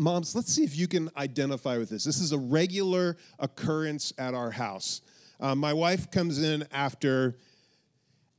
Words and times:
moms, 0.00 0.34
let's 0.34 0.52
see 0.52 0.64
if 0.64 0.76
you 0.76 0.88
can 0.88 1.10
identify 1.16 1.78
with 1.78 1.90
this. 1.90 2.04
This 2.04 2.20
is 2.20 2.32
a 2.32 2.38
regular 2.38 3.16
occurrence 3.38 4.12
at 4.18 4.34
our 4.34 4.50
house. 4.50 5.02
Uh, 5.38 5.54
my 5.54 5.72
wife 5.72 6.10
comes 6.10 6.42
in 6.42 6.66
after 6.72 7.36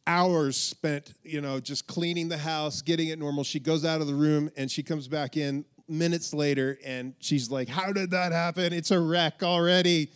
hours 0.08 0.58
spent, 0.58 1.14
you 1.24 1.40
know, 1.40 1.60
just 1.60 1.88
cleaning 1.88 2.28
the 2.28 2.38
house, 2.38 2.82
getting 2.82 3.10
it 3.10 3.20
normal. 3.20 3.44
She 3.44 3.60
goes 3.60 3.86
out 3.86 4.02
of 4.02 4.08
the 4.08 4.16
room 4.16 4.52
and 4.58 4.70
she 4.70 4.84
comes 4.84 5.08
back 5.08 5.38
in 5.38 5.64
minutes 5.88 6.34
later 6.34 6.78
and 6.84 7.14
she's 7.20 7.52
like, 7.52 7.70
How 7.70 7.92
did 7.92 8.12
that 8.12 8.32
happen? 8.32 8.74
It's 8.74 8.92
a 8.92 9.00
wreck 9.00 9.44
already. 9.44 10.12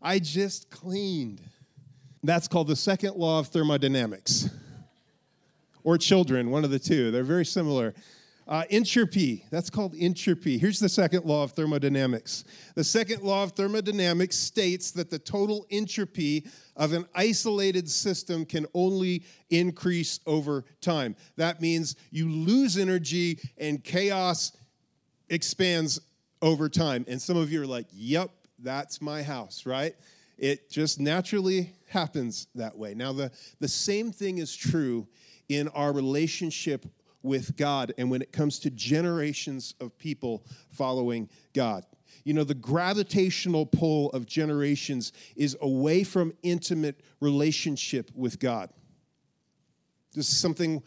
I 0.00 0.18
just 0.18 0.70
cleaned. 0.70 1.40
That's 2.22 2.48
called 2.48 2.68
the 2.68 2.76
second 2.76 3.16
law 3.16 3.40
of 3.40 3.48
thermodynamics. 3.48 4.48
Or 5.82 5.98
children, 5.98 6.50
one 6.50 6.64
of 6.64 6.70
the 6.70 6.78
two. 6.78 7.10
They're 7.10 7.24
very 7.24 7.44
similar. 7.44 7.94
Uh, 8.46 8.64
entropy, 8.68 9.42
that's 9.50 9.70
called 9.70 9.94
entropy. 9.98 10.58
Here's 10.58 10.78
the 10.78 10.88
second 10.88 11.24
law 11.24 11.44
of 11.44 11.52
thermodynamics. 11.52 12.44
The 12.74 12.84
second 12.84 13.22
law 13.22 13.42
of 13.42 13.52
thermodynamics 13.52 14.36
states 14.36 14.90
that 14.92 15.08
the 15.08 15.18
total 15.18 15.66
entropy 15.70 16.46
of 16.76 16.92
an 16.92 17.06
isolated 17.14 17.88
system 17.88 18.44
can 18.44 18.66
only 18.74 19.24
increase 19.48 20.20
over 20.26 20.64
time. 20.82 21.16
That 21.36 21.62
means 21.62 21.96
you 22.10 22.28
lose 22.28 22.76
energy 22.76 23.38
and 23.56 23.82
chaos 23.82 24.52
expands 25.30 25.98
over 26.42 26.68
time. 26.68 27.06
And 27.08 27.20
some 27.22 27.38
of 27.38 27.50
you 27.50 27.62
are 27.62 27.66
like, 27.66 27.86
yep, 27.92 28.30
that's 28.58 29.00
my 29.00 29.22
house, 29.22 29.64
right? 29.64 29.94
It 30.36 30.70
just 30.70 31.00
naturally 31.00 31.72
happens 31.88 32.48
that 32.56 32.76
way. 32.76 32.92
Now, 32.92 33.14
the, 33.14 33.30
the 33.60 33.68
same 33.68 34.12
thing 34.12 34.36
is 34.36 34.54
true 34.54 35.06
in 35.48 35.68
our 35.68 35.92
relationship 35.92 36.84
with 37.24 37.56
God 37.56 37.92
and 37.98 38.10
when 38.10 38.22
it 38.22 38.30
comes 38.30 38.60
to 38.60 38.70
generations 38.70 39.74
of 39.80 39.98
people 39.98 40.44
following 40.70 41.28
God. 41.54 41.84
You 42.22 42.34
know, 42.34 42.44
the 42.44 42.54
gravitational 42.54 43.66
pull 43.66 44.10
of 44.10 44.26
generations 44.26 45.12
is 45.34 45.56
away 45.60 46.04
from 46.04 46.34
intimate 46.42 47.00
relationship 47.20 48.10
with 48.14 48.38
God. 48.38 48.70
This 50.14 50.30
is 50.30 50.36
something 50.36 50.82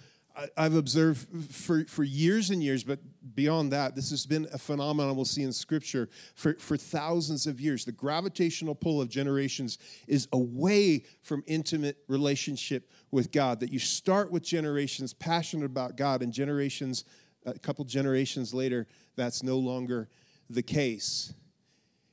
I've 0.55 0.75
observed 0.75 1.51
for, 1.51 1.85
for 1.85 2.03
years 2.03 2.51
and 2.51 2.61
years, 2.61 2.83
but 2.83 2.99
beyond 3.33 3.71
that, 3.71 3.95
this 3.95 4.11
has 4.11 4.25
been 4.25 4.47
a 4.53 4.57
phenomenon 4.57 5.15
we'll 5.15 5.25
see 5.25 5.41
in 5.41 5.51
Scripture 5.51 6.09
for, 6.35 6.53
for 6.59 6.77
thousands 6.77 7.47
of 7.47 7.59
years. 7.59 7.85
The 7.85 7.91
gravitational 7.91 8.75
pull 8.75 9.01
of 9.01 9.09
generations 9.09 9.79
is 10.07 10.27
away 10.33 11.05
from 11.23 11.43
intimate 11.47 11.97
relationship 12.07 12.91
with 13.09 13.31
God. 13.31 13.59
That 13.61 13.71
you 13.71 13.79
start 13.79 14.31
with 14.31 14.43
generations 14.43 15.13
passionate 15.13 15.65
about 15.65 15.97
God, 15.97 16.21
and 16.21 16.31
generations, 16.31 17.03
a 17.45 17.57
couple 17.57 17.83
generations 17.85 18.53
later, 18.53 18.85
that's 19.15 19.41
no 19.41 19.57
longer 19.57 20.07
the 20.49 20.63
case. 20.63 21.33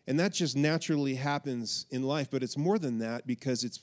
And 0.07 0.19
that 0.21 0.33
just 0.33 0.57
naturally 0.57 1.15
happens 1.15 1.87
in 1.91 2.03
life, 2.03 2.31
but 2.31 2.43
it's 2.43 2.59
more 2.59 2.79
than 2.79 2.99
that 2.99 3.27
because 3.27 3.65
it's 3.65 3.81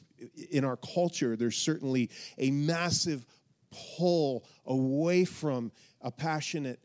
in 0.52 0.64
our 0.64 0.78
culture, 0.78 1.36
there's 1.36 1.58
certainly 1.58 2.10
a 2.38 2.52
massive 2.52 3.26
pull 3.98 4.46
away 4.66 5.26
from 5.26 5.72
a 6.02 6.12
passionate 6.12 6.80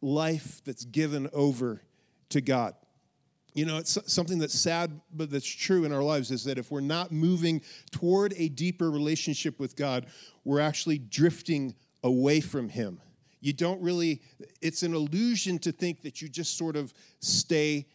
life 0.00 0.60
that's 0.64 0.84
given 0.84 1.28
over 1.32 1.82
to 2.30 2.40
God. 2.40 2.74
You 3.54 3.64
know, 3.66 3.78
it's 3.78 3.96
something 4.12 4.38
that's 4.38 4.58
sad, 4.58 5.00
but 5.12 5.30
that's 5.30 5.46
true 5.46 5.84
in 5.84 5.92
our 5.92 6.02
lives 6.02 6.32
is 6.32 6.44
that 6.44 6.58
if 6.58 6.72
we're 6.72 6.80
not 6.80 7.12
moving 7.12 7.62
toward 7.92 8.34
a 8.36 8.48
deeper 8.48 8.90
relationship 8.90 9.60
with 9.60 9.76
God, 9.76 10.06
we're 10.44 10.60
actually 10.60 10.98
drifting 10.98 11.74
away 12.02 12.40
from 12.40 12.68
Him. 12.68 13.00
You 13.40 13.52
don't 13.52 13.80
really, 13.80 14.22
it's 14.60 14.82
an 14.82 14.92
illusion 14.92 15.58
to 15.60 15.70
think 15.70 16.02
that 16.02 16.20
you 16.20 16.28
just 16.28 16.58
sort 16.58 16.74
of 16.74 16.92
stay 17.20 17.86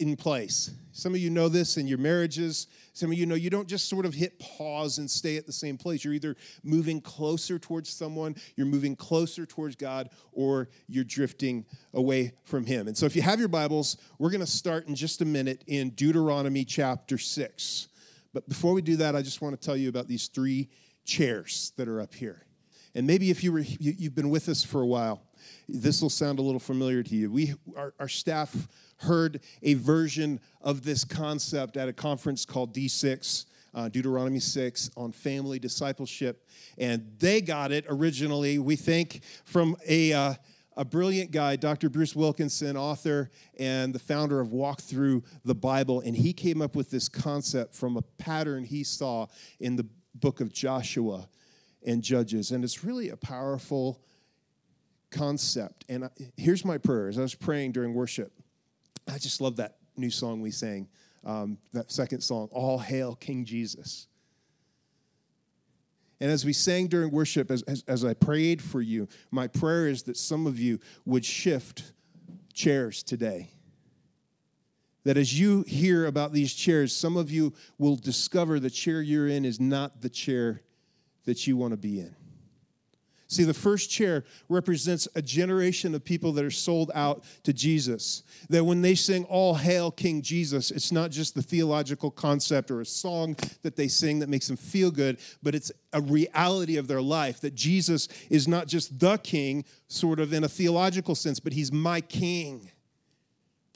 in 0.00 0.16
place. 0.16 0.70
Some 0.92 1.14
of 1.14 1.20
you 1.20 1.30
know 1.30 1.48
this 1.48 1.76
in 1.76 1.86
your 1.86 1.98
marriages. 1.98 2.66
Some 2.94 3.12
of 3.12 3.18
you 3.18 3.26
know 3.26 3.34
you 3.34 3.50
don't 3.50 3.68
just 3.68 3.88
sort 3.88 4.06
of 4.06 4.14
hit 4.14 4.38
pause 4.38 4.98
and 4.98 5.10
stay 5.10 5.36
at 5.36 5.46
the 5.46 5.52
same 5.52 5.76
place. 5.76 6.04
You're 6.04 6.14
either 6.14 6.36
moving 6.64 7.00
closer 7.00 7.58
towards 7.58 7.90
someone, 7.90 8.34
you're 8.56 8.66
moving 8.66 8.96
closer 8.96 9.46
towards 9.46 9.76
God, 9.76 10.10
or 10.32 10.68
you're 10.88 11.04
drifting 11.04 11.64
away 11.94 12.32
from 12.44 12.66
Him. 12.66 12.88
And 12.88 12.96
so, 12.96 13.06
if 13.06 13.14
you 13.14 13.22
have 13.22 13.38
your 13.38 13.48
Bibles, 13.48 13.98
we're 14.18 14.30
going 14.30 14.40
to 14.40 14.46
start 14.46 14.88
in 14.88 14.94
just 14.94 15.20
a 15.20 15.24
minute 15.24 15.62
in 15.66 15.90
Deuteronomy 15.90 16.64
chapter 16.64 17.18
6. 17.18 17.88
But 18.32 18.48
before 18.48 18.72
we 18.72 18.82
do 18.82 18.96
that, 18.96 19.14
I 19.14 19.22
just 19.22 19.40
want 19.42 19.60
to 19.60 19.64
tell 19.64 19.76
you 19.76 19.88
about 19.88 20.08
these 20.08 20.28
three 20.28 20.68
chairs 21.04 21.72
that 21.76 21.88
are 21.88 22.00
up 22.00 22.14
here. 22.14 22.46
And 22.94 23.06
maybe 23.06 23.30
if 23.30 23.44
you 23.44 23.52
were, 23.52 23.60
you, 23.60 23.94
have 24.04 24.14
been 24.14 24.30
with 24.30 24.48
us 24.48 24.64
for 24.64 24.80
a 24.80 24.86
while, 24.86 25.22
this 25.68 26.02
will 26.02 26.10
sound 26.10 26.38
a 26.38 26.42
little 26.42 26.60
familiar 26.60 27.02
to 27.02 27.14
you. 27.14 27.30
We, 27.30 27.54
our, 27.76 27.94
our 27.98 28.08
staff 28.08 28.68
heard 28.98 29.40
a 29.62 29.74
version 29.74 30.40
of 30.60 30.82
this 30.82 31.04
concept 31.04 31.76
at 31.76 31.88
a 31.88 31.92
conference 31.92 32.44
called 32.44 32.74
D6. 32.74 33.46
Uh, 33.72 33.88
Deuteronomy 33.88 34.40
6 34.40 34.90
on 34.96 35.12
family 35.12 35.60
discipleship. 35.60 36.44
And 36.76 37.06
they 37.20 37.40
got 37.40 37.70
it 37.70 37.84
originally, 37.88 38.58
we 38.58 38.74
think, 38.74 39.20
from 39.44 39.76
a, 39.86 40.12
uh, 40.12 40.34
a 40.76 40.84
brilliant 40.84 41.30
guy, 41.30 41.56
Dr. 41.56 41.88
Bruce 41.88 42.16
Wilkinson, 42.16 42.76
author 42.76 43.30
and 43.58 43.94
the 43.94 43.98
founder 43.98 44.40
of 44.40 44.50
Walk 44.52 44.80
Through 44.80 45.22
the 45.44 45.54
Bible. 45.54 46.00
And 46.00 46.16
he 46.16 46.32
came 46.32 46.62
up 46.62 46.74
with 46.74 46.90
this 46.90 47.08
concept 47.08 47.74
from 47.74 47.96
a 47.96 48.02
pattern 48.18 48.64
he 48.64 48.82
saw 48.82 49.26
in 49.60 49.76
the 49.76 49.86
book 50.14 50.40
of 50.40 50.52
Joshua 50.52 51.28
and 51.84 52.02
Judges. 52.02 52.50
And 52.50 52.64
it's 52.64 52.82
really 52.82 53.10
a 53.10 53.16
powerful 53.16 54.00
concept. 55.10 55.84
And 55.88 56.04
I, 56.04 56.10
here's 56.36 56.64
my 56.64 56.78
prayer 56.78 57.08
as 57.08 57.18
I 57.18 57.22
was 57.22 57.34
praying 57.34 57.72
during 57.72 57.94
worship. 57.94 58.32
I 59.08 59.18
just 59.18 59.40
love 59.40 59.56
that 59.56 59.76
new 59.96 60.10
song 60.10 60.40
we 60.40 60.50
sang, 60.50 60.88
um, 61.24 61.58
that 61.72 61.90
second 61.90 62.20
song, 62.20 62.48
All 62.52 62.78
Hail 62.78 63.16
King 63.16 63.44
Jesus. 63.44 64.06
And 66.20 66.30
as 66.30 66.44
we 66.44 66.52
sang 66.52 66.88
during 66.88 67.10
worship, 67.10 67.50
as, 67.50 67.62
as, 67.62 67.82
as, 67.88 68.04
I 68.04 68.12
prayed 68.12 68.60
for 68.60 68.82
you, 68.82 69.08
my 69.30 69.46
prayer 69.46 69.88
is 69.88 70.02
that 70.02 70.18
some 70.18 70.46
of 70.46 70.58
you 70.58 70.78
would 71.06 71.24
shift 71.24 71.92
chairs 72.52 73.02
today. 73.02 73.50
That 75.04 75.16
as 75.16 75.38
you 75.38 75.62
hear 75.62 76.04
about 76.04 76.32
these 76.34 76.52
chairs, 76.52 76.94
some 76.94 77.16
of 77.16 77.30
you 77.30 77.54
will 77.78 77.96
discover 77.96 78.60
the 78.60 78.68
chair 78.68 79.00
you're 79.00 79.28
in 79.28 79.46
is 79.46 79.58
not 79.58 80.02
the 80.02 80.10
chair 80.10 80.60
that 81.24 81.46
you 81.46 81.56
want 81.56 81.72
to 81.72 81.78
be 81.78 82.00
in. 82.00 82.14
See, 83.30 83.44
the 83.44 83.54
first 83.54 83.90
chair 83.90 84.24
represents 84.48 85.06
a 85.14 85.22
generation 85.22 85.94
of 85.94 86.04
people 86.04 86.32
that 86.32 86.44
are 86.44 86.50
sold 86.50 86.90
out 86.96 87.22
to 87.44 87.52
Jesus. 87.52 88.24
That 88.48 88.64
when 88.64 88.82
they 88.82 88.96
sing 88.96 89.22
All 89.26 89.54
Hail 89.54 89.92
King 89.92 90.20
Jesus, 90.20 90.72
it's 90.72 90.90
not 90.90 91.12
just 91.12 91.36
the 91.36 91.42
theological 91.42 92.10
concept 92.10 92.72
or 92.72 92.80
a 92.80 92.84
song 92.84 93.36
that 93.62 93.76
they 93.76 93.86
sing 93.86 94.18
that 94.18 94.28
makes 94.28 94.48
them 94.48 94.56
feel 94.56 94.90
good, 94.90 95.20
but 95.44 95.54
it's 95.54 95.70
a 95.92 96.00
reality 96.00 96.76
of 96.76 96.88
their 96.88 97.00
life 97.00 97.40
that 97.42 97.54
Jesus 97.54 98.08
is 98.30 98.48
not 98.48 98.66
just 98.66 98.98
the 98.98 99.16
king, 99.18 99.64
sort 99.86 100.18
of 100.18 100.32
in 100.32 100.42
a 100.42 100.48
theological 100.48 101.14
sense, 101.14 101.38
but 101.38 101.52
he's 101.52 101.70
my 101.70 102.00
king. 102.00 102.68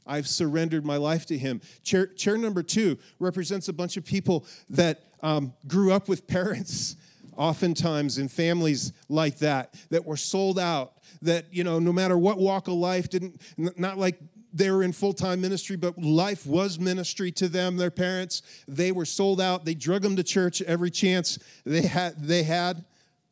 I've 0.05 0.27
surrendered 0.27 0.83
my 0.83 0.97
life 0.97 1.25
to 1.27 1.37
him. 1.37 1.61
Chair, 1.81 2.07
chair 2.07 2.37
number 2.37 2.61
two 2.61 2.97
represents 3.19 3.69
a 3.69 3.73
bunch 3.73 3.95
of 3.95 4.03
people 4.03 4.45
that 4.69 5.01
um, 5.23 5.53
grew 5.65 5.93
up 5.93 6.09
with 6.09 6.27
parents 6.27 6.97
oftentimes 7.37 8.17
in 8.17 8.27
families 8.27 8.93
like 9.09 9.39
that 9.39 9.73
that 9.89 10.05
were 10.05 10.17
sold 10.17 10.59
out 10.59 10.93
that 11.21 11.45
you 11.51 11.63
know 11.63 11.79
no 11.79 11.91
matter 11.91 12.17
what 12.17 12.37
walk 12.37 12.67
of 12.67 12.73
life 12.73 13.09
didn't 13.09 13.41
not 13.57 13.97
like 13.97 14.19
they 14.53 14.71
were 14.71 14.83
in 14.83 14.93
full-time 14.93 15.41
ministry 15.41 15.75
but 15.75 15.97
life 16.01 16.45
was 16.45 16.79
ministry 16.79 17.31
to 17.31 17.49
them 17.49 17.75
their 17.75 17.91
parents. 17.91 18.41
They 18.67 18.93
were 18.93 19.05
sold 19.05 19.41
out. 19.41 19.65
They 19.65 19.73
drug 19.73 20.01
them 20.01 20.15
to 20.15 20.23
church 20.23 20.61
every 20.61 20.91
chance 20.91 21.37
they 21.65 21.83
had 21.83 22.21
they 22.21 22.43
had. 22.43 22.85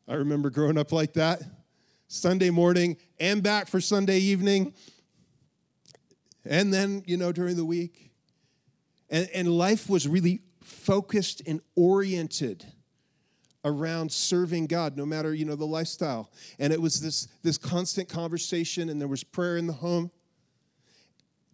I 0.06 0.14
remember 0.14 0.50
growing 0.50 0.76
up 0.76 0.92
like 0.92 1.14
that. 1.14 1.42
Sunday 2.08 2.50
morning 2.50 2.98
and 3.18 3.42
back 3.42 3.68
for 3.68 3.80
sunday 3.80 4.18
evening. 4.18 4.74
And 6.44 6.72
then 6.72 7.02
you 7.06 7.16
know 7.16 7.32
during 7.32 7.56
the 7.56 7.64
week. 7.64 8.10
And, 9.10 9.28
and 9.34 9.48
life 9.48 9.88
was 9.88 10.08
really 10.08 10.40
focused 10.62 11.42
and 11.46 11.60
oriented 11.76 12.66
around 13.64 14.12
serving 14.12 14.66
God, 14.66 14.96
no 14.96 15.06
matter, 15.06 15.34
you 15.34 15.44
know, 15.44 15.56
the 15.56 15.64
lifestyle. 15.64 16.30
And 16.58 16.72
it 16.72 16.80
was 16.80 17.00
this, 17.00 17.28
this 17.42 17.58
constant 17.58 18.08
conversation, 18.08 18.88
and 18.90 19.00
there 19.00 19.08
was 19.08 19.24
prayer 19.24 19.56
in 19.56 19.66
the 19.66 19.72
home. 19.72 20.10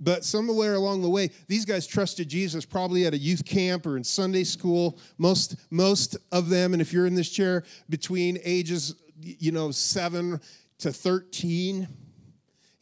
But 0.00 0.24
somewhere 0.24 0.74
along 0.74 1.02
the 1.02 1.10
way, 1.10 1.30
these 1.46 1.66
guys 1.66 1.86
trusted 1.86 2.28
Jesus 2.28 2.64
probably 2.64 3.04
at 3.04 3.12
a 3.12 3.18
youth 3.18 3.44
camp 3.44 3.86
or 3.86 3.98
in 3.98 4.04
Sunday 4.04 4.44
school. 4.44 4.98
Most, 5.18 5.56
most 5.70 6.16
of 6.32 6.48
them, 6.48 6.72
and 6.72 6.80
if 6.80 6.92
you're 6.92 7.06
in 7.06 7.14
this 7.14 7.30
chair, 7.30 7.64
between 7.90 8.38
ages, 8.42 8.94
you 9.20 9.52
know, 9.52 9.70
seven 9.70 10.40
to 10.78 10.90
13, 10.90 11.86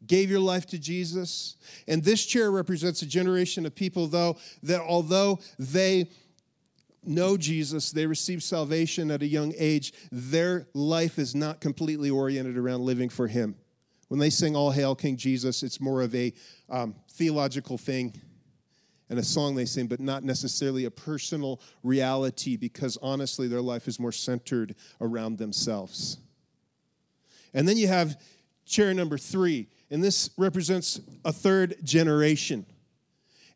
gave 0.06 0.30
your 0.30 0.40
life 0.40 0.66
to 0.66 0.78
Jesus. 0.78 1.56
And 1.88 2.02
this 2.02 2.24
chair 2.24 2.52
represents 2.52 3.02
a 3.02 3.06
generation 3.06 3.66
of 3.66 3.74
people, 3.74 4.06
though, 4.06 4.36
that 4.62 4.80
although 4.80 5.40
they 5.58 6.08
know 7.04 7.36
Jesus, 7.36 7.90
they 7.90 8.06
receive 8.06 8.42
salvation 8.42 9.10
at 9.10 9.22
a 9.22 9.26
young 9.26 9.52
age, 9.56 9.92
their 10.10 10.66
life 10.74 11.18
is 11.18 11.34
not 11.34 11.60
completely 11.60 12.10
oriented 12.10 12.56
around 12.56 12.82
living 12.82 13.08
for 13.08 13.26
Him. 13.26 13.56
When 14.08 14.20
they 14.20 14.30
sing 14.30 14.56
All 14.56 14.70
Hail 14.70 14.94
King 14.94 15.16
Jesus, 15.16 15.62
it's 15.62 15.80
more 15.80 16.02
of 16.02 16.14
a 16.14 16.32
um, 16.68 16.94
theological 17.10 17.78
thing 17.78 18.20
and 19.10 19.18
a 19.18 19.24
song 19.24 19.54
they 19.54 19.64
sing, 19.64 19.86
but 19.86 20.00
not 20.00 20.22
necessarily 20.22 20.84
a 20.84 20.90
personal 20.90 21.60
reality 21.82 22.56
because 22.56 22.98
honestly, 23.00 23.48
their 23.48 23.62
life 23.62 23.88
is 23.88 23.98
more 23.98 24.12
centered 24.12 24.74
around 25.00 25.38
themselves. 25.38 26.18
And 27.54 27.66
then 27.66 27.76
you 27.76 27.88
have 27.88 28.20
chair 28.66 28.92
number 28.92 29.16
three, 29.16 29.68
and 29.90 30.04
this 30.04 30.30
represents 30.36 31.00
a 31.24 31.32
third 31.32 31.76
generation. 31.82 32.66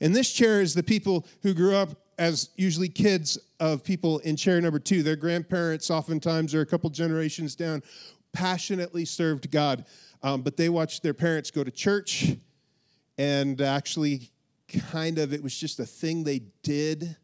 And 0.00 0.16
this 0.16 0.32
chair 0.32 0.60
is 0.60 0.74
the 0.74 0.82
people 0.82 1.26
who 1.42 1.54
grew 1.54 1.76
up 1.76 1.90
as 2.18 2.50
usually 2.56 2.88
kids 2.88 3.38
of 3.60 3.84
people 3.84 4.18
in 4.20 4.36
chair 4.36 4.60
number 4.60 4.78
two. 4.78 5.02
Their 5.02 5.16
grandparents, 5.16 5.90
oftentimes, 5.90 6.54
are 6.54 6.60
a 6.60 6.66
couple 6.66 6.90
generations 6.90 7.54
down, 7.54 7.82
passionately 8.32 9.04
served 9.04 9.50
God. 9.50 9.84
Um, 10.22 10.42
but 10.42 10.56
they 10.56 10.68
watched 10.68 11.02
their 11.02 11.14
parents 11.14 11.50
go 11.50 11.64
to 11.64 11.70
church 11.70 12.36
and 13.18 13.60
actually 13.60 14.30
kind 14.90 15.18
of, 15.18 15.32
it 15.32 15.42
was 15.42 15.58
just 15.58 15.80
a 15.80 15.86
thing 15.86 16.24
they 16.24 16.42
did. 16.62 17.16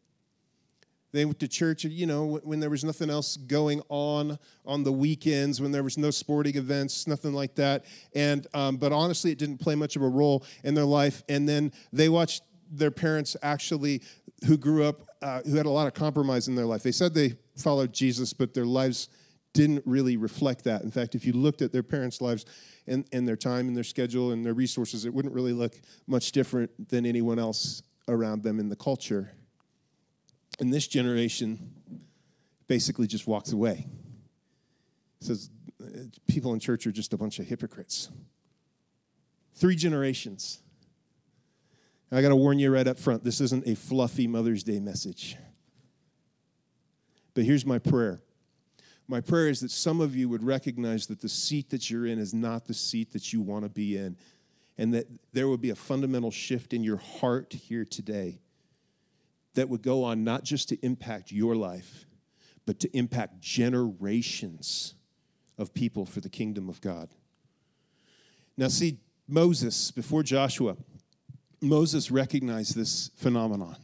They 1.11 1.25
went 1.25 1.39
to 1.39 1.47
church, 1.47 1.85
you 1.85 2.05
know, 2.05 2.39
when 2.43 2.59
there 2.59 2.69
was 2.69 2.83
nothing 2.83 3.09
else 3.09 3.35
going 3.35 3.81
on 3.89 4.37
on 4.63 4.83
the 4.83 4.91
weekends, 4.91 5.59
when 5.59 5.71
there 5.71 5.81
was 5.81 5.97
no 5.97 6.11
sporting 6.11 6.55
events, 6.55 7.07
nothing 7.07 7.33
like 7.33 7.55
that. 7.55 7.85
And 8.13 8.45
um, 8.53 8.77
but 8.77 8.91
honestly, 8.91 9.31
it 9.31 9.39
didn't 9.39 9.57
play 9.57 9.73
much 9.73 9.95
of 9.95 10.03
a 10.03 10.07
role 10.07 10.45
in 10.63 10.75
their 10.75 10.85
life. 10.85 11.23
And 11.27 11.49
then 11.49 11.71
they 11.91 12.09
watched 12.09 12.43
their 12.69 12.91
parents 12.91 13.35
actually, 13.41 14.01
who 14.45 14.57
grew 14.57 14.83
up, 14.83 15.01
uh, 15.21 15.41
who 15.41 15.55
had 15.55 15.65
a 15.65 15.69
lot 15.69 15.87
of 15.87 15.93
compromise 15.93 16.47
in 16.47 16.55
their 16.55 16.65
life. 16.65 16.83
They 16.83 16.91
said 16.91 17.13
they 17.13 17.35
followed 17.57 17.93
Jesus, 17.93 18.33
but 18.33 18.53
their 18.53 18.65
lives 18.65 19.09
didn't 19.53 19.83
really 19.85 20.15
reflect 20.15 20.63
that. 20.65 20.83
In 20.83 20.91
fact, 20.91 21.15
if 21.15 21.25
you 21.25 21.33
looked 21.33 21.61
at 21.61 21.71
their 21.71 21.83
parents' 21.83 22.21
lives 22.21 22.45
and, 22.87 23.05
and 23.11 23.27
their 23.27 23.35
time 23.35 23.67
and 23.67 23.75
their 23.75 23.83
schedule 23.83 24.31
and 24.31 24.45
their 24.45 24.53
resources, 24.53 25.05
it 25.05 25.13
wouldn't 25.13 25.33
really 25.33 25.53
look 25.53 25.79
much 26.07 26.31
different 26.31 26.89
than 26.89 27.05
anyone 27.05 27.39
else 27.39 27.81
around 28.07 28.43
them 28.43 28.59
in 28.59 28.69
the 28.69 28.75
culture. 28.75 29.31
And 30.59 30.71
this 30.71 30.87
generation 30.87 31.71
basically 32.67 33.07
just 33.07 33.27
walks 33.27 33.51
away. 33.51 33.87
It 35.21 35.25
says 35.25 35.49
people 36.27 36.53
in 36.53 36.59
church 36.59 36.85
are 36.85 36.91
just 36.91 37.13
a 37.13 37.17
bunch 37.17 37.39
of 37.39 37.47
hypocrites. 37.47 38.09
Three 39.55 39.75
generations. 39.75 40.59
I 42.11 42.21
got 42.21 42.29
to 42.29 42.35
warn 42.35 42.57
you 42.57 42.71
right 42.71 42.87
up 42.87 42.97
front 42.97 43.23
this 43.23 43.39
isn't 43.41 43.67
a 43.67 43.75
fluffy 43.75 44.27
Mother's 44.27 44.63
Day 44.63 44.79
message. 44.79 45.37
But 47.33 47.43
here's 47.43 47.65
my 47.65 47.79
prayer 47.79 48.21
my 49.09 49.21
prayer 49.21 49.49
is 49.49 49.61
that 49.61 49.71
some 49.71 50.01
of 50.01 50.15
you 50.15 50.29
would 50.29 50.43
recognize 50.43 51.07
that 51.07 51.19
the 51.19 51.29
seat 51.29 51.71
that 51.71 51.89
you're 51.89 52.05
in 52.05 52.19
is 52.19 52.31
not 52.31 52.65
the 52.65 52.75
seat 52.75 53.11
that 53.13 53.33
you 53.33 53.41
want 53.41 53.65
to 53.65 53.69
be 53.69 53.97
in, 53.97 54.15
and 54.77 54.93
that 54.93 55.07
there 55.33 55.47
would 55.47 55.61
be 55.61 55.71
a 55.71 55.75
fundamental 55.75 56.29
shift 56.29 56.73
in 56.73 56.83
your 56.83 56.97
heart 56.97 57.51
here 57.51 57.83
today 57.83 58.39
that 59.55 59.67
would 59.67 59.81
go 59.81 60.03
on 60.03 60.23
not 60.23 60.43
just 60.43 60.69
to 60.69 60.77
impact 60.85 61.31
your 61.31 61.55
life, 61.55 62.05
but 62.67 62.79
to 62.79 62.95
impact 62.95 63.41
generations 63.41 64.93
of 65.57 65.73
people 65.73 66.05
for 66.05 66.21
the 66.21 66.29
kingdom 66.29 66.69
of 66.69 66.79
God. 66.79 67.09
Now, 68.57 68.67
see, 68.67 68.99
Moses, 69.27 69.89
before 69.89 70.21
Joshua, 70.21 70.77
Moses 71.61 72.11
recognized 72.11 72.75
this 72.75 73.11
phenomenon. 73.15 73.75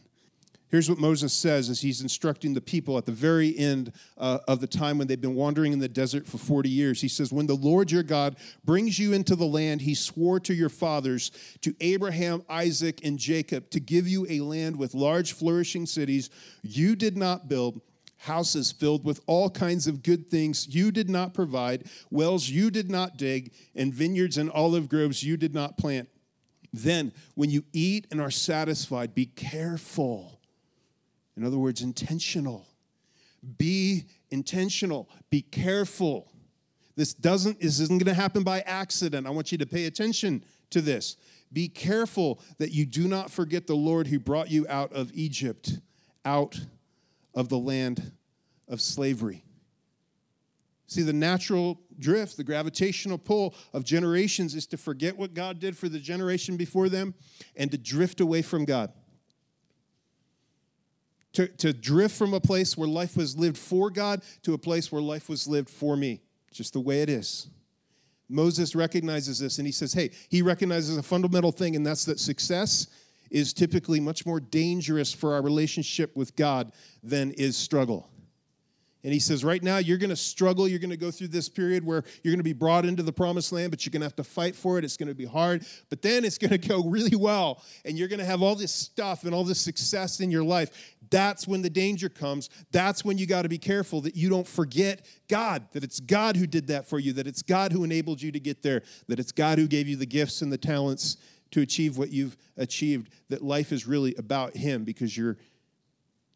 Here's 0.70 0.90
what 0.90 1.00
Moses 1.00 1.32
says 1.32 1.70
as 1.70 1.82
he's 1.82 2.02
instructing 2.02 2.54
the 2.54 2.62
people 2.62 2.98
at 2.98 3.06
the 3.06 3.12
very 3.12 3.56
end 3.58 3.94
uh, 4.18 4.40
of 4.48 4.60
the 4.60 4.68
time 4.68 4.98
when 4.98 5.08
they've 5.08 5.22
been 5.22 5.36
wandering 5.36 5.72
in 5.72 5.80
the 5.80 5.88
desert 5.88 6.26
for 6.26 6.38
40 6.38 6.70
years. 6.70 7.02
He 7.02 7.08
says, 7.08 7.32
When 7.32 7.46
the 7.46 7.56
Lord 7.56 7.92
your 7.92 8.04
God 8.04 8.36
brings 8.64 8.98
you 8.98 9.14
into 9.14 9.36
the 9.36 9.46
land 9.46 9.82
he 9.82 9.94
swore 9.94 10.40
to 10.42 10.54
your 10.54 10.70
fathers, 10.70 11.32
to 11.62 11.76
Abraham, 11.80 12.44
Isaac, 12.50 13.00
and 13.06 13.20
Jacob, 13.20 13.70
to 13.70 13.80
give 13.80 14.08
you 14.08 14.26
a 14.28 14.42
land 14.42 14.76
with 14.76 14.96
large, 14.96 15.34
flourishing 15.34 15.86
cities 15.86 16.30
you 16.64 16.96
did 16.96 17.16
not 17.16 17.48
build 17.48 17.80
houses 18.18 18.72
filled 18.72 19.06
with 19.06 19.22
all 19.28 19.50
kinds 19.50 19.88
of 19.88 20.02
good 20.02 20.30
things 20.32 20.74
you 20.76 20.92
did 20.92 21.10
not 21.10 21.34
provide, 21.34 21.84
wells 22.10 22.50
you 22.50 22.72
did 22.72 22.90
not 22.90 23.18
dig, 23.18 23.54
and 23.76 23.94
vineyards 23.94 24.38
and 24.38 24.50
olive 24.52 24.90
groves 24.90 25.24
you 25.24 25.38
did 25.38 25.54
not 25.54 25.78
plant. 25.78 26.10
Then, 26.76 27.14
when 27.36 27.50
you 27.50 27.64
eat 27.74 28.08
and 28.12 28.20
are 28.20 28.32
satisfied, 28.32 29.16
be 29.16 29.26
careful 29.26 30.36
in 31.38 31.44
other 31.44 31.58
words, 31.58 31.82
intentional. 31.82 32.66
Be 33.58 34.06
intentional. 34.32 35.10
Be 35.30 35.42
careful. 35.42 36.32
This 36.96 37.14
doesn't 37.14 37.60
this 37.60 37.80
isn't 37.80 38.02
going 38.02 38.14
to 38.14 38.20
happen 38.20 38.44
by 38.44 38.62
accident. 38.62 39.28
I 39.28 39.32
want 39.32 39.52
you 39.52 39.58
to 39.58 39.66
pay 39.66 39.86
attention 39.86 40.44
to 40.70 40.82
this. 40.82 41.18
Be 41.52 41.68
careful 41.68 42.40
that 42.58 42.72
you 42.72 42.86
do 42.86 43.08
not 43.08 43.30
forget 43.30 43.68
the 43.68 43.76
Lord 43.76 44.08
who 44.08 44.20
brought 44.20 44.50
you 44.50 44.66
out 44.70 44.94
of 44.94 45.12
Egypt, 45.14 45.80
out 46.24 46.60
of 47.34 47.50
the 47.50 47.58
land 47.58 48.12
of 48.68 48.82
slavery. 48.82 49.45
See, 50.88 51.02
the 51.02 51.14
natural 51.14 51.80
drift, 51.98 52.38
the 52.38 52.44
gravitational 52.44 53.18
pull 53.18 53.56
of 53.74 53.84
generations 53.84 54.54
is 54.54 54.68
to 54.68 54.78
forget 54.78 55.18
what 55.18 55.34
God 55.34 55.60
did 55.60 55.76
for 55.76 55.90
the 55.90 56.00
generation 56.00 56.58
before 56.58 56.90
them 56.90 57.16
and 57.56 57.72
to 57.72 57.78
drift 57.78 58.22
away 58.22 58.42
from 58.42 58.66
God 58.66 58.92
to, 61.36 61.48
to 61.48 61.74
drift 61.74 62.16
from 62.18 62.34
a 62.34 62.40
place 62.40 62.78
where 62.78 62.88
life 62.88 63.16
was 63.16 63.38
lived 63.38 63.58
for 63.58 63.90
God 63.90 64.22
to 64.44 64.54
a 64.54 64.58
place 64.58 64.92
where 64.92 65.02
life 65.02 65.30
was 65.30 65.48
lived 65.48 65.70
for 65.70 65.96
me, 65.96 66.22
just 66.52 66.74
the 66.74 66.80
way 66.80 67.02
it 67.02 67.10
is. 67.10 67.48
Moses 68.28 68.74
recognizes 68.74 69.40
this 69.40 69.60
and 69.60 69.68
he 69.68 69.72
says, 69.72 69.94
hey, 69.94 70.10
he 70.30 70.42
recognizes 70.42 70.98
a 70.98 71.04
fundamental 71.04 71.52
thing, 71.52 71.76
and 71.76 71.86
that's 71.86 72.06
that 72.06 72.20
success 72.20 72.88
is 73.30 73.54
typically 73.54 74.00
much 74.00 74.26
more 74.26 74.40
dangerous 74.40 75.14
for 75.14 75.34
our 75.34 75.42
relationship 75.42 76.16
with 76.16 76.36
God 76.36 76.72
than 77.04 77.32
is 77.32 77.58
struggle. 77.58 78.10
And 79.06 79.14
he 79.14 79.20
says, 79.20 79.44
right 79.44 79.62
now, 79.62 79.78
you're 79.78 80.00
going 80.00 80.10
to 80.10 80.16
struggle. 80.16 80.68
You're 80.68 80.80
going 80.80 80.90
to 80.90 80.98
go 80.98 81.12
through 81.12 81.28
this 81.28 81.48
period 81.48 81.86
where 81.86 82.04
you're 82.24 82.32
going 82.32 82.40
to 82.40 82.44
be 82.44 82.54
brought 82.54 82.86
into 82.86 83.04
the 83.04 83.14
promised 83.14 83.52
land, 83.52 83.70
but 83.70 83.86
you're 83.86 83.92
going 83.92 84.02
to 84.02 84.06
have 84.08 84.16
to 84.16 84.24
fight 84.24 84.56
for 84.56 84.80
it. 84.80 84.84
It's 84.84 84.98
going 84.98 85.10
to 85.10 85.14
be 85.14 85.26
hard. 85.26 85.64
But 85.92 86.02
then 86.02 86.26
it's 86.26 86.40
going 86.40 86.50
to 86.50 86.58
go 86.58 86.84
really 86.84 87.16
well. 87.16 87.62
And 87.86 88.00
you're 88.00 88.08
going 88.08 88.20
to 88.20 88.26
have 88.26 88.42
all 88.42 88.56
this 88.56 88.72
stuff 88.72 89.24
and 89.24 89.36
all 89.36 89.44
this 89.44 89.62
success 89.62 90.22
in 90.22 90.32
your 90.32 90.44
life. 90.44 90.96
That's 91.12 91.48
when 91.48 91.62
the 91.62 91.70
danger 91.70 92.10
comes. 92.10 92.50
That's 92.72 93.06
when 93.06 93.20
you 93.20 93.28
got 93.28 93.44
to 93.44 93.50
be 93.50 93.60
careful 93.60 94.02
that 94.02 94.16
you 94.16 94.28
don't 94.28 94.48
forget 94.48 95.06
God, 95.28 95.68
that 95.74 95.84
it's 95.84 96.00
God 96.00 96.36
who 96.36 96.48
did 96.48 96.66
that 96.70 96.90
for 96.90 96.98
you, 96.98 97.14
that 97.14 97.28
it's 97.28 97.44
God 97.44 97.72
who 97.72 97.84
enabled 97.84 98.24
you 98.24 98.32
to 98.32 98.40
get 98.40 98.64
there, 98.64 98.82
that 99.08 99.20
it's 99.20 99.32
God 99.32 99.60
who 99.60 99.68
gave 99.68 99.88
you 99.88 99.98
the 99.98 100.08
gifts 100.08 100.42
and 100.42 100.52
the 100.52 100.58
talents 100.58 101.18
to 101.52 101.62
achieve 101.62 102.00
what 102.00 102.10
you've 102.10 102.36
achieved, 102.58 103.12
that 103.30 103.44
life 103.44 103.72
is 103.72 103.86
really 103.86 104.16
about 104.16 104.58
Him 104.58 104.84
because 104.84 105.16
you're 105.16 105.38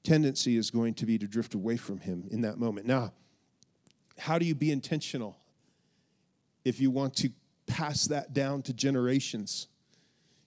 tendency 0.03 0.57
is 0.57 0.71
going 0.71 0.93
to 0.95 1.05
be 1.05 1.17
to 1.17 1.27
drift 1.27 1.53
away 1.53 1.77
from 1.77 1.99
Him 1.99 2.25
in 2.31 2.41
that 2.41 2.57
moment. 2.57 2.85
Now, 2.85 3.13
how 4.17 4.37
do 4.37 4.45
you 4.45 4.55
be 4.55 4.71
intentional 4.71 5.37
if 6.65 6.79
you 6.79 6.91
want 6.91 7.15
to 7.17 7.29
pass 7.67 8.05
that 8.07 8.33
down 8.33 8.61
to 8.63 8.73
generations? 8.73 9.67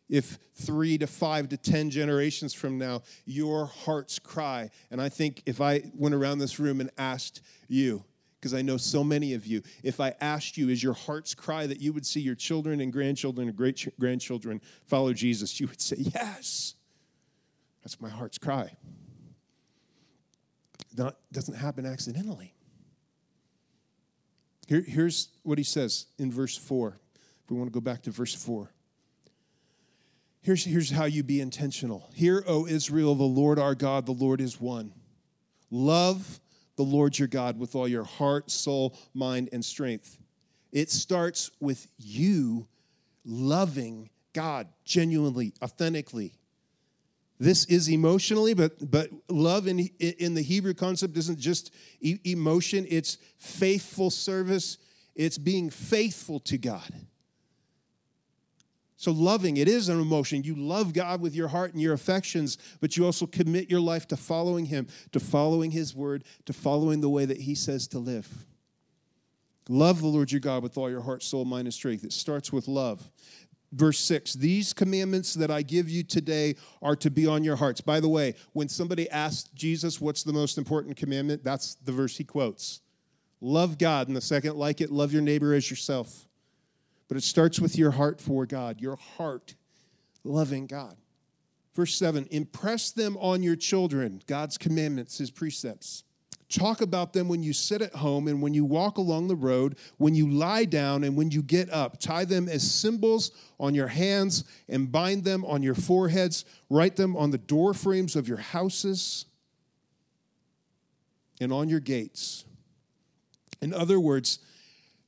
If 0.09 0.39
three 0.55 0.99
to 0.99 1.07
five 1.07 1.49
to 1.51 1.57
10 1.57 1.89
generations 1.91 2.53
from 2.53 2.77
now, 2.77 3.03
your 3.25 3.67
heart's 3.67 4.19
cry, 4.19 4.71
and 4.91 5.01
I 5.01 5.09
think 5.09 5.43
if 5.47 5.61
I 5.61 5.91
went 5.95 6.15
around 6.15 6.39
this 6.39 6.59
room 6.59 6.81
and 6.81 6.91
asked 6.99 7.41
you, 7.67 8.05
because 8.39 8.53
I 8.53 8.61
know 8.61 8.77
so 8.77 9.05
many 9.05 9.35
of 9.35 9.47
you, 9.47 9.63
if 9.85 10.01
I 10.01 10.15
asked 10.21 10.59
you, 10.59 10.69
is 10.69 10.83
your 10.83 10.95
heart's 10.95 11.35
cry 11.35 11.67
that 11.67 11.81
you 11.81 11.93
would 11.93 12.05
see 12.05 12.21
your 12.21 12.35
children 12.35 12.81
and 12.81 12.93
grandchildren 12.93 13.49
and 13.49 13.57
great 13.57 13.89
grandchildren 13.99 14.61
follow 14.85 15.13
Jesus, 15.13 15.61
you 15.61 15.69
would 15.69 15.81
say, 15.81 15.97
Yes. 15.99 16.75
That's 17.83 18.01
my 18.01 18.11
heart's 18.11 18.39
cry 18.39 18.77
not, 20.97 21.17
doesn't 21.33 21.55
happen 21.55 21.87
accidentally. 21.87 22.55
Here, 24.67 24.85
here's 24.87 25.29
what 25.43 25.59
he 25.59 25.65
says 25.65 26.07
in 26.19 26.31
verse 26.31 26.57
4. 26.57 26.99
If 27.45 27.51
we 27.51 27.57
want 27.57 27.69
to 27.69 27.75
go 27.75 27.81
back 27.81 28.03
to 28.03 28.11
verse 28.11 28.35
4. 28.35 28.73
Here's, 30.41 30.65
here's 30.65 30.91
how 30.91 31.05
you 31.05 31.23
be 31.23 31.41
intentional. 31.41 32.11
Hear, 32.15 32.43
O 32.47 32.67
Israel, 32.67 33.15
the 33.15 33.23
Lord 33.23 33.59
our 33.59 33.75
God, 33.75 34.07
the 34.07 34.13
Lord 34.13 34.41
is 34.41 34.61
one. 34.61 34.93
Love 35.71 36.41
the 36.77 36.83
Lord 36.83 37.19
your 37.19 37.29
God 37.29 37.59
with 37.59 37.75
all 37.75 37.87
your 37.87 38.05
heart, 38.05 38.51
soul, 38.51 38.99
mind, 39.15 39.49
and 39.53 39.65
strength. 39.65 40.19
It 40.73 40.91
starts 40.91 41.51
with 41.61 41.87
you 41.99 42.67
loving 43.25 44.11
God 44.33 44.69
genuinely, 44.85 45.53
authentically, 45.63 46.35
this 47.43 47.65
is 47.65 47.91
emotionally, 47.91 48.55
but, 48.55 48.89
but 48.89 49.11
love 49.29 49.67
in, 49.67 49.81
in 49.99 50.35
the 50.35 50.43
Hebrew 50.43 50.75
concept 50.75 51.17
isn't 51.17 51.41
just 51.41 51.75
e- 52.01 52.21
emotion, 52.25 52.87
it's 52.89 53.19
faithful 53.37 54.11
service, 54.11 54.79
it's 55.17 55.39
being 55.39 55.69
faithful 55.69 56.39
to 56.41 56.57
God. 56.57 56.93
So, 58.97 59.11
loving, 59.11 59.57
it 59.57 59.67
is 59.67 59.89
an 59.89 60.01
emotion. 60.01 60.45
You 60.45 60.55
love 60.55 60.93
God 60.93 61.21
with 61.21 61.35
your 61.35 61.49
heart 61.49 61.73
and 61.73 61.83
your 61.83 61.95
affections, 61.95 62.59
but 62.81 62.97
you 62.97 63.05
also 63.05 63.27
commit 63.27 63.69
your 63.69 63.81
life 63.81 64.07
to 64.09 64.17
following 64.17 64.65
Him, 64.65 64.87
to 65.11 65.19
following 65.19 65.73
His 65.73 65.97
word, 65.97 66.23
to 66.47 66.53
following 66.53 67.01
the 67.01 67.11
way 67.11 67.25
that 67.25 67.41
He 67.41 67.57
says 67.57 67.89
to 67.89 67.99
live. 67.99 68.29
Love 69.69 70.01
the 70.01 70.07
Lord 70.07 70.31
your 70.31 70.41
God 70.41 70.63
with 70.63 70.79
all 70.79 70.89
your 70.89 71.01
heart, 71.01 71.25
soul, 71.25 71.45
mind, 71.45 71.67
and 71.67 71.75
strength. 71.75 72.05
It 72.05 72.13
starts 72.13 72.53
with 72.53 72.69
love. 72.69 73.11
Verse 73.73 73.99
6 74.01 74.35
These 74.35 74.73
commandments 74.73 75.35
that 75.35 75.51
I 75.51 75.63
give 75.63 75.89
you 75.89 76.03
today 76.03 76.57
are 76.81 76.97
to 76.97 77.11
be 77.11 77.27
on 77.27 77.43
your 77.43 77.57
hearts. 77.57 77.81
By 77.81 78.01
the 78.01 78.09
way, 78.09 78.35
when 78.53 78.69
somebody 78.69 79.09
asks 79.11 79.49
Jesus, 79.55 80.01
What's 80.01 80.23
the 80.23 80.33
most 80.33 80.59
important 80.59 80.97
commandment? 80.97 81.43
That's 81.43 81.75
the 81.77 81.93
verse 81.93 82.17
he 82.17 82.25
quotes. 82.25 82.81
Love 83.41 83.79
God. 83.79 84.07
And 84.07 84.17
the 84.17 84.21
second, 84.21 84.57
like 84.57 84.81
it, 84.81 84.91
love 84.91 85.13
your 85.13 85.23
neighbor 85.23 85.53
as 85.55 85.69
yourself. 85.69 86.29
But 87.09 87.17
it 87.17 87.25
starts 87.25 87.59
with 87.59 87.77
your 87.77 87.91
heart 87.91 88.21
for 88.21 88.47
God, 88.47 88.81
your 88.81 88.97
heart 88.97 89.55
loving 90.25 90.67
God. 90.67 90.97
Verse 91.75 91.95
7 91.95 92.29
Impress 92.31 92.91
them 92.91 93.17
on 93.19 93.43
your 93.43 93.57
children, 93.57 94.23
God's 94.27 94.59
commandments, 94.59 95.19
his 95.19 95.31
precepts. 95.31 96.05
Talk 96.53 96.83
about 96.83 97.15
them 97.15 97.29
when 97.29 97.43
you 97.43 97.55
sit 97.55 97.81
at 97.81 97.95
home 97.95 98.29
and 98.29 98.43
when 98.43 98.53
you 98.53 98.67
walk 98.67 98.99
along 98.99 99.29
the 99.29 99.35
road, 99.35 99.79
when 99.97 100.15
you 100.15 100.29
lie 100.29 100.67
down 100.67 101.03
and 101.03 101.17
when 101.17 101.31
you 101.31 101.43
get 101.43 101.71
up. 101.71 101.99
Tie 101.99 102.27
them 102.27 102.47
as 102.47 102.71
symbols 102.71 103.31
on 103.59 103.75
your 103.75 103.87
hands 103.87 104.45
and 104.69 104.93
bind 104.93 105.25
them 105.25 105.47
on 105.47 105.63
your 105.63 105.75
foreheads. 105.75 106.45
Write 106.69 106.97
them 106.97 107.17
on 107.17 107.31
the 107.31 107.39
door 107.39 107.73
frames 107.73 108.17
of 108.17 108.29
your 108.29 108.37
houses 108.37 109.25
and 111.41 111.55
on 111.55 111.71
your 111.71 111.81
gates. 111.81 112.45
In 113.63 113.73
other 113.73 113.99
words, 113.99 114.39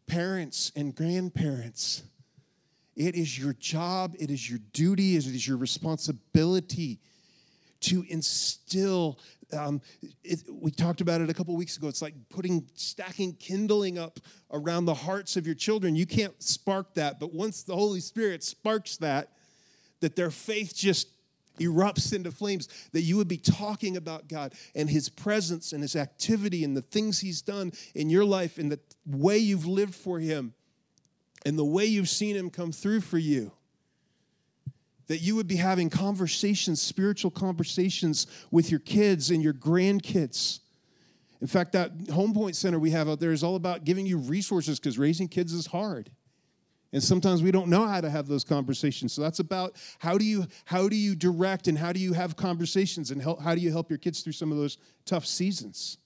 parents 0.07 0.73
and 0.75 0.95
grandparents, 0.95 2.05
it 2.97 3.17
is 3.17 3.39
your 3.39 3.53
job, 3.53 4.15
it 4.19 4.31
is 4.31 4.49
your 4.49 4.61
duty, 4.73 5.17
it 5.17 5.27
is 5.27 5.47
your 5.47 5.59
responsibility 5.59 7.01
to 7.81 8.03
instill 8.09 9.19
um, 9.55 9.81
it, 10.23 10.43
we 10.51 10.71
talked 10.71 11.01
about 11.01 11.21
it 11.21 11.31
a 11.31 11.35
couple 11.35 11.57
weeks 11.57 11.77
ago. 11.77 11.89
It's 11.89 12.03
like 12.03 12.15
putting, 12.29 12.69
stacking 12.75 13.35
kindling 13.35 13.99
up 13.99 14.21
around 14.53 14.85
the 14.85 14.95
hearts 14.95 15.37
of 15.37 15.47
your 15.47 15.55
children. 15.55 15.97
You 15.97 16.07
can't 16.07 16.41
spark 16.43 16.95
that, 16.95 17.21
but 17.21 17.33
once 17.33 17.63
the 17.63 17.75
Holy 17.75 18.01
Spirit 18.01 18.43
sparks 18.43 18.97
that, 18.99 19.31
that 20.01 20.17
their 20.17 20.31
faith 20.31 20.75
just 20.75 21.09
erupts 21.59 22.13
into 22.13 22.31
flames, 22.31 22.69
that 22.93 23.03
you 23.03 23.17
would 23.17 23.29
be 23.29 23.39
talking 23.39 23.97
about 23.97 24.29
God 24.29 24.55
and 24.75 24.91
His 24.91 25.09
presence 25.09 25.73
and 25.73 25.83
His 25.83 25.97
activity 25.97 26.65
and 26.65 26.77
the 26.77 26.83
things 26.83 27.21
He's 27.21 27.43
done 27.43 27.73
in 27.95 28.11
your 28.11 28.25
life 28.25 28.59
and 28.59 28.71
the 28.73 28.81
way 29.07 29.39
you've 29.39 29.67
lived 29.67 29.95
for 29.95 30.19
Him 30.19 30.55
and 31.47 31.59
the 31.59 31.65
way 31.65 31.85
you've 31.85 32.09
seen 32.09 32.37
Him 32.37 32.51
come 32.51 32.73
through 32.73 33.01
for 33.01 33.19
you 33.19 33.53
that 35.07 35.19
you 35.19 35.37
would 35.37 35.47
be 35.47 35.57
having 35.57 35.91
conversations, 35.91 36.81
spiritual 36.81 37.31
conversations 37.31 38.27
with 38.51 38.71
your 38.71 38.81
kids 38.81 39.31
and 39.31 39.43
your 39.43 39.53
grandkids. 39.53 40.61
In 41.41 41.47
fact, 41.47 41.73
that 41.73 41.93
home 42.13 42.33
point 42.33 42.57
center 42.57 42.79
we 42.79 42.91
have 42.91 43.09
out 43.09 43.21
there 43.21 43.33
is 43.33 43.45
all 43.45 43.57
about 43.57 43.85
giving 43.85 44.07
you 44.07 44.17
resources 44.19 44.79
because 44.79 44.99
raising 44.99 45.29
kids 45.29 45.53
is 45.53 45.67
hard. 45.67 46.11
And 46.93 47.03
sometimes 47.03 47.43
we 47.43 47.51
don't 47.51 47.69
know 47.69 47.87
how 47.87 48.01
to 48.01 48.09
have 48.09 48.29
those 48.29 48.45
conversations. 48.45 49.13
So 49.13 49.21
that's 49.21 49.41
about 49.41 49.75
how 49.99 50.17
do 50.17 50.25
you 50.25 50.47
how 50.65 50.89
do 50.89 50.95
you 50.95 51.17
direct 51.17 51.67
and 51.67 51.77
how 51.77 51.93
do 51.93 51.99
you 51.99 52.13
have 52.13 52.37
conversations 52.37 53.11
and 53.11 53.21
help, 53.21 53.43
how 53.43 53.55
do 53.55 53.61
you 53.61 53.73
help 53.73 53.91
your 53.91 53.99
kids 53.99 54.21
through 54.21 54.35
some 54.35 54.53
of 54.53 54.59
those 54.59 54.79
tough 55.05 55.27
seasons 55.27 55.99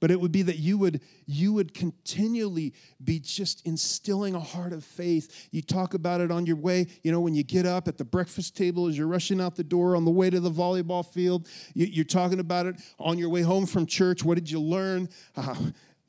but 0.00 0.10
it 0.10 0.20
would 0.20 0.32
be 0.32 0.42
that 0.42 0.58
you 0.58 0.78
would 0.78 1.00
you 1.26 1.52
would 1.52 1.74
continually 1.74 2.74
be 3.02 3.18
just 3.18 3.66
instilling 3.66 4.34
a 4.34 4.40
heart 4.40 4.72
of 4.72 4.84
faith. 4.84 5.48
You 5.50 5.62
talk 5.62 5.94
about 5.94 6.20
it 6.20 6.30
on 6.30 6.46
your 6.46 6.56
way 6.56 6.86
you 7.02 7.12
know 7.12 7.20
when 7.20 7.34
you 7.34 7.42
get 7.42 7.66
up 7.66 7.88
at 7.88 7.98
the 7.98 8.04
breakfast 8.04 8.56
table 8.56 8.86
as 8.86 8.96
you're 8.96 9.06
rushing 9.06 9.40
out 9.40 9.56
the 9.56 9.64
door 9.64 9.96
on 9.96 10.04
the 10.04 10.10
way 10.10 10.30
to 10.30 10.40
the 10.40 10.50
volleyball 10.50 11.04
field. 11.04 11.48
You, 11.74 12.02
are 12.02 12.04
talking 12.04 12.40
about 12.40 12.66
it 12.66 12.76
on 12.98 13.18
your 13.18 13.28
way 13.28 13.42
home 13.42 13.66
from 13.66 13.86
church. 13.86 14.24
What 14.24 14.34
did 14.36 14.50
you 14.50 14.60
learn? 14.60 15.08
Uh, 15.36 15.54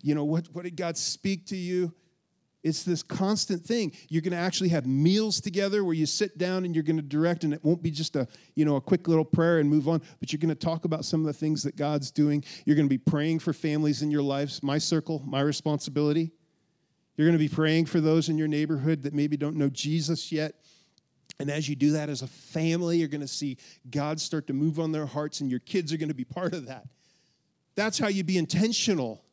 you 0.02 0.16
know 0.16 0.26
what, 0.26 0.48
what 0.54 0.64
did 0.64 0.76
god 0.76 0.98
speak 0.98 1.48
to 1.48 1.56
you 1.56 1.94
it's 2.68 2.84
this 2.84 3.02
constant 3.02 3.66
thing. 3.66 3.94
You're 4.10 4.22
going 4.22 4.34
to 4.34 4.38
actually 4.38 4.70
have 4.70 4.86
meals 4.86 5.40
together 5.42 5.84
where 5.84 5.94
you 5.94 6.06
sit 6.06 6.38
down 6.38 6.66
and 6.66 6.76
you're 6.76 6.84
going 6.84 6.98
to 6.98 7.02
direct, 7.02 7.44
and 7.44 7.54
it 7.54 7.64
won't 7.64 7.82
be 7.82 7.92
just 7.92 8.16
a 8.16 8.28
you 8.56 8.66
know 8.66 8.76
a 8.76 8.82
quick 8.82 9.08
little 9.08 9.26
prayer 9.26 9.60
and 9.60 9.70
move 9.70 9.88
on. 9.88 10.02
But 10.20 10.32
you're 10.32 10.40
going 10.40 10.50
to 10.50 10.56
talk 10.56 10.86
about 10.86 11.06
some 11.06 11.22
of 11.22 11.28
the 11.28 11.34
things 11.34 11.64
that 11.64 11.76
God's 11.76 12.12
doing. 12.12 12.44
You're 12.66 12.76
going 12.76 12.88
to 12.88 12.90
be 12.90 12.98
praying 12.98 13.40
for 13.40 13.54
families 13.54 14.02
in 14.02 14.12
your 14.12 14.22
lives. 14.22 14.62
My 14.62 14.78
circle, 14.78 15.24
my 15.26 15.42
responsibility. 15.42 16.32
You're 17.16 17.26
going 17.26 17.38
to 17.38 17.44
be 17.44 17.50
praying 17.50 17.88
for 17.88 18.00
those 18.00 18.30
in 18.30 18.38
your 18.38 18.48
neighborhood 18.48 19.04
that 19.04 19.14
maybe 19.14 19.38
don't 19.38 19.56
know 19.56 19.70
Jesus 19.70 20.32
yet. 20.32 20.54
And 21.40 21.50
as 21.50 21.68
you 21.68 21.76
do 21.76 21.92
that 21.92 22.10
as 22.10 22.22
a 22.22 22.28
family, 22.28 22.98
you're 22.98 23.08
going 23.08 23.22
to 23.22 23.28
see 23.28 23.58
God 23.90 24.20
start 24.20 24.48
to 24.48 24.54
move 24.54 24.80
on 24.80 24.92
their 24.92 25.06
hearts, 25.06 25.42
and 25.42 25.50
your 25.50 25.60
kids 25.60 25.94
are 25.94 25.98
going 25.98 26.10
to 26.10 26.16
be 26.16 26.26
part 26.26 26.54
of 26.54 26.68
that. 26.68 26.86
That's 27.76 28.00
how 28.00 28.08
you 28.08 28.24
be 28.24 28.38
intentional 28.38 29.24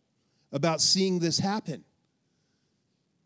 about 0.52 0.80
seeing 0.80 1.18
this 1.18 1.38
happen. 1.38 1.84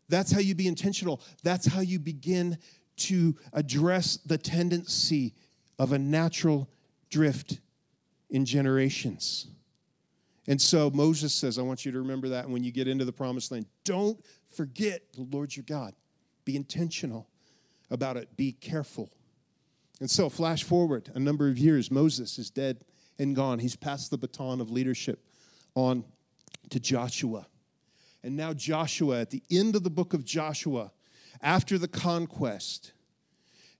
That's 0.09 0.31
how 0.31 0.39
you 0.39 0.55
be 0.55 0.67
intentional. 0.67 1.21
That's 1.43 1.67
how 1.67 1.81
you 1.81 1.99
begin 1.99 2.57
to 2.97 3.35
address 3.53 4.17
the 4.25 4.37
tendency 4.37 5.33
of 5.77 5.93
a 5.93 5.99
natural 5.99 6.69
drift 7.09 7.59
in 8.29 8.45
generations. 8.45 9.47
And 10.47 10.61
so 10.61 10.89
Moses 10.89 11.33
says, 11.33 11.57
I 11.57 11.61
want 11.61 11.85
you 11.85 11.91
to 11.91 11.99
remember 11.99 12.29
that 12.29 12.49
when 12.49 12.63
you 12.63 12.71
get 12.71 12.87
into 12.87 13.05
the 13.05 13.13
promised 13.13 13.51
land. 13.51 13.67
Don't 13.85 14.19
forget 14.51 15.01
the 15.13 15.27
Lord 15.31 15.55
your 15.55 15.65
God. 15.67 15.93
Be 16.43 16.55
intentional 16.55 17.27
about 17.91 18.17
it, 18.17 18.35
be 18.35 18.51
careful. 18.51 19.09
And 19.99 20.09
so, 20.09 20.29
flash 20.29 20.63
forward 20.63 21.11
a 21.13 21.19
number 21.19 21.49
of 21.49 21.57
years, 21.57 21.91
Moses 21.91 22.39
is 22.39 22.49
dead 22.49 22.85
and 23.17 23.35
gone. 23.35 23.59
He's 23.59 23.75
passed 23.75 24.11
the 24.11 24.17
baton 24.17 24.61
of 24.61 24.71
leadership 24.71 25.23
on 25.75 26.05
to 26.69 26.79
Joshua. 26.79 27.45
And 28.23 28.35
now, 28.35 28.53
Joshua, 28.53 29.21
at 29.21 29.29
the 29.29 29.43
end 29.49 29.75
of 29.75 29.83
the 29.83 29.89
book 29.89 30.13
of 30.13 30.25
Joshua, 30.25 30.91
after 31.41 31.77
the 31.77 31.87
conquest, 31.87 32.91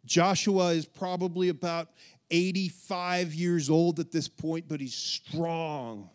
Joshua 0.05 0.69
is 0.69 0.85
probably 0.85 1.49
about 1.49 1.89
85 2.31 3.33
years 3.33 3.69
old 3.69 3.99
at 3.99 4.11
this 4.11 4.27
point, 4.27 4.67
but 4.67 4.79
he's 4.79 4.95
strong. 4.95 6.09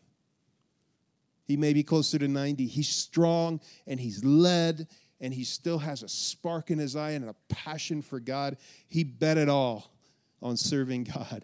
He 1.47 1.57
may 1.57 1.73
be 1.73 1.83
closer 1.83 2.19
to 2.19 2.29
90. 2.29 2.67
He's 2.67 2.89
strong 2.89 3.61
and 3.87 4.01
he's 4.01 4.25
led 4.25 4.89
and 5.21 5.33
he 5.33 5.45
still 5.45 5.79
has 5.79 6.03
a 6.03 6.09
spark 6.09 6.71
in 6.71 6.79
his 6.79 6.97
eye 6.97 7.11
and 7.11 7.29
a 7.29 7.35
passion 7.49 8.03
for 8.03 8.21
God. 8.21 8.57
He 8.89 9.05
bet 9.05 9.39
it 9.39 9.49
all 9.49 9.91
on 10.43 10.57
serving 10.57 11.05
God, 11.05 11.43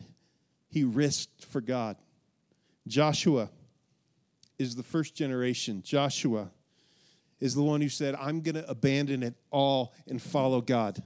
he 0.68 0.84
risked 0.84 1.44
for 1.44 1.60
God. 1.60 1.96
Joshua 2.86 3.50
is 4.58 4.76
the 4.76 4.82
first 4.82 5.14
generation. 5.14 5.82
Joshua 5.82 6.50
is 7.40 7.54
the 7.54 7.62
one 7.62 7.80
who 7.80 7.88
said, 7.88 8.14
I'm 8.14 8.40
going 8.40 8.54
to 8.54 8.68
abandon 8.68 9.22
it 9.22 9.34
all 9.50 9.94
and 10.06 10.20
follow 10.20 10.60
God. 10.60 11.02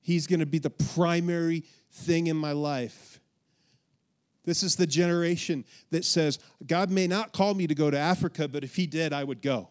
He's 0.00 0.26
going 0.26 0.40
to 0.40 0.46
be 0.46 0.58
the 0.58 0.70
primary 0.70 1.64
thing 1.90 2.28
in 2.28 2.36
my 2.36 2.52
life. 2.52 3.20
This 4.44 4.62
is 4.62 4.76
the 4.76 4.86
generation 4.86 5.64
that 5.90 6.04
says, 6.04 6.38
God 6.66 6.90
may 6.90 7.06
not 7.06 7.32
call 7.32 7.54
me 7.54 7.66
to 7.66 7.74
go 7.74 7.90
to 7.90 7.98
Africa, 7.98 8.46
but 8.46 8.62
if 8.62 8.76
He 8.76 8.86
did, 8.86 9.12
I 9.12 9.24
would 9.24 9.40
go. 9.40 9.70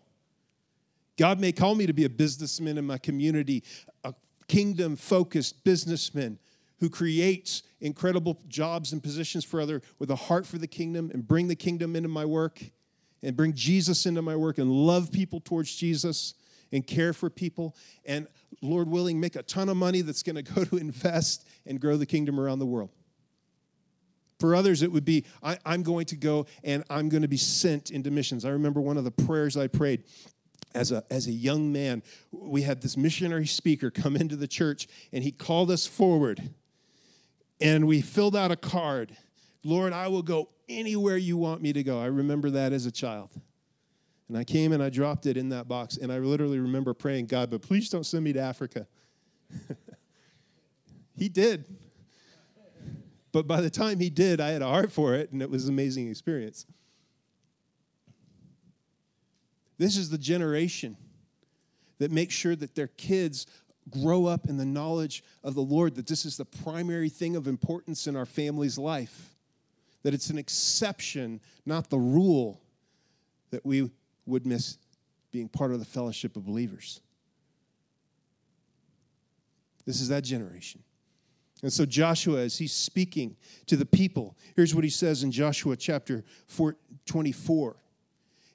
God 1.18 1.40
may 1.40 1.52
call 1.52 1.76
me 1.76 1.86
to 1.86 1.94
be 1.94 2.06
a 2.06 2.10
businessman 2.10 2.78
in 2.78 2.86
my 2.86 2.98
community, 2.98 3.64
a 4.04 4.16
kingdom 4.48 4.96
focused 4.96 5.64
businessman 5.64 6.40
who 6.80 6.90
creates 6.90 7.64
incredible 7.80 8.40
jobs 8.48 8.92
and 8.92 9.04
positions 9.04 9.46
for 9.46 9.62
other 9.62 9.82
with 10.00 10.10
a 10.10 10.16
heart 10.16 10.46
for 10.46 10.58
the 10.58 10.68
kingdom 10.68 11.12
and 11.14 11.28
bring 11.28 11.48
the 11.48 11.56
kingdom 11.56 11.96
into 11.96 12.10
my 12.10 12.26
work 12.26 12.62
and 13.24 13.36
bring 13.36 13.54
Jesus 13.54 14.06
into 14.06 14.22
my 14.22 14.36
work 14.36 14.58
and 14.58 14.70
love 14.70 15.12
people 15.12 15.40
towards 15.40 15.74
Jesus 15.74 16.36
and 16.72 16.86
care 16.86 17.14
for 17.14 17.30
people 17.30 17.76
and 18.06 18.28
Lord 18.62 18.90
willing 18.90 19.20
make 19.20 19.36
a 19.36 19.44
ton 19.44 19.70
of 19.70 19.78
money 19.78 20.02
that's 20.02 20.24
going 20.24 20.36
to 20.44 20.44
go 20.44 20.64
to 20.66 20.78
invest 20.78 21.48
and 21.66 21.80
grow 21.80 21.98
the 21.98 22.06
kingdom 22.06 22.40
around 22.40 22.60
the 22.60 22.66
world. 22.66 22.90
For 24.40 24.56
others, 24.56 24.82
it 24.82 24.92
would 24.92 25.06
be 25.06 25.26
I, 25.42 25.58
am 25.66 25.84
going 25.84 26.06
to 26.08 26.18
go 26.18 26.48
and 26.64 26.84
I'm 26.90 27.08
going 27.08 27.22
to 27.22 27.30
be 27.30 27.38
sent 27.38 27.92
into 27.92 28.12
missions. 28.12 28.44
I 28.44 28.50
remember 28.50 28.82
one 28.82 28.98
of 28.98 29.06
the 29.06 29.12
prayers 29.12 29.56
I 29.56 29.68
prayed 29.68 30.04
as 30.76 30.92
a, 30.92 31.04
as 31.10 31.28
a 31.28 31.32
young 31.32 31.72
man. 31.72 32.04
We 32.32 32.64
had 32.64 32.82
this 32.82 32.98
missionary 32.98 33.48
speaker 33.48 33.90
come 33.90 34.16
into 34.18 34.36
the 34.36 34.48
church 34.48 34.88
and 35.14 35.24
he 35.24 35.32
called 35.32 35.72
us 35.72 35.88
forward 35.88 36.42
and 37.62 37.88
we 37.88 38.02
filled 38.02 38.36
out 38.36 38.52
a 38.52 38.58
card 38.58 39.16
Lord, 39.64 39.94
I 39.94 40.08
will 40.08 40.22
go 40.22 40.50
anywhere 40.68 41.18
you 41.18 41.38
want 41.38 41.62
me 41.62 41.74
to 41.74 41.84
go. 41.84 42.00
I 42.00 42.08
remember 42.08 42.50
that 42.52 42.74
as 42.74 42.86
a 42.86 42.92
child. 42.92 43.30
And 44.28 44.38
I 44.38 44.44
came 44.44 44.72
and 44.72 44.82
I 44.82 44.90
dropped 44.90 45.26
it 45.26 45.38
in 45.38 45.50
that 45.50 45.68
box. 45.68 45.98
And 45.98 46.12
I 46.12 46.18
literally 46.20 46.60
remember 46.60 46.94
praying, 46.94 47.28
God, 47.28 47.50
but 47.50 47.62
please 47.62 47.90
don't 47.90 48.06
send 48.06 48.24
me 48.24 48.34
to 48.34 48.40
Africa. 48.40 48.88
he 51.16 51.30
did. 51.30 51.66
But 53.32 53.48
by 53.48 53.62
the 53.62 53.70
time 53.70 54.00
he 54.00 54.10
did, 54.10 54.40
I 54.40 54.50
had 54.50 54.62
a 54.62 54.68
heart 54.68 54.92
for 54.92 55.16
it, 55.16 55.32
and 55.32 55.42
it 55.42 55.50
was 55.50 55.66
an 55.66 55.74
amazing 55.74 56.10
experience. 56.10 56.66
This 59.78 59.98
is 59.98 60.10
the 60.10 60.18
generation 60.18 60.98
that 62.00 62.12
makes 62.12 62.34
sure 62.34 62.56
that 62.56 62.76
their 62.76 62.88
kids 62.88 63.48
grow 63.90 64.26
up 64.26 64.48
in 64.48 64.58
the 64.58 64.66
knowledge 64.66 65.24
of 65.44 65.56
the 65.56 65.62
Lord, 65.62 65.96
that 65.96 66.08
this 66.08 66.26
is 66.26 66.38
the 66.38 66.46
primary 66.46 67.10
thing 67.10 67.36
of 67.36 67.48
importance 67.48 68.08
in 68.08 68.16
our 68.16 68.26
family's 68.26 68.78
life 68.78 69.33
that 70.04 70.14
it's 70.14 70.30
an 70.30 70.38
exception, 70.38 71.40
not 71.66 71.90
the 71.90 71.98
rule, 71.98 72.62
that 73.52 73.66
we 73.66 73.90
would 74.26 74.46
miss 74.46 74.78
being 75.32 75.50
part 75.50 75.72
of 75.72 75.80
the 75.80 75.86
fellowship 75.86 76.36
of 76.36 76.46
believers. 76.46 77.02
This 79.86 80.00
is 80.00 80.10
that 80.10 80.24
generation. 80.24 80.84
And 81.62 81.72
so 81.72 81.86
Joshua, 81.86 82.42
as 82.42 82.58
he's 82.58 82.74
speaking 82.74 83.38
to 83.68 83.78
the 83.78 83.86
people, 83.86 84.36
here's 84.56 84.76
what 84.76 84.84
he 84.84 84.90
says 84.90 85.24
in 85.24 85.32
Joshua 85.32 85.78
chapter 85.78 86.24
4, 86.48 86.76
24. 87.06 87.78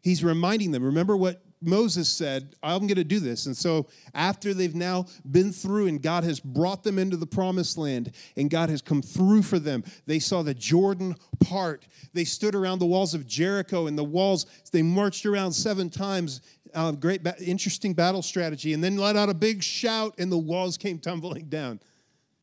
He's 0.03 0.23
reminding 0.23 0.73
them, 0.73 0.85
remember 0.85 1.17
what 1.17 1.43
Moses 1.61 2.09
said, 2.09 2.55
I'm 2.63 2.81
going 2.81 2.97
to 2.97 3.05
do 3.05 3.21
this. 3.21 3.47
And 3.47 3.57
so, 3.57 3.87
after 4.15 4.55
they've 4.55 4.75
now 4.75 5.07
been 5.29 5.53
through 5.53 5.87
and 5.89 6.01
God 6.01 6.25
has 6.25 6.41
brought 6.41 6.85
them 6.85 6.99
into 6.99 7.17
the 7.17 7.27
promised 7.27 7.77
land 7.77 8.13
and 8.37 8.49
God 8.49 8.69
has 8.71 8.83
come 8.83 9.03
through 9.03 9.43
for 9.43 9.59
them, 9.59 9.85
they 10.07 10.19
saw 10.19 10.43
the 10.43 10.55
Jordan 10.55 11.17
part. 11.41 11.87
They 12.13 12.25
stood 12.25 12.55
around 12.55 12.79
the 12.79 12.87
walls 12.87 13.15
of 13.15 13.27
Jericho 13.27 13.87
and 13.87 13.99
the 13.99 14.05
walls, 14.05 14.47
they 14.73 14.83
marched 14.83 15.27
around 15.27 15.53
seven 15.53 15.91
times. 15.91 16.41
Uh, 16.75 16.93
great, 16.93 17.23
ba- 17.23 17.35
interesting 17.43 17.95
battle 17.95 18.21
strategy. 18.23 18.75
And 18.75 18.85
then 18.85 18.97
let 18.97 19.17
out 19.17 19.31
a 19.31 19.35
big 19.35 19.63
shout 19.63 20.15
and 20.19 20.31
the 20.31 20.39
walls 20.39 20.77
came 20.77 20.99
tumbling 20.99 21.49
down. 21.49 21.81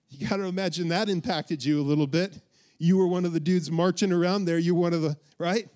You 0.09 0.27
got 0.27 0.37
to 0.37 0.45
imagine 0.45 0.87
that 0.89 1.09
impacted 1.09 1.63
you 1.63 1.79
a 1.79 1.83
little 1.83 2.07
bit. 2.07 2.41
You 2.77 2.97
were 2.97 3.07
one 3.07 3.25
of 3.25 3.33
the 3.33 3.39
dudes 3.39 3.69
marching 3.69 4.11
around 4.11 4.45
there. 4.45 4.57
You're 4.57 4.75
one 4.75 4.93
of 4.93 5.01
the, 5.01 5.15
right? 5.37 5.69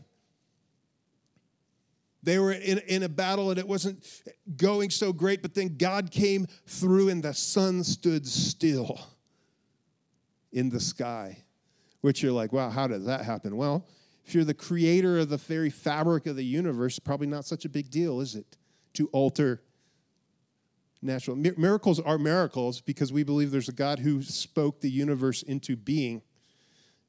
They 2.21 2.37
were 2.37 2.51
in, 2.51 2.79
in 2.79 3.03
a 3.03 3.09
battle 3.09 3.49
and 3.49 3.59
it 3.59 3.67
wasn't 3.67 4.05
going 4.57 4.89
so 4.89 5.13
great, 5.13 5.41
but 5.41 5.53
then 5.53 5.77
God 5.77 6.11
came 6.11 6.47
through 6.65 7.09
and 7.09 7.23
the 7.23 7.33
sun 7.33 7.83
stood 7.83 8.27
still 8.27 8.99
in 10.51 10.69
the 10.69 10.79
sky, 10.79 11.43
which 12.01 12.21
you're 12.21 12.31
like, 12.31 12.51
wow, 12.51 12.69
how 12.69 12.87
does 12.87 13.05
that 13.05 13.23
happen? 13.23 13.55
Well, 13.55 13.87
if 14.25 14.35
you're 14.35 14.43
the 14.43 14.53
creator 14.53 15.19
of 15.19 15.29
the 15.29 15.37
very 15.37 15.69
fabric 15.69 16.25
of 16.25 16.35
the 16.35 16.43
universe, 16.43 16.99
probably 16.99 17.27
not 17.27 17.45
such 17.45 17.65
a 17.65 17.69
big 17.69 17.89
deal, 17.89 18.19
is 18.19 18.35
it? 18.35 18.57
To 18.93 19.07
alter 19.13 19.61
natural. 21.01 21.37
Miracles 21.37 21.99
are 21.99 22.17
miracles 22.17 22.81
because 22.81 23.13
we 23.13 23.23
believe 23.23 23.51
there's 23.51 23.69
a 23.69 23.73
God 23.73 23.99
who 23.99 24.21
spoke 24.21 24.81
the 24.81 24.89
universe 24.89 25.41
into 25.41 25.75
being. 25.75 26.21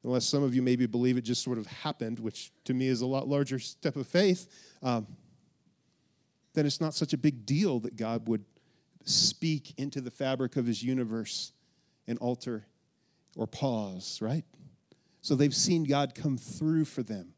Unless 0.03 0.25
some 0.25 0.41
of 0.43 0.55
you 0.55 0.61
maybe 0.61 0.87
believe 0.87 1.17
it 1.17 1.21
just 1.21 1.43
sort 1.43 1.57
of 1.57 1.67
happened, 1.67 2.19
which 2.19 2.51
to 2.65 2.73
me 2.73 2.87
is 2.87 3.01
a 3.01 3.05
lot 3.05 3.27
larger 3.27 3.59
step 3.59 3.95
of 3.95 4.07
faith 4.07 4.47
um, 4.83 5.07
then 6.53 6.65
it's 6.65 6.81
not 6.81 6.93
such 6.93 7.13
a 7.13 7.17
big 7.17 7.45
deal 7.45 7.79
that 7.79 7.95
God 7.95 8.27
would 8.27 8.43
speak 9.05 9.73
into 9.77 10.01
the 10.01 10.11
fabric 10.11 10.57
of 10.57 10.65
his 10.65 10.83
universe 10.83 11.53
and 12.07 12.17
alter 12.19 12.65
or 13.35 13.47
pause, 13.47 14.19
right? 14.21 14.43
So 15.21 15.35
they've 15.35 15.55
seen 15.55 15.83
God 15.83 16.13
come 16.15 16.37
through 16.37 16.85
for 16.85 17.03
them. 17.03 17.33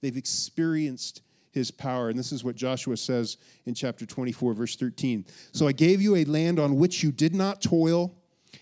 They've 0.00 0.16
experienced 0.16 1.22
his 1.50 1.70
power. 1.70 2.08
And 2.08 2.18
this 2.18 2.32
is 2.32 2.44
what 2.44 2.56
Joshua 2.56 2.96
says 2.96 3.36
in 3.66 3.74
chapter 3.74 4.06
24, 4.06 4.54
verse 4.54 4.76
13. 4.76 5.26
So 5.52 5.66
I 5.66 5.72
gave 5.72 6.00
you 6.00 6.16
a 6.16 6.24
land 6.24 6.58
on 6.58 6.76
which 6.76 7.02
you 7.02 7.12
did 7.12 7.34
not 7.34 7.60
toil, 7.60 8.14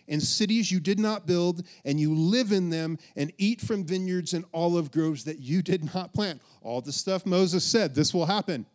and 0.08 0.22
cities 0.22 0.70
you 0.70 0.80
did 0.80 0.98
not 0.98 1.26
build, 1.26 1.66
and 1.84 1.98
you 1.98 2.14
live 2.14 2.52
in 2.52 2.70
them 2.70 2.98
and 3.16 3.32
eat 3.38 3.60
from 3.60 3.84
vineyards 3.84 4.34
and 4.34 4.44
olive 4.52 4.90
groves 4.90 5.24
that 5.24 5.38
you 5.38 5.62
did 5.62 5.94
not 5.94 6.12
plant. 6.12 6.40
All 6.62 6.80
the 6.80 6.92
stuff 6.92 7.26
Moses 7.26 7.64
said, 7.64 7.94
this 7.94 8.12
will 8.12 8.26
happen. 8.26 8.66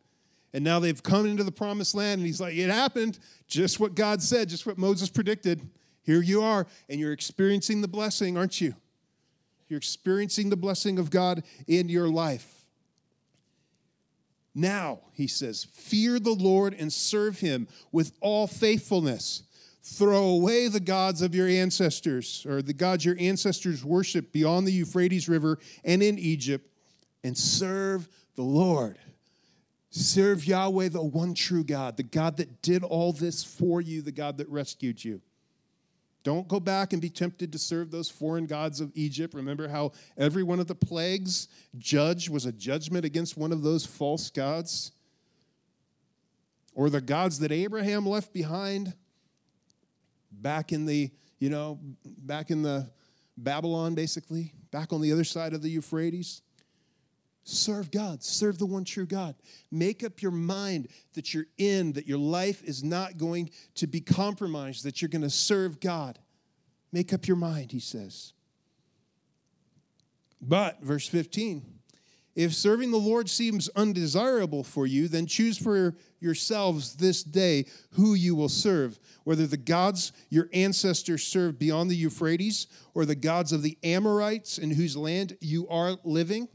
And 0.56 0.64
now 0.64 0.80
they've 0.80 1.04
come 1.04 1.26
into 1.26 1.44
the 1.44 1.52
promised 1.52 1.96
land, 1.96 2.20
and 2.20 2.26
he's 2.26 2.40
like, 2.40 2.56
It 2.56 2.70
happened. 2.70 3.20
Just 3.46 3.82
what 3.82 3.94
God 3.94 4.22
said, 4.24 4.48
just 4.48 4.66
what 4.66 4.78
Moses 4.78 5.10
predicted. 5.10 5.60
Here 6.04 6.22
you 6.22 6.44
are, 6.44 6.66
and 6.88 6.98
you're 6.98 7.12
experiencing 7.12 7.82
the 7.82 7.90
blessing, 7.90 8.38
aren't 8.38 8.62
you? 8.62 8.74
You're 9.68 9.80
experiencing 9.80 10.50
the 10.50 10.56
blessing 10.56 10.98
of 10.98 11.10
God 11.10 11.44
in 11.68 11.90
your 11.90 12.08
life. 12.08 12.56
Now, 14.54 15.00
he 15.12 15.28
says, 15.28 15.68
fear 15.74 16.20
the 16.20 16.32
Lord 16.32 16.74
and 16.74 16.94
serve 16.94 17.40
him 17.40 17.68
with 17.92 18.14
all 18.22 18.48
faithfulness. 18.48 19.44
Throw 19.88 20.30
away 20.30 20.68
the 20.68 20.80
gods 20.80 21.22
of 21.22 21.36
your 21.36 21.48
ancestors, 21.48 22.44
or 22.50 22.64
the 22.64 22.74
gods 22.74 23.06
your 23.06 23.16
ancestors 23.20 23.86
worshiped 23.86 24.34
beyond 24.34 24.66
the 24.66 24.72
Euphrates 24.72 25.30
River 25.30 25.60
and 25.84 26.02
in 26.02 26.18
Egypt, 26.18 26.68
and 27.24 27.38
serve 27.38 28.10
the 28.36 28.42
Lord. 28.42 28.98
Serve 29.92 30.44
Yahweh, 30.44 30.90
the 30.90 31.04
one 31.04 31.36
true 31.36 31.64
God, 31.64 31.98
the 31.98 32.04
God 32.04 32.38
that 32.38 32.64
did 32.64 32.84
all 32.84 33.14
this 33.14 33.44
for 33.44 33.80
you, 33.80 34.02
the 34.02 34.12
God 34.12 34.40
that 34.40 34.50
rescued 34.50 35.06
you. 35.06 35.22
Don't 36.24 36.48
go 36.48 36.60
back 36.60 36.92
and 36.92 37.00
be 37.00 37.12
tempted 37.12 37.52
to 37.52 37.60
serve 37.60 37.92
those 37.92 38.10
foreign 38.10 38.48
gods 38.48 38.82
of 38.82 38.92
Egypt. 38.96 39.36
Remember 39.36 39.68
how 39.68 39.92
every 40.18 40.42
one 40.42 40.60
of 40.60 40.66
the 40.66 40.74
plagues 40.74 41.48
judge 41.78 42.28
was 42.28 42.48
a 42.48 42.52
judgment 42.52 43.06
against 43.06 43.38
one 43.38 43.52
of 43.52 43.62
those 43.62 43.86
false 43.86 44.32
gods? 44.32 44.94
Or 46.74 46.90
the 46.90 47.02
gods 47.02 47.38
that 47.40 47.52
Abraham 47.52 48.08
left 48.08 48.34
behind 48.34 48.96
back 50.46 50.72
in 50.72 50.86
the, 50.86 51.10
you 51.40 51.50
know, 51.50 51.80
back 52.06 52.52
in 52.52 52.62
the 52.62 52.88
Babylon, 53.36 53.96
basically, 53.96 54.54
back 54.70 54.94
on 54.94 55.02
the 55.02 55.12
other 55.12 55.24
side 55.24 55.56
of 55.56 55.64
the 55.64 55.70
Euphrates. 55.70 56.44
Serve 57.44 57.90
God, 57.90 58.24
serve 58.24 58.60
the 58.60 58.68
one 58.68 58.84
true 58.84 59.08
God. 59.08 59.34
Make 59.72 60.04
up 60.04 60.22
your 60.22 60.30
mind 60.30 60.90
that 61.16 61.34
you're 61.34 61.48
in, 61.58 61.94
that 61.94 62.06
your 62.06 62.20
life 62.20 62.64
is 62.64 62.84
not 62.84 63.18
going 63.18 63.50
to 63.74 63.88
be 63.88 64.02
compromised, 64.02 64.84
that 64.84 65.02
you're 65.02 65.10
going 65.10 65.24
to 65.24 65.32
serve 65.32 65.80
God. 65.80 66.20
Make 66.92 67.12
up 67.12 67.28
your 67.28 67.38
mind, 67.38 67.72
he 67.72 67.80
says. 67.80 68.34
But, 70.40 70.80
verse 70.84 71.08
15, 71.08 71.66
if 72.36 72.54
serving 72.54 72.92
the 72.92 72.98
Lord 72.98 73.30
seems 73.30 73.70
undesirable 73.70 74.64
for 74.64 74.86
you, 74.86 75.08
then 75.08 75.26
choose 75.26 75.58
for 75.58 75.96
yourselves 76.20 76.96
this 76.96 77.24
day 77.24 77.66
who 77.92 78.14
you 78.14 78.36
will 78.36 78.50
serve, 78.50 79.00
whether 79.24 79.48
the 79.48 79.56
gods 79.56 80.12
your 80.30 80.50
ancestors 80.52 81.26
served 81.26 81.58
beyond 81.58 81.90
the 81.90 81.96
Euphrates 81.96 82.68
or 82.94 83.06
the 83.06 83.16
gods 83.16 83.54
of 83.54 83.62
the 83.62 83.78
Amorites 83.84 84.58
in 84.58 84.70
whose 84.70 84.98
land 84.98 85.38
you 85.40 85.68
are 85.70 85.98
living. 86.04 86.50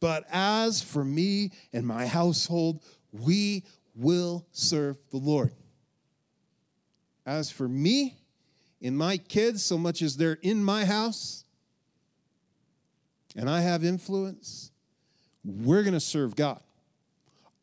But 0.00 0.24
as 0.30 0.82
for 0.82 1.02
me 1.02 1.52
and 1.72 1.86
my 1.86 2.06
household, 2.06 2.82
we 3.10 3.64
will 3.94 4.46
serve 4.52 4.98
the 5.10 5.16
Lord. 5.16 5.54
As 7.24 7.50
for 7.50 7.66
me 7.66 8.18
and 8.82 8.98
my 8.98 9.16
kids, 9.16 9.64
so 9.64 9.78
much 9.78 10.02
as 10.02 10.18
they're 10.18 10.38
in 10.42 10.62
my 10.62 10.84
house 10.84 11.43
and 13.36 13.48
I 13.48 13.60
have 13.60 13.84
influence, 13.84 14.70
we're 15.44 15.82
going 15.82 15.94
to 15.94 16.00
serve 16.00 16.36
God. 16.36 16.60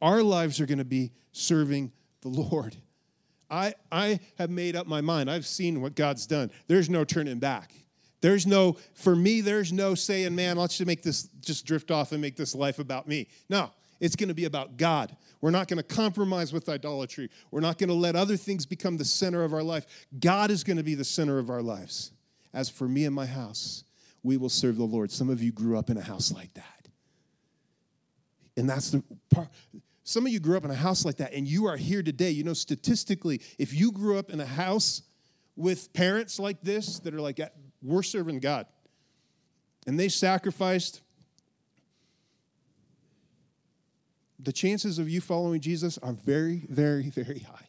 Our 0.02 0.24
lives 0.24 0.60
are 0.60 0.66
going 0.66 0.80
to 0.80 0.86
be 0.86 1.12
serving 1.32 1.92
the 2.22 2.30
Lord. 2.30 2.76
I, 3.50 3.74
I 3.92 4.20
have 4.38 4.50
made 4.50 4.76
up 4.76 4.88
my 4.88 5.02
mind. 5.02 5.30
I've 5.30 5.46
seen 5.46 5.82
what 5.82 5.96
God's 5.96 6.26
done. 6.26 6.52
There's 6.68 6.90
no 6.90 7.04
turning 7.04 7.40
back. 7.40 7.74
There's 8.22 8.46
no, 8.46 8.78
for 8.94 9.16
me, 9.16 9.42
there's 9.42 9.74
no 9.74 9.96
saying, 9.96 10.36
man, 10.36 10.58
let's 10.58 10.78
just 10.78 10.88
make 10.88 11.02
this, 11.02 11.28
just 11.42 11.66
drift 11.66 11.92
off 11.92 12.12
and 12.12 12.22
make 12.22 12.36
this 12.36 12.56
life 12.56 12.80
about 12.80 13.08
me. 13.08 13.28
No, 13.50 13.72
it's 14.00 14.16
going 14.16 14.30
to 14.30 14.36
be 14.36 14.46
about 14.46 14.78
God. 14.78 15.16
We're 15.42 15.52
not 15.52 15.68
going 15.68 15.78
to 15.78 15.84
compromise 15.84 16.54
with 16.54 16.70
idolatry. 16.70 17.30
We're 17.50 17.62
not 17.62 17.78
going 17.78 17.90
to 17.90 17.96
let 17.96 18.16
other 18.16 18.38
things 18.38 18.66
become 18.66 18.98
the 18.98 19.06
center 19.06 19.44
of 19.44 19.54
our 19.54 19.64
life. 19.64 19.86
God 20.20 20.52
is 20.52 20.64
going 20.64 20.78
to 20.78 20.84
be 20.84 20.96
the 20.96 21.04
center 21.04 21.40
of 21.40 21.50
our 21.50 21.64
lives. 21.64 22.12
As 22.54 22.70
for 22.70 22.88
me 22.88 23.06
and 23.06 23.16
my 23.16 23.26
house, 23.26 23.84
we 24.24 24.38
will 24.38 24.50
serve 24.50 24.78
the 24.78 24.84
Lord. 24.84 25.12
Some 25.12 25.30
of 25.30 25.42
you 25.42 25.52
grew 25.52 25.78
up 25.78 25.90
in 25.90 25.98
a 25.98 26.02
house 26.02 26.32
like 26.32 26.54
that. 26.54 26.88
And 28.58 28.70
that's 28.70 28.92
the 28.92 29.04
part. 29.30 29.48
Some 30.04 30.26
of 30.26 30.32
you 30.32 30.40
grew 30.40 30.58
up 30.58 30.66
in 30.66 30.72
a 30.72 30.76
house 30.76 31.06
like 31.06 31.18
that, 31.18 31.34
and 31.34 31.48
you 31.48 31.66
are 31.68 31.78
here 31.78 32.04
today. 32.04 32.32
You 32.32 32.44
know, 32.44 32.54
statistically, 32.54 33.42
if 33.58 33.74
you 33.74 33.92
grew 33.92 34.18
up 34.18 34.30
in 34.30 34.40
a 34.40 34.46
house 34.46 35.04
with 35.56 35.94
parents 35.94 36.40
like 36.40 36.62
this 36.62 37.00
that 37.00 37.14
are 37.14 37.22
like, 37.22 37.40
we're 37.82 38.04
serving 38.04 38.40
God. 38.40 38.66
And 39.88 40.00
they 40.00 40.10
sacrificed. 40.10 41.02
The 44.40 44.52
chances 44.52 44.98
of 44.98 45.08
you 45.08 45.22
following 45.22 45.62
Jesus 45.62 45.98
are 46.00 46.14
very, 46.14 46.66
very, 46.68 47.10
very 47.10 47.40
high. 47.40 47.68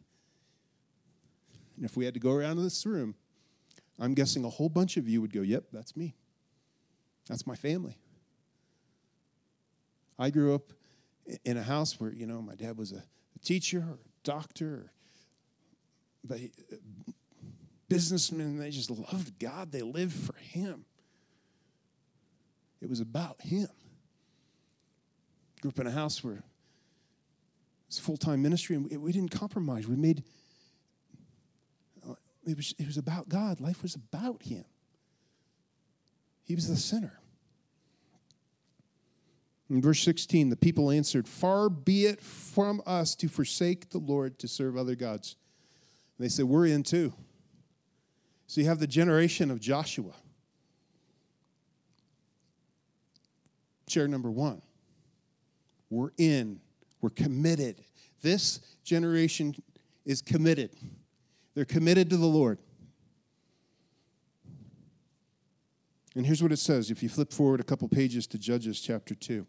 And 1.76 1.84
if 1.84 1.96
we 1.96 2.04
had 2.04 2.14
to 2.14 2.20
go 2.20 2.32
around 2.32 2.62
this 2.62 2.86
room, 2.86 3.14
I'm 3.98 4.14
guessing 4.14 4.44
a 4.44 4.48
whole 4.48 4.68
bunch 4.68 4.96
of 4.96 5.08
you 5.08 5.20
would 5.20 5.32
go, 5.32 5.42
Yep, 5.42 5.64
that's 5.72 5.96
me. 5.96 6.14
That's 7.28 7.46
my 7.46 7.54
family. 7.54 7.96
I 10.18 10.30
grew 10.30 10.54
up 10.54 10.72
in 11.44 11.56
a 11.56 11.62
house 11.62 11.98
where, 12.00 12.12
you 12.12 12.26
know, 12.26 12.42
my 12.42 12.54
dad 12.54 12.76
was 12.76 12.92
a, 12.92 13.02
teacher 13.42 13.78
or 13.78 13.94
a 13.94 13.98
doctor, 14.22 14.92
but 16.22 16.38
businessmen, 17.88 18.56
they 18.56 18.70
just 18.70 18.88
loved 18.88 19.36
God. 19.38 19.72
They 19.72 19.82
lived 19.82 20.14
for 20.14 20.36
Him. 20.36 20.84
It 22.80 22.88
was 22.88 23.00
about 23.00 23.40
Him. 23.40 23.68
Grew 25.60 25.70
up 25.70 25.78
in 25.80 25.86
a 25.88 25.90
house 25.90 26.22
where 26.22 26.44
it's 27.88 27.98
full 27.98 28.16
time 28.16 28.42
ministry, 28.42 28.76
and 28.76 29.02
we 29.02 29.12
didn't 29.12 29.32
compromise. 29.32 29.86
We 29.86 29.96
made 29.96 30.22
uh, 32.08 32.14
it 32.46 32.56
was, 32.56 32.74
it 32.78 32.86
was 32.86 32.96
about 32.96 33.28
God. 33.28 33.60
Life 33.60 33.82
was 33.82 33.94
about 33.96 34.42
Him. 34.42 34.64
He 36.44 36.54
was 36.54 36.68
the 36.68 36.76
sinner. 36.76 37.20
In 39.70 39.80
verse 39.80 40.02
16, 40.02 40.50
the 40.50 40.56
people 40.56 40.90
answered, 40.90 41.26
Far 41.26 41.70
be 41.70 42.04
it 42.04 42.20
from 42.20 42.82
us 42.84 43.14
to 43.16 43.28
forsake 43.28 43.88
the 43.90 43.98
Lord 43.98 44.38
to 44.40 44.48
serve 44.48 44.76
other 44.76 44.94
gods. 44.94 45.36
And 46.18 46.24
they 46.24 46.28
said, 46.28 46.44
We're 46.44 46.66
in 46.66 46.82
too. 46.82 47.14
So 48.46 48.60
you 48.60 48.66
have 48.66 48.80
the 48.80 48.86
generation 48.86 49.50
of 49.50 49.60
Joshua. 49.60 50.12
Chair 53.88 54.06
number 54.06 54.30
one. 54.30 54.60
We're 55.88 56.12
in, 56.18 56.60
we're 57.00 57.10
committed. 57.10 57.82
This 58.20 58.60
generation 58.84 59.54
is 60.04 60.22
committed. 60.22 60.70
They're 61.54 61.64
committed 61.64 62.10
to 62.10 62.16
the 62.16 62.26
Lord. 62.26 62.58
And 66.14 66.26
here's 66.26 66.42
what 66.42 66.52
it 66.52 66.58
says 66.58 66.90
if 66.90 67.02
you 67.02 67.08
flip 67.08 67.32
forward 67.32 67.60
a 67.60 67.64
couple 67.64 67.88
pages 67.88 68.26
to 68.28 68.38
Judges 68.38 68.80
chapter 68.80 69.14
2. 69.14 69.46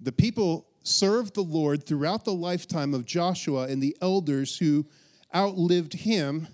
The 0.00 0.12
people 0.12 0.66
served 0.82 1.34
the 1.34 1.42
Lord 1.42 1.86
throughout 1.86 2.24
the 2.24 2.34
lifetime 2.34 2.92
of 2.92 3.04
Joshua 3.04 3.68
and 3.68 3.80
the 3.80 3.96
elders 4.00 4.58
who 4.58 4.86
outlived 5.32 5.92
him 5.92 6.48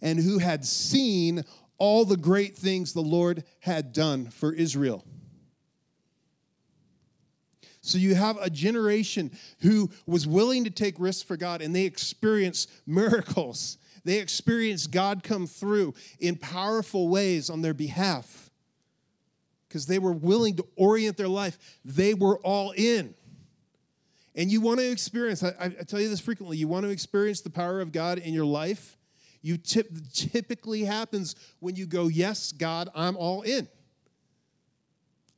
and 0.00 0.20
who 0.20 0.38
had 0.38 0.64
seen 0.64 1.42
all 1.78 2.04
the 2.04 2.16
great 2.16 2.56
things 2.56 2.92
the 2.92 3.00
Lord 3.00 3.42
had 3.60 3.92
done 3.92 4.30
for 4.30 4.52
Israel. 4.52 5.04
So 7.80 7.98
you 7.98 8.14
have 8.14 8.36
a 8.40 8.48
generation 8.48 9.32
who 9.60 9.90
was 10.06 10.24
willing 10.24 10.62
to 10.64 10.70
take 10.70 10.94
risks 11.00 11.22
for 11.22 11.36
God 11.36 11.60
and 11.60 11.74
they 11.74 11.84
experienced 11.84 12.70
miracles. 12.86 13.78
They 14.04 14.18
experienced 14.18 14.90
God 14.90 15.22
come 15.22 15.46
through 15.46 15.94
in 16.18 16.36
powerful 16.36 17.08
ways 17.08 17.50
on 17.50 17.62
their 17.62 17.74
behalf 17.74 18.50
because 19.68 19.86
they 19.86 19.98
were 19.98 20.12
willing 20.12 20.56
to 20.56 20.66
orient 20.76 21.16
their 21.16 21.28
life. 21.28 21.78
They 21.84 22.14
were 22.14 22.38
all 22.38 22.72
in. 22.72 23.14
And 24.34 24.50
you 24.50 24.60
want 24.60 24.80
to 24.80 24.90
experience, 24.90 25.42
I, 25.42 25.52
I 25.60 25.68
tell 25.68 26.00
you 26.00 26.08
this 26.08 26.20
frequently, 26.20 26.56
you 26.56 26.68
want 26.68 26.84
to 26.84 26.90
experience 26.90 27.42
the 27.42 27.50
power 27.50 27.80
of 27.80 27.92
God 27.92 28.18
in 28.18 28.34
your 28.34 28.44
life. 28.44 28.96
You 29.42 29.56
tip, 29.56 29.90
typically 30.12 30.84
happens 30.84 31.36
when 31.60 31.76
you 31.76 31.86
go, 31.86 32.08
Yes, 32.08 32.52
God, 32.52 32.88
I'm 32.94 33.16
all 33.16 33.42
in. 33.42 33.68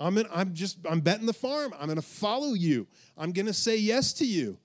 I'm, 0.00 0.18
in, 0.18 0.26
I'm 0.32 0.54
just, 0.54 0.78
I'm 0.88 1.00
betting 1.00 1.26
the 1.26 1.32
farm. 1.32 1.72
I'm 1.78 1.86
going 1.86 1.96
to 1.96 2.02
follow 2.02 2.54
you. 2.54 2.86
I'm 3.16 3.32
going 3.32 3.46
to 3.46 3.52
say 3.52 3.76
yes 3.76 4.12
to 4.14 4.26
you. 4.26 4.58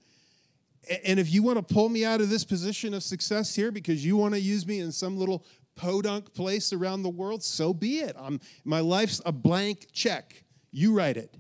And 1.05 1.19
if 1.19 1.31
you 1.31 1.43
want 1.43 1.57
to 1.57 1.73
pull 1.73 1.89
me 1.89 2.05
out 2.05 2.21
of 2.21 2.29
this 2.29 2.43
position 2.43 2.93
of 2.93 3.03
success 3.03 3.53
here 3.55 3.71
because 3.71 4.05
you 4.05 4.17
want 4.17 4.33
to 4.33 4.39
use 4.39 4.65
me 4.65 4.79
in 4.79 4.91
some 4.91 5.17
little 5.17 5.45
podunk 5.75 6.33
place 6.33 6.73
around 6.73 7.03
the 7.03 7.09
world, 7.09 7.43
so 7.43 7.73
be 7.73 7.99
it. 7.99 8.15
I'm, 8.19 8.39
my 8.65 8.79
life's 8.79 9.21
a 9.25 9.31
blank 9.31 9.87
check. 9.91 10.43
You 10.71 10.93
write 10.93 11.17
it. 11.17 11.35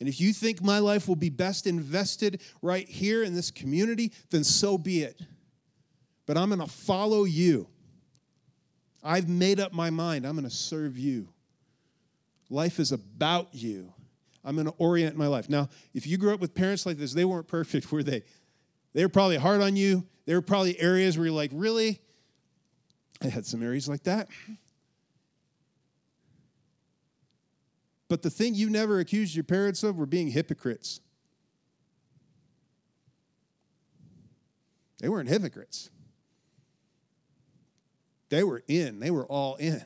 And 0.00 0.08
if 0.08 0.20
you 0.20 0.32
think 0.32 0.62
my 0.62 0.80
life 0.80 1.06
will 1.06 1.16
be 1.16 1.30
best 1.30 1.66
invested 1.66 2.42
right 2.60 2.88
here 2.88 3.22
in 3.22 3.34
this 3.34 3.52
community, 3.52 4.12
then 4.30 4.42
so 4.42 4.76
be 4.76 5.02
it. 5.02 5.20
But 6.26 6.36
I'm 6.36 6.48
going 6.48 6.60
to 6.60 6.66
follow 6.66 7.24
you. 7.24 7.68
I've 9.02 9.28
made 9.28 9.60
up 9.60 9.72
my 9.72 9.90
mind. 9.90 10.26
I'm 10.26 10.34
going 10.34 10.48
to 10.48 10.50
serve 10.50 10.98
you. 10.98 11.28
Life 12.50 12.80
is 12.80 12.92
about 12.92 13.48
you. 13.52 13.92
I'm 14.44 14.54
going 14.54 14.66
to 14.66 14.74
orient 14.78 15.16
my 15.16 15.26
life. 15.26 15.48
Now, 15.48 15.68
if 15.94 16.06
you 16.06 16.18
grew 16.18 16.34
up 16.34 16.40
with 16.40 16.54
parents 16.54 16.84
like 16.84 16.96
this, 16.96 17.12
they 17.12 17.24
weren't 17.24 17.46
perfect, 17.46 17.92
were 17.92 18.02
they? 18.02 18.22
They 18.92 19.04
were 19.04 19.08
probably 19.08 19.36
hard 19.36 19.60
on 19.60 19.76
you. 19.76 20.06
There 20.26 20.36
were 20.36 20.42
probably 20.42 20.78
areas 20.78 21.16
where 21.16 21.26
you're 21.26 21.34
like, 21.34 21.50
really? 21.52 22.00
I 23.22 23.28
had 23.28 23.46
some 23.46 23.62
areas 23.62 23.88
like 23.88 24.02
that. 24.04 24.28
But 28.08 28.22
the 28.22 28.30
thing 28.30 28.54
you 28.54 28.68
never 28.68 29.00
accused 29.00 29.34
your 29.34 29.44
parents 29.44 29.82
of 29.82 29.96
were 29.96 30.06
being 30.06 30.28
hypocrites. 30.28 31.00
They 35.00 35.08
weren't 35.08 35.28
hypocrites. 35.28 35.90
They 38.28 38.44
were 38.44 38.62
in, 38.68 39.00
they 39.00 39.10
were 39.10 39.26
all 39.26 39.56
in. 39.56 39.84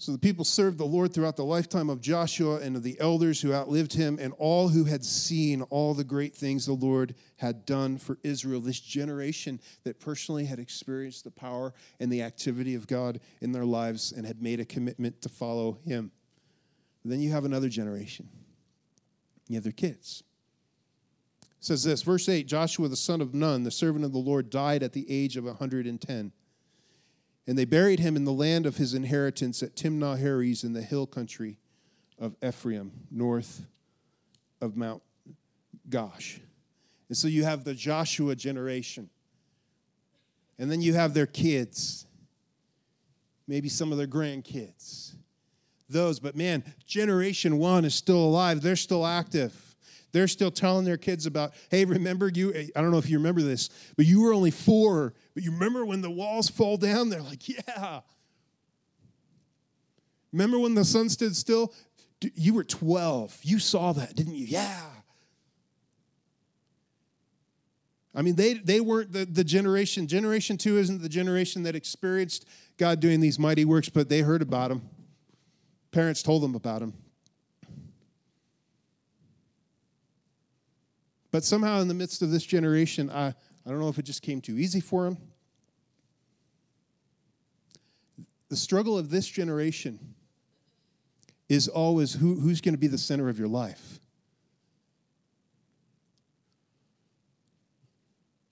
So 0.00 0.12
the 0.12 0.18
people 0.18 0.46
served 0.46 0.78
the 0.78 0.86
Lord 0.86 1.12
throughout 1.12 1.36
the 1.36 1.44
lifetime 1.44 1.90
of 1.90 2.00
Joshua 2.00 2.56
and 2.60 2.74
of 2.74 2.82
the 2.82 2.98
elders 2.98 3.42
who 3.42 3.52
outlived 3.52 3.92
him, 3.92 4.16
and 4.18 4.32
all 4.38 4.70
who 4.70 4.84
had 4.84 5.04
seen 5.04 5.60
all 5.60 5.92
the 5.92 6.04
great 6.04 6.34
things 6.34 6.64
the 6.64 6.72
Lord 6.72 7.14
had 7.36 7.66
done 7.66 7.98
for 7.98 8.16
Israel. 8.22 8.62
This 8.62 8.80
generation 8.80 9.60
that 9.84 10.00
personally 10.00 10.46
had 10.46 10.58
experienced 10.58 11.24
the 11.24 11.30
power 11.30 11.74
and 12.00 12.10
the 12.10 12.22
activity 12.22 12.74
of 12.74 12.86
God 12.86 13.20
in 13.42 13.52
their 13.52 13.66
lives 13.66 14.10
and 14.10 14.24
had 14.24 14.40
made 14.40 14.58
a 14.58 14.64
commitment 14.64 15.20
to 15.20 15.28
follow 15.28 15.80
him. 15.84 16.12
then 17.04 17.20
you 17.20 17.32
have 17.32 17.44
another 17.44 17.68
generation. 17.68 18.26
You 19.48 19.56
have 19.56 19.64
their 19.64 19.72
kids. 19.72 20.22
It 21.42 21.48
says 21.66 21.84
this, 21.84 22.00
verse 22.00 22.26
8 22.26 22.46
Joshua 22.46 22.88
the 22.88 22.96
son 22.96 23.20
of 23.20 23.34
Nun, 23.34 23.64
the 23.64 23.70
servant 23.70 24.06
of 24.06 24.12
the 24.12 24.18
Lord, 24.18 24.48
died 24.48 24.82
at 24.82 24.94
the 24.94 25.04
age 25.10 25.36
of 25.36 25.44
110. 25.44 26.32
And 27.50 27.58
they 27.58 27.64
buried 27.64 27.98
him 27.98 28.14
in 28.14 28.24
the 28.24 28.32
land 28.32 28.64
of 28.64 28.76
his 28.76 28.94
inheritance 28.94 29.60
at 29.60 29.74
Timnah 29.74 30.20
Heres 30.20 30.62
in 30.62 30.72
the 30.72 30.82
hill 30.82 31.04
country 31.04 31.58
of 32.16 32.36
Ephraim, 32.46 32.92
north 33.10 33.66
of 34.60 34.76
Mount 34.76 35.02
Gaash. 35.88 36.38
And 37.08 37.18
so 37.18 37.26
you 37.26 37.42
have 37.42 37.64
the 37.64 37.74
Joshua 37.74 38.36
generation. 38.36 39.10
And 40.60 40.70
then 40.70 40.80
you 40.80 40.94
have 40.94 41.12
their 41.12 41.26
kids, 41.26 42.06
maybe 43.48 43.68
some 43.68 43.90
of 43.90 43.98
their 43.98 44.06
grandkids. 44.06 45.14
Those, 45.88 46.20
but 46.20 46.36
man, 46.36 46.62
generation 46.86 47.58
one 47.58 47.84
is 47.84 47.96
still 47.96 48.24
alive, 48.24 48.60
they're 48.60 48.76
still 48.76 49.04
active. 49.04 49.69
They're 50.12 50.28
still 50.28 50.50
telling 50.50 50.84
their 50.84 50.96
kids 50.96 51.26
about, 51.26 51.52
hey, 51.70 51.84
remember 51.84 52.28
you? 52.28 52.52
I 52.74 52.80
don't 52.80 52.90
know 52.90 52.98
if 52.98 53.08
you 53.08 53.18
remember 53.18 53.42
this, 53.42 53.70
but 53.96 54.06
you 54.06 54.22
were 54.22 54.32
only 54.32 54.50
four, 54.50 55.14
but 55.34 55.42
you 55.42 55.52
remember 55.52 55.84
when 55.84 56.00
the 56.00 56.10
walls 56.10 56.48
fall 56.48 56.76
down? 56.76 57.10
They're 57.10 57.22
like, 57.22 57.48
yeah. 57.48 58.00
Remember 60.32 60.58
when 60.58 60.74
the 60.74 60.84
sun 60.84 61.08
stood 61.08 61.36
still? 61.36 61.72
You 62.34 62.54
were 62.54 62.64
12. 62.64 63.38
You 63.42 63.58
saw 63.58 63.92
that, 63.92 64.14
didn't 64.14 64.34
you? 64.34 64.46
Yeah. 64.46 64.80
I 68.14 68.22
mean, 68.22 68.34
they, 68.34 68.54
they 68.54 68.80
weren't 68.80 69.12
the, 69.12 69.24
the 69.24 69.44
generation. 69.44 70.06
Generation 70.06 70.56
two 70.56 70.78
isn't 70.78 71.00
the 71.00 71.08
generation 71.08 71.62
that 71.62 71.76
experienced 71.76 72.44
God 72.76 72.98
doing 73.00 73.20
these 73.20 73.38
mighty 73.38 73.64
works, 73.64 73.88
but 73.88 74.08
they 74.08 74.20
heard 74.20 74.42
about 74.42 74.70
him. 74.70 74.82
Parents 75.92 76.22
told 76.22 76.42
them 76.42 76.54
about 76.54 76.82
him. 76.82 76.94
But 81.30 81.44
somehow, 81.44 81.80
in 81.80 81.88
the 81.88 81.94
midst 81.94 82.22
of 82.22 82.30
this 82.30 82.44
generation, 82.44 83.10
I, 83.10 83.28
I 83.28 83.34
don't 83.70 83.78
know 83.78 83.88
if 83.88 83.98
it 83.98 84.04
just 84.04 84.22
came 84.22 84.40
too 84.40 84.58
easy 84.58 84.80
for 84.80 85.06
him. 85.06 85.18
The 88.48 88.56
struggle 88.56 88.98
of 88.98 89.10
this 89.10 89.28
generation 89.28 90.14
is 91.48 91.68
always 91.68 92.14
who, 92.14 92.34
who's 92.34 92.60
going 92.60 92.74
to 92.74 92.78
be 92.78 92.88
the 92.88 92.98
center 92.98 93.28
of 93.28 93.38
your 93.38 93.48
life. 93.48 94.00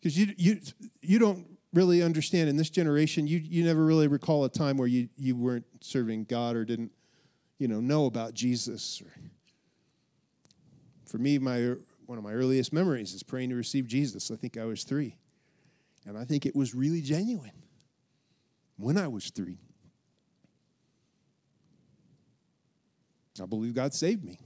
Because 0.00 0.16
you, 0.16 0.32
you, 0.36 0.60
you 1.00 1.18
don't 1.18 1.46
really 1.72 2.02
understand 2.02 2.48
in 2.48 2.56
this 2.56 2.70
generation, 2.70 3.26
you, 3.26 3.38
you 3.38 3.64
never 3.64 3.84
really 3.84 4.06
recall 4.06 4.44
a 4.44 4.48
time 4.48 4.76
where 4.76 4.86
you, 4.86 5.08
you 5.16 5.34
weren't 5.34 5.66
serving 5.80 6.24
God 6.24 6.54
or 6.54 6.64
didn't 6.64 6.92
you 7.58 7.66
know, 7.66 7.80
know 7.80 8.06
about 8.06 8.34
Jesus. 8.34 9.02
For 11.04 11.18
me, 11.18 11.38
my 11.38 11.74
one 12.08 12.16
of 12.16 12.24
my 12.24 12.32
earliest 12.32 12.72
memories 12.72 13.12
is 13.12 13.22
praying 13.22 13.50
to 13.50 13.54
receive 13.54 13.86
Jesus. 13.86 14.30
I 14.30 14.36
think 14.36 14.56
I 14.56 14.64
was 14.64 14.82
three. 14.82 15.18
And 16.06 16.16
I 16.16 16.24
think 16.24 16.46
it 16.46 16.56
was 16.56 16.74
really 16.74 17.02
genuine 17.02 17.52
when 18.78 18.96
I 18.96 19.08
was 19.08 19.28
three. 19.28 19.58
I 23.42 23.44
believe 23.44 23.74
God 23.74 23.92
saved 23.92 24.24
me. 24.24 24.38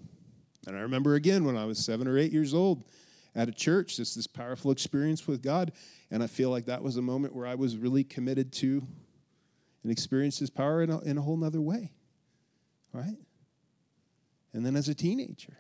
And 0.66 0.77
I 0.77 0.81
remember 0.81 1.14
again 1.14 1.44
when 1.44 1.57
I 1.57 1.64
was 1.64 1.79
seven 1.79 2.09
or 2.09 2.18
eight 2.18 2.33
years 2.33 2.53
old 2.53 2.83
at 3.33 3.48
a 3.48 3.53
church, 3.53 3.96
just 3.96 4.16
this 4.16 4.27
powerful 4.27 4.72
experience 4.72 5.29
with 5.29 5.40
God. 5.40 5.70
And 6.11 6.20
I 6.20 6.27
feel 6.27 6.51
like 6.51 6.66
that 6.66 6.83
was 6.83 6.96
a 6.96 7.03
moment 7.03 7.33
where 7.33 7.46
I 7.46 7.55
was 7.55 7.77
really 7.77 8.03
committed 8.03 8.53
to 8.55 8.85
and 9.85 9.92
experienced 9.92 10.40
His 10.40 10.51
power 10.51 10.83
in 10.83 10.90
a, 10.90 10.98
in 11.03 11.16
a 11.16 11.22
whole 11.22 11.37
nother 11.37 11.61
way. 11.61 11.92
Right? 12.92 13.18
And 14.53 14.66
then 14.66 14.75
as 14.75 14.88
a 14.88 14.96
teenager, 14.96 15.59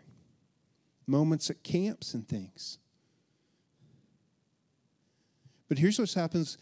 moments 1.06 1.50
at 1.50 1.62
camps 1.62 2.14
and 2.14 2.28
things. 2.28 2.78
But 5.68 5.78
here's 5.78 5.98
what 5.98 6.12
happens 6.12 6.58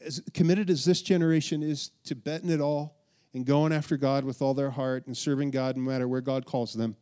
as 0.00 0.22
committed 0.32 0.70
as 0.70 0.84
this 0.84 1.02
generation 1.02 1.62
is 1.62 1.90
to 2.04 2.14
betting 2.14 2.50
it 2.50 2.60
all 2.60 2.96
and 3.34 3.44
going 3.44 3.72
after 3.72 3.96
God 3.96 4.24
with 4.24 4.40
all 4.40 4.54
their 4.54 4.70
heart 4.70 5.06
and 5.06 5.16
serving 5.16 5.50
God 5.50 5.76
no 5.76 5.82
matter 5.82 6.08
where 6.08 6.20
God 6.20 6.46
calls 6.46 6.72
them 6.72 6.96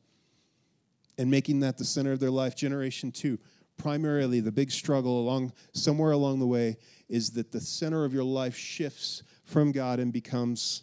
and 1.16 1.30
making 1.30 1.60
that 1.60 1.78
the 1.78 1.84
center 1.84 2.12
of 2.12 2.20
their 2.20 2.30
life. 2.30 2.56
Generation 2.56 3.12
two, 3.12 3.38
primarily 3.76 4.40
the 4.40 4.52
big 4.52 4.70
struggle 4.70 5.20
along 5.20 5.52
somewhere 5.72 6.12
along 6.12 6.40
the 6.40 6.46
way 6.46 6.76
is 7.08 7.30
that 7.32 7.52
the 7.52 7.60
center 7.60 8.04
of 8.04 8.12
your 8.12 8.24
life 8.24 8.56
shifts 8.56 9.22
from 9.44 9.72
God 9.72 10.00
and 10.00 10.12
becomes 10.12 10.82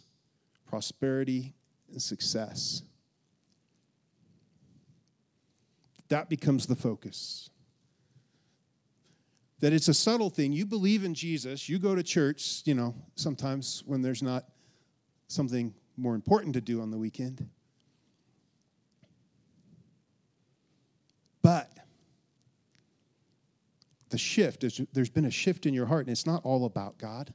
prosperity, 0.66 1.54
and 1.90 2.02
success. 2.02 2.82
That 6.08 6.28
becomes 6.28 6.66
the 6.66 6.76
focus. 6.76 7.50
That 9.60 9.72
it's 9.72 9.88
a 9.88 9.94
subtle 9.94 10.30
thing. 10.30 10.52
You 10.52 10.66
believe 10.66 11.04
in 11.04 11.14
Jesus, 11.14 11.68
you 11.68 11.78
go 11.78 11.94
to 11.94 12.02
church, 12.02 12.62
you 12.64 12.74
know, 12.74 12.94
sometimes 13.14 13.82
when 13.86 14.02
there's 14.02 14.22
not 14.22 14.44
something 15.28 15.74
more 15.96 16.14
important 16.14 16.54
to 16.54 16.60
do 16.60 16.80
on 16.80 16.90
the 16.90 16.98
weekend. 16.98 17.48
But 21.42 21.70
the 24.10 24.18
shift, 24.18 24.64
is 24.64 24.80
there's 24.92 25.10
been 25.10 25.24
a 25.24 25.30
shift 25.30 25.66
in 25.66 25.74
your 25.74 25.86
heart, 25.86 26.06
and 26.06 26.12
it's 26.12 26.26
not 26.26 26.44
all 26.44 26.64
about 26.64 26.98
God. 26.98 27.32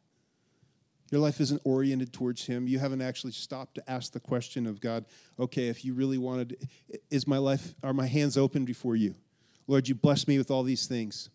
Your 1.12 1.20
life 1.20 1.42
isn't 1.42 1.62
oriented 1.66 2.14
towards 2.14 2.46
Him. 2.46 2.68
You 2.68 2.80
haven't 2.80 3.02
actually 3.02 3.34
stopped 3.34 3.76
to 3.76 3.92
ask 3.92 4.14
the 4.14 4.20
question 4.20 4.66
of 4.66 4.80
God, 4.80 5.06
okay, 5.38 5.68
if 5.68 5.84
you 5.84 5.94
really 5.94 6.18
wanted, 6.18 6.70
is 7.10 7.28
my 7.28 7.38
life, 7.38 7.76
are 7.84 7.94
my 7.94 8.08
hands 8.08 8.38
open 8.38 8.64
before 8.64 8.96
you? 8.96 9.16
Lord, 9.68 9.90
you 9.90 9.96
bless 9.96 10.28
me 10.28 10.38
with 10.38 10.50
all 10.50 10.64
these 10.64 10.88
things. 10.88 11.30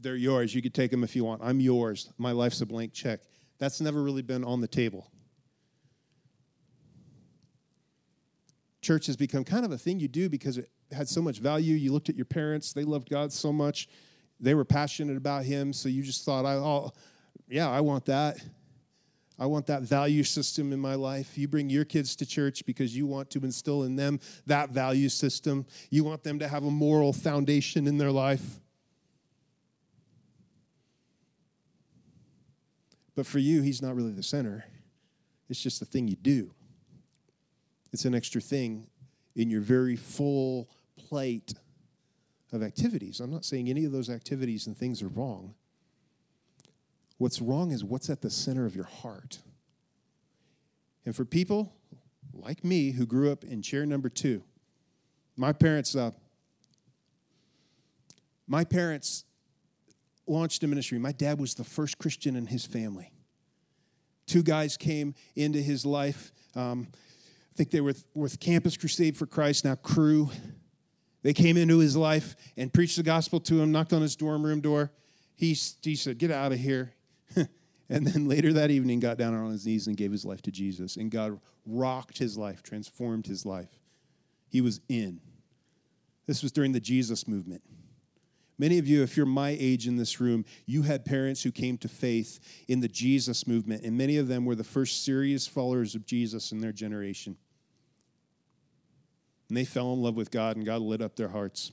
They're 0.00 0.16
yours. 0.16 0.54
You 0.54 0.62
could 0.62 0.74
take 0.74 0.90
them 0.90 1.02
if 1.02 1.16
you 1.16 1.24
want. 1.24 1.42
I'm 1.42 1.58
yours. 1.60 2.12
My 2.18 2.32
life's 2.32 2.60
a 2.60 2.66
blank 2.66 2.92
check. 2.92 3.20
That's 3.58 3.80
never 3.80 4.02
really 4.02 4.22
been 4.22 4.44
on 4.44 4.60
the 4.60 4.68
table. 4.68 5.10
Church 8.80 9.06
has 9.06 9.16
become 9.16 9.44
kind 9.44 9.64
of 9.64 9.72
a 9.72 9.78
thing 9.78 10.00
you 10.00 10.08
do 10.08 10.28
because 10.28 10.58
it 10.58 10.70
had 10.92 11.08
so 11.08 11.20
much 11.20 11.38
value. 11.38 11.74
You 11.74 11.92
looked 11.92 12.08
at 12.08 12.16
your 12.16 12.24
parents, 12.24 12.72
they 12.72 12.84
loved 12.84 13.10
God 13.10 13.32
so 13.32 13.52
much 13.52 13.88
they 14.40 14.54
were 14.54 14.64
passionate 14.64 15.16
about 15.16 15.44
him, 15.44 15.72
so 15.72 15.88
you 15.88 16.02
just 16.02 16.24
thought, 16.24 16.44
oh, 16.44 16.92
yeah, 17.48 17.68
I 17.68 17.80
want 17.80 18.04
that. 18.06 18.38
I 19.38 19.46
want 19.46 19.66
that 19.66 19.82
value 19.82 20.24
system 20.24 20.72
in 20.72 20.80
my 20.80 20.96
life. 20.96 21.38
You 21.38 21.46
bring 21.46 21.70
your 21.70 21.84
kids 21.84 22.16
to 22.16 22.26
church 22.26 22.66
because 22.66 22.96
you 22.96 23.06
want 23.06 23.30
to 23.30 23.38
instill 23.44 23.84
in 23.84 23.94
them 23.94 24.18
that 24.46 24.70
value 24.70 25.08
system. 25.08 25.64
You 25.90 26.02
want 26.02 26.24
them 26.24 26.40
to 26.40 26.48
have 26.48 26.64
a 26.64 26.70
moral 26.70 27.12
foundation 27.12 27.86
in 27.86 27.98
their 27.98 28.10
life. 28.10 28.60
But 33.14 33.26
for 33.26 33.38
you, 33.38 33.62
he's 33.62 33.80
not 33.80 33.94
really 33.94 34.12
the 34.12 34.22
center. 34.22 34.64
It's 35.48 35.62
just 35.62 35.82
a 35.82 35.84
thing 35.84 36.08
you 36.08 36.16
do. 36.16 36.52
It's 37.92 38.04
an 38.04 38.14
extra 38.14 38.40
thing 38.40 38.88
in 39.34 39.50
your 39.50 39.60
very 39.60 39.96
full 39.96 40.68
plate 40.96 41.54
of 42.52 42.62
activities. 42.62 43.20
I'm 43.20 43.30
not 43.30 43.44
saying 43.44 43.68
any 43.68 43.84
of 43.84 43.92
those 43.92 44.08
activities 44.08 44.66
and 44.66 44.76
things 44.76 45.02
are 45.02 45.08
wrong. 45.08 45.54
What's 47.18 47.40
wrong 47.40 47.72
is 47.72 47.84
what's 47.84 48.08
at 48.08 48.22
the 48.22 48.30
center 48.30 48.64
of 48.64 48.76
your 48.76 48.86
heart. 48.86 49.40
And 51.04 51.14
for 51.14 51.24
people 51.24 51.72
like 52.32 52.64
me 52.64 52.92
who 52.92 53.06
grew 53.06 53.32
up 53.32 53.44
in 53.44 53.62
chair 53.62 53.84
number 53.84 54.08
two, 54.08 54.42
my 55.36 55.52
parents, 55.52 55.96
uh, 55.96 56.12
my 58.46 58.64
parents 58.64 59.24
launched 60.26 60.62
a 60.62 60.66
ministry. 60.66 60.98
My 60.98 61.12
dad 61.12 61.40
was 61.40 61.54
the 61.54 61.64
first 61.64 61.98
Christian 61.98 62.36
in 62.36 62.46
his 62.46 62.66
family. 62.66 63.12
Two 64.26 64.42
guys 64.42 64.76
came 64.76 65.14
into 65.34 65.60
his 65.60 65.86
life. 65.86 66.32
Um, 66.54 66.88
I 66.92 67.56
think 67.56 67.70
they 67.70 67.80
were 67.80 67.94
with, 68.14 68.38
Campus 68.38 68.76
Crusade 68.76 69.16
for 69.16 69.26
Christ, 69.26 69.64
now 69.64 69.74
Cru. 69.74 70.30
They 71.22 71.32
came 71.32 71.56
into 71.56 71.78
his 71.78 71.96
life 71.96 72.36
and 72.56 72.72
preached 72.72 72.96
the 72.96 73.02
gospel 73.02 73.40
to 73.40 73.60
him, 73.60 73.72
knocked 73.72 73.92
on 73.92 74.02
his 74.02 74.16
dorm 74.16 74.44
room 74.44 74.60
door. 74.60 74.92
He, 75.34 75.56
he 75.82 75.96
said, 75.96 76.18
Get 76.18 76.30
out 76.30 76.52
of 76.52 76.58
here. 76.58 76.94
and 77.36 78.06
then 78.06 78.28
later 78.28 78.52
that 78.52 78.70
evening, 78.70 79.00
got 79.00 79.18
down 79.18 79.34
on 79.34 79.50
his 79.50 79.66
knees 79.66 79.86
and 79.86 79.96
gave 79.96 80.12
his 80.12 80.24
life 80.24 80.42
to 80.42 80.50
Jesus. 80.50 80.96
And 80.96 81.10
God 81.10 81.40
rocked 81.66 82.18
his 82.18 82.38
life, 82.38 82.62
transformed 82.62 83.26
his 83.26 83.44
life. 83.44 83.80
He 84.48 84.60
was 84.60 84.80
in. 84.88 85.20
This 86.26 86.42
was 86.42 86.52
during 86.52 86.72
the 86.72 86.80
Jesus 86.80 87.26
movement. 87.26 87.62
Many 88.58 88.78
of 88.78 88.88
you, 88.88 89.02
if 89.02 89.16
you're 89.16 89.26
my 89.26 89.56
age 89.58 89.86
in 89.86 89.96
this 89.96 90.20
room, 90.20 90.44
you 90.66 90.82
had 90.82 91.04
parents 91.04 91.42
who 91.42 91.52
came 91.52 91.78
to 91.78 91.88
faith 91.88 92.40
in 92.66 92.80
the 92.80 92.88
Jesus 92.88 93.46
movement, 93.46 93.84
and 93.84 93.96
many 93.96 94.16
of 94.16 94.26
them 94.26 94.44
were 94.44 94.56
the 94.56 94.64
first 94.64 95.04
serious 95.04 95.46
followers 95.46 95.94
of 95.94 96.04
Jesus 96.04 96.50
in 96.50 96.60
their 96.60 96.72
generation. 96.72 97.36
And 99.48 99.56
they 99.56 99.64
fell 99.64 99.92
in 99.92 100.02
love 100.02 100.16
with 100.16 100.30
God, 100.30 100.56
and 100.56 100.66
God 100.66 100.82
lit 100.82 101.00
up 101.00 101.16
their 101.16 101.28
hearts. 101.28 101.72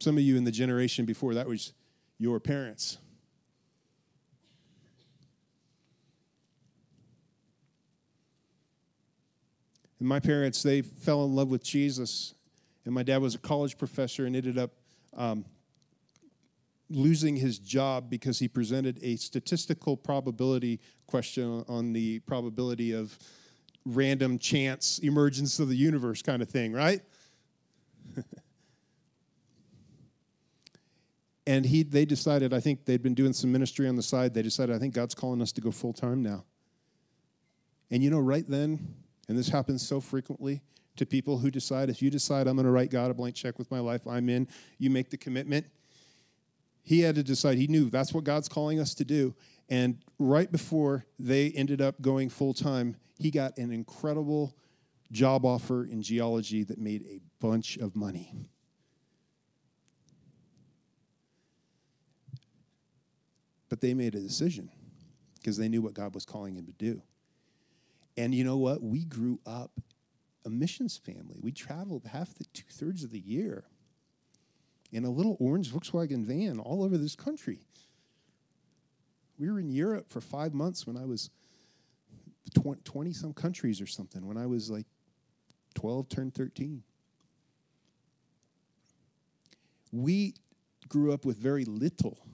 Some 0.00 0.16
of 0.16 0.22
you 0.22 0.36
in 0.36 0.44
the 0.44 0.52
generation 0.52 1.04
before 1.04 1.34
that 1.34 1.46
was 1.46 1.72
your 2.18 2.40
parents. 2.40 2.98
And 9.98 10.08
my 10.08 10.18
parents, 10.18 10.64
they 10.64 10.82
fell 10.82 11.24
in 11.24 11.36
love 11.36 11.48
with 11.48 11.62
Jesus. 11.62 12.34
And 12.84 12.92
my 12.92 13.04
dad 13.04 13.22
was 13.22 13.36
a 13.36 13.38
college 13.38 13.78
professor 13.78 14.26
and 14.26 14.34
ended 14.34 14.58
up 14.58 14.72
um, 15.16 15.44
losing 16.90 17.36
his 17.36 17.60
job 17.60 18.10
because 18.10 18.40
he 18.40 18.48
presented 18.48 18.98
a 19.02 19.14
statistical 19.14 19.96
probability 19.96 20.80
question 21.06 21.64
on 21.68 21.92
the 21.92 22.18
probability 22.20 22.92
of 22.92 23.16
random 23.84 24.38
chance 24.38 24.98
emergence 25.00 25.58
of 25.58 25.68
the 25.68 25.76
universe 25.76 26.22
kind 26.22 26.40
of 26.42 26.48
thing, 26.48 26.72
right? 26.72 27.00
and 31.46 31.64
he 31.64 31.82
they 31.82 32.04
decided, 32.04 32.52
I 32.54 32.60
think 32.60 32.84
they'd 32.84 33.02
been 33.02 33.14
doing 33.14 33.32
some 33.32 33.50
ministry 33.50 33.88
on 33.88 33.96
the 33.96 34.02
side. 34.02 34.34
They 34.34 34.42
decided, 34.42 34.74
I 34.74 34.78
think 34.78 34.94
God's 34.94 35.14
calling 35.14 35.42
us 35.42 35.52
to 35.52 35.60
go 35.60 35.70
full 35.70 35.92
time 35.92 36.22
now. 36.22 36.44
And 37.90 38.02
you 38.02 38.10
know, 38.10 38.20
right 38.20 38.48
then, 38.48 38.94
and 39.28 39.36
this 39.36 39.48
happens 39.48 39.86
so 39.86 40.00
frequently 40.00 40.62
to 40.96 41.06
people 41.06 41.38
who 41.38 41.50
decide, 41.50 41.90
if 41.90 42.02
you 42.02 42.10
decide 42.10 42.46
I'm 42.46 42.56
going 42.56 42.66
to 42.66 42.72
write 42.72 42.90
God 42.90 43.10
a 43.10 43.14
blank 43.14 43.34
check 43.34 43.58
with 43.58 43.70
my 43.70 43.80
life, 43.80 44.06
I'm 44.06 44.28
in, 44.28 44.48
you 44.78 44.90
make 44.90 45.10
the 45.10 45.16
commitment. 45.16 45.66
He 46.82 47.00
had 47.00 47.14
to 47.14 47.22
decide, 47.22 47.58
he 47.58 47.66
knew 47.66 47.90
that's 47.90 48.12
what 48.12 48.24
God's 48.24 48.48
calling 48.48 48.80
us 48.80 48.94
to 48.94 49.04
do. 49.04 49.34
And 49.72 50.04
right 50.18 50.52
before 50.52 51.06
they 51.18 51.48
ended 51.52 51.80
up 51.80 52.02
going 52.02 52.28
full 52.28 52.52
time, 52.52 52.94
he 53.18 53.30
got 53.30 53.56
an 53.56 53.72
incredible 53.72 54.54
job 55.10 55.46
offer 55.46 55.86
in 55.86 56.02
geology 56.02 56.62
that 56.64 56.76
made 56.76 57.06
a 57.06 57.22
bunch 57.40 57.78
of 57.78 57.96
money. 57.96 58.34
But 63.70 63.80
they 63.80 63.94
made 63.94 64.14
a 64.14 64.20
decision 64.20 64.68
because 65.36 65.56
they 65.56 65.70
knew 65.70 65.80
what 65.80 65.94
God 65.94 66.14
was 66.14 66.26
calling 66.26 66.54
him 66.54 66.66
to 66.66 66.72
do. 66.72 67.00
And 68.18 68.34
you 68.34 68.44
know 68.44 68.58
what? 68.58 68.82
We 68.82 69.06
grew 69.06 69.40
up 69.46 69.70
a 70.44 70.50
missions 70.50 70.98
family. 70.98 71.38
We 71.40 71.50
traveled 71.50 72.04
half 72.04 72.34
the 72.34 72.44
two 72.52 72.64
thirds 72.70 73.04
of 73.04 73.10
the 73.10 73.20
year 73.20 73.64
in 74.92 75.06
a 75.06 75.10
little 75.10 75.38
orange 75.40 75.72
Volkswagen 75.72 76.26
van 76.26 76.58
all 76.58 76.84
over 76.84 76.98
this 76.98 77.16
country. 77.16 77.60
We 79.42 79.50
were 79.50 79.58
in 79.58 79.70
Europe 79.70 80.08
for 80.08 80.20
five 80.20 80.54
months 80.54 80.86
when 80.86 80.96
I 80.96 81.04
was 81.04 81.28
20 82.54 83.12
some 83.12 83.32
countries 83.32 83.80
or 83.80 83.88
something 83.88 84.24
when 84.24 84.36
I 84.36 84.46
was 84.46 84.70
like 84.70 84.86
12, 85.74 86.08
turned 86.08 86.32
13. 86.32 86.84
We 89.90 90.34
grew 90.88 91.12
up 91.12 91.24
with 91.24 91.38
very 91.38 91.64
little, 91.64 92.24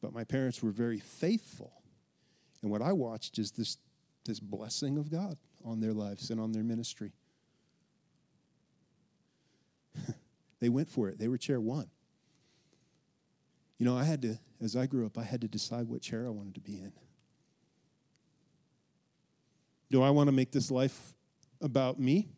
but 0.00 0.14
my 0.14 0.24
parents 0.24 0.62
were 0.62 0.70
very 0.70 0.98
faithful. 0.98 1.74
And 2.62 2.70
what 2.70 2.80
I 2.80 2.94
watched 2.94 3.38
is 3.38 3.50
this, 3.50 3.76
this 4.24 4.40
blessing 4.40 4.96
of 4.96 5.10
God 5.10 5.36
on 5.62 5.80
their 5.80 5.92
lives 5.92 6.30
and 6.30 6.40
on 6.40 6.52
their 6.52 6.64
ministry. 6.64 7.12
they 10.60 10.70
went 10.70 10.88
for 10.88 11.10
it, 11.10 11.18
they 11.18 11.28
were 11.28 11.36
chair 11.36 11.60
one. 11.60 11.90
You 13.78 13.86
know, 13.86 13.96
I 13.96 14.04
had 14.04 14.22
to, 14.22 14.38
as 14.62 14.76
I 14.76 14.86
grew 14.86 15.04
up, 15.06 15.18
I 15.18 15.24
had 15.24 15.40
to 15.40 15.48
decide 15.48 15.88
what 15.88 16.00
chair 16.00 16.26
I 16.26 16.30
wanted 16.30 16.54
to 16.54 16.60
be 16.60 16.74
in. 16.74 16.92
Do 19.90 20.02
I 20.02 20.10
want 20.10 20.28
to 20.28 20.32
make 20.32 20.52
this 20.52 20.70
life 20.70 21.14
about 21.60 21.98
me? 21.98 22.28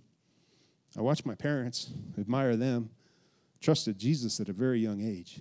I 0.96 1.02
watched 1.02 1.26
my 1.26 1.34
parents, 1.34 1.90
admire 2.18 2.56
them, 2.56 2.90
trusted 3.60 3.98
Jesus 3.98 4.40
at 4.40 4.48
a 4.48 4.52
very 4.52 4.80
young 4.80 5.02
age. 5.02 5.40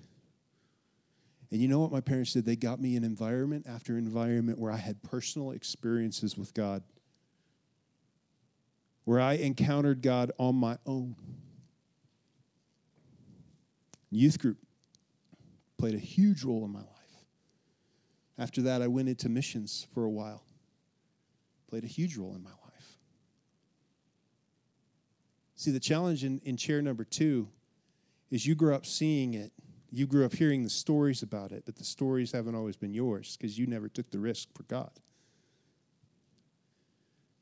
And 1.51 1.61
you 1.61 1.67
know 1.67 1.79
what 1.79 1.91
my 1.91 2.01
parents 2.01 2.33
did? 2.33 2.45
They 2.45 2.55
got 2.55 2.81
me 2.81 2.95
in 2.95 3.03
environment 3.03 3.65
after 3.67 3.97
environment 3.97 4.59
where 4.59 4.71
I 4.71 4.77
had 4.77 5.01
personal 5.03 5.51
experiences 5.51 6.37
with 6.37 6.53
God, 6.53 6.83
where 9.05 9.21
I 9.21 9.33
encountered 9.33 10.01
God 10.01 10.31
on 10.37 10.55
my 10.55 10.77
own. 10.85 11.15
Youth 14.11 14.39
group 14.39 14.57
played 15.77 15.95
a 15.95 15.99
huge 15.99 16.43
role 16.43 16.65
in 16.65 16.71
my 16.71 16.79
life. 16.79 16.87
After 18.37 18.61
that, 18.63 18.81
I 18.81 18.87
went 18.87 19.09
into 19.09 19.29
missions 19.29 19.87
for 19.93 20.03
a 20.03 20.09
while 20.09 20.43
played 21.67 21.83
a 21.83 21.87
huge 21.87 22.15
role 22.15 22.33
in 22.35 22.43
my 22.43 22.51
life. 22.51 22.97
See, 25.55 25.71
the 25.71 25.79
challenge 25.79 26.23
in, 26.23 26.39
in 26.45 26.57
chair 26.57 26.81
number 26.81 27.03
two 27.03 27.49
is 28.29 28.45
you 28.45 28.55
grew 28.55 28.73
up 28.73 28.85
seeing 28.85 29.33
it 29.33 29.51
You 29.91 30.07
grew 30.07 30.25
up 30.25 30.33
hearing 30.33 30.63
the 30.63 30.69
stories 30.69 31.23
about 31.23 31.51
it, 31.51 31.63
but 31.65 31.77
the 31.77 31.85
stories 31.85 32.33
haven't 32.33 32.55
always 32.55 32.75
been 32.75 32.93
yours 32.93 33.37
because 33.37 33.57
you 33.57 33.65
never 33.65 33.87
took 33.87 34.11
the 34.11 34.19
risk 34.19 34.49
for 34.53 34.63
God. 34.63 34.91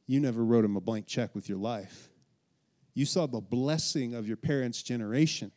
You 0.06 0.20
never 0.20 0.44
wrote 0.46 0.64
him 0.64 0.76
a 0.76 0.82
blank 0.82 1.08
check 1.08 1.34
with 1.34 1.50
your 1.50 1.58
life. 1.58 2.10
You 2.94 3.06
saw 3.06 3.26
the 3.26 3.42
blessing 3.42 4.14
of 4.14 4.28
your 4.28 4.38
parents' 4.38 4.84
generation 4.84 5.52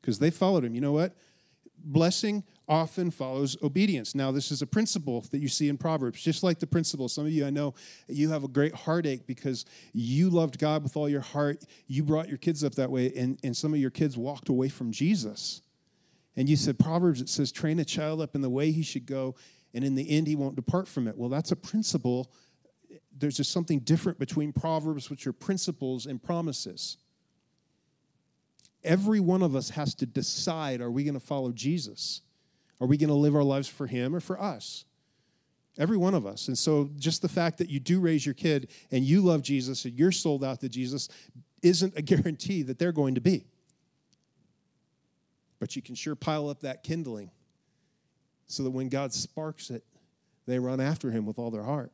because 0.00 0.20
they 0.20 0.30
followed 0.30 0.64
him. 0.64 0.74
You 0.74 0.80
know 0.80 0.92
what? 0.92 1.16
Blessing 1.84 2.44
often 2.68 3.10
follows 3.10 3.56
obedience. 3.62 4.14
Now, 4.14 4.30
this 4.30 4.50
is 4.50 4.60
a 4.60 4.66
principle 4.66 5.24
that 5.30 5.38
you 5.38 5.48
see 5.48 5.68
in 5.68 5.78
Proverbs, 5.78 6.22
just 6.22 6.42
like 6.42 6.58
the 6.58 6.66
principle. 6.66 7.08
Some 7.08 7.24
of 7.24 7.32
you, 7.32 7.46
I 7.46 7.50
know, 7.50 7.74
you 8.08 8.30
have 8.30 8.44
a 8.44 8.48
great 8.48 8.74
heartache 8.74 9.26
because 9.26 9.64
you 9.94 10.28
loved 10.28 10.58
God 10.58 10.82
with 10.82 10.96
all 10.96 11.08
your 11.08 11.22
heart. 11.22 11.64
You 11.86 12.02
brought 12.02 12.28
your 12.28 12.36
kids 12.36 12.62
up 12.62 12.74
that 12.74 12.90
way, 12.90 13.12
and, 13.16 13.38
and 13.42 13.56
some 13.56 13.72
of 13.72 13.80
your 13.80 13.90
kids 13.90 14.18
walked 14.18 14.50
away 14.50 14.68
from 14.68 14.92
Jesus. 14.92 15.62
And 16.36 16.48
you 16.48 16.56
said, 16.56 16.78
Proverbs, 16.78 17.20
it 17.20 17.28
says, 17.28 17.50
train 17.50 17.78
a 17.78 17.84
child 17.84 18.20
up 18.20 18.34
in 18.34 18.42
the 18.42 18.50
way 18.50 18.70
he 18.70 18.82
should 18.82 19.06
go, 19.06 19.34
and 19.72 19.82
in 19.82 19.94
the 19.94 20.08
end, 20.10 20.26
he 20.26 20.36
won't 20.36 20.56
depart 20.56 20.88
from 20.88 21.08
it. 21.08 21.16
Well, 21.16 21.30
that's 21.30 21.52
a 21.52 21.56
principle. 21.56 22.30
There's 23.16 23.38
just 23.38 23.50
something 23.50 23.80
different 23.80 24.18
between 24.18 24.52
Proverbs, 24.52 25.08
which 25.08 25.26
are 25.26 25.32
principles, 25.32 26.06
and 26.06 26.22
promises. 26.22 26.98
Every 28.84 29.20
one 29.20 29.42
of 29.42 29.56
us 29.56 29.70
has 29.70 29.94
to 29.96 30.06
decide 30.06 30.80
are 30.80 30.90
we 30.90 31.04
going 31.04 31.14
to 31.14 31.20
follow 31.20 31.52
Jesus? 31.52 32.22
Are 32.80 32.86
we 32.86 32.96
going 32.96 33.08
to 33.08 33.14
live 33.14 33.34
our 33.34 33.42
lives 33.42 33.68
for 33.68 33.86
Him 33.86 34.14
or 34.14 34.20
for 34.20 34.40
us? 34.40 34.84
Every 35.78 35.96
one 35.96 36.14
of 36.14 36.26
us. 36.26 36.48
And 36.48 36.58
so, 36.58 36.90
just 36.96 37.22
the 37.22 37.28
fact 37.28 37.58
that 37.58 37.70
you 37.70 37.80
do 37.80 38.00
raise 38.00 38.26
your 38.26 38.34
kid 38.34 38.68
and 38.90 39.04
you 39.04 39.20
love 39.20 39.42
Jesus 39.42 39.84
and 39.84 39.94
you're 39.94 40.12
sold 40.12 40.44
out 40.44 40.60
to 40.60 40.68
Jesus 40.68 41.08
isn't 41.62 41.96
a 41.96 42.02
guarantee 42.02 42.62
that 42.62 42.78
they're 42.78 42.92
going 42.92 43.14
to 43.14 43.20
be. 43.20 43.46
But 45.60 45.74
you 45.74 45.82
can 45.82 45.94
sure 45.94 46.14
pile 46.14 46.48
up 46.48 46.60
that 46.60 46.82
kindling 46.82 47.30
so 48.46 48.62
that 48.62 48.70
when 48.70 48.88
God 48.88 49.12
sparks 49.12 49.70
it, 49.70 49.84
they 50.46 50.58
run 50.58 50.80
after 50.80 51.10
Him 51.10 51.26
with 51.26 51.38
all 51.38 51.50
their 51.50 51.64
heart. 51.64 51.92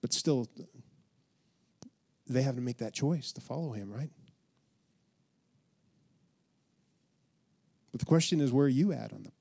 But 0.00 0.12
still, 0.12 0.48
they 2.32 2.42
have 2.42 2.56
to 2.56 2.60
make 2.60 2.78
that 2.78 2.92
choice 2.92 3.32
to 3.32 3.40
follow 3.40 3.72
Him, 3.72 3.92
right? 3.92 4.10
But 7.92 8.00
the 8.00 8.06
question 8.06 8.40
is, 8.40 8.52
where 8.52 8.66
are 8.66 8.70
you 8.70 8.92
at 8.92 9.12
on 9.12 9.22
the? 9.22 9.32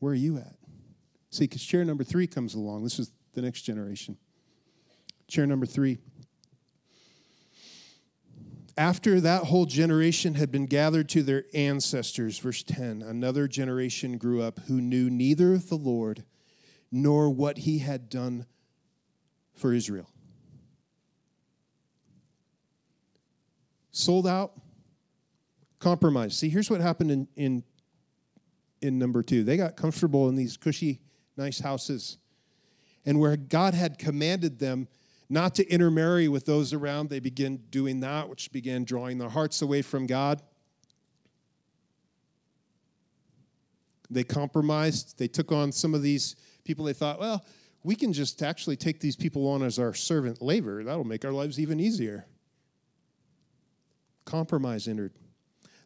Where 0.00 0.12
are 0.12 0.16
you 0.16 0.36
at? 0.36 0.56
See, 1.30 1.44
because 1.44 1.62
chair 1.62 1.84
number 1.84 2.04
three 2.04 2.26
comes 2.26 2.54
along. 2.54 2.82
This 2.82 2.98
is 2.98 3.12
the 3.34 3.40
next 3.40 3.62
generation. 3.62 4.18
Chair 5.28 5.46
number 5.46 5.64
three. 5.64 5.98
After 8.76 9.20
that 9.20 9.44
whole 9.44 9.66
generation 9.66 10.34
had 10.34 10.50
been 10.50 10.66
gathered 10.66 11.08
to 11.10 11.22
their 11.22 11.44
ancestors, 11.54 12.38
verse 12.38 12.62
10, 12.62 13.02
another 13.02 13.46
generation 13.46 14.18
grew 14.18 14.42
up 14.42 14.60
who 14.66 14.80
knew 14.80 15.08
neither 15.08 15.56
the 15.58 15.76
Lord 15.76 16.24
nor 16.90 17.30
what 17.30 17.58
he 17.58 17.78
had 17.78 18.08
done 18.08 18.46
for 19.54 19.72
Israel. 19.72 20.08
Sold 23.92 24.26
out, 24.26 24.52
compromise. 25.78 26.36
See, 26.36 26.48
here's 26.48 26.70
what 26.70 26.80
happened 26.80 27.10
in, 27.10 27.28
in, 27.36 27.62
in 28.80 28.98
number 28.98 29.22
two. 29.22 29.44
They 29.44 29.56
got 29.56 29.76
comfortable 29.76 30.28
in 30.30 30.34
these 30.34 30.56
cushy, 30.56 31.00
nice 31.36 31.60
houses. 31.60 32.16
And 33.04 33.20
where 33.20 33.36
God 33.36 33.74
had 33.74 33.98
commanded 33.98 34.58
them 34.58 34.88
not 35.28 35.54
to 35.56 35.68
intermarry 35.68 36.28
with 36.28 36.46
those 36.46 36.72
around, 36.72 37.10
they 37.10 37.20
began 37.20 37.56
doing 37.70 38.00
that, 38.00 38.28
which 38.28 38.50
began 38.52 38.84
drawing 38.84 39.18
their 39.18 39.28
hearts 39.28 39.60
away 39.60 39.82
from 39.82 40.06
God. 40.06 40.40
They 44.10 44.24
compromised. 44.24 45.18
They 45.18 45.28
took 45.28 45.52
on 45.52 45.72
some 45.72 45.94
of 45.94 46.02
these 46.02 46.36
people 46.64 46.84
they 46.84 46.92
thought, 46.92 47.18
well, 47.18 47.44
we 47.82 47.94
can 47.94 48.12
just 48.12 48.42
actually 48.42 48.76
take 48.76 49.00
these 49.00 49.16
people 49.16 49.48
on 49.48 49.62
as 49.62 49.78
our 49.78 49.94
servant 49.94 50.40
labor. 50.40 50.84
That'll 50.84 51.04
make 51.04 51.24
our 51.24 51.32
lives 51.32 51.58
even 51.58 51.80
easier. 51.80 52.26
Compromise 54.32 54.88
entered. 54.88 55.12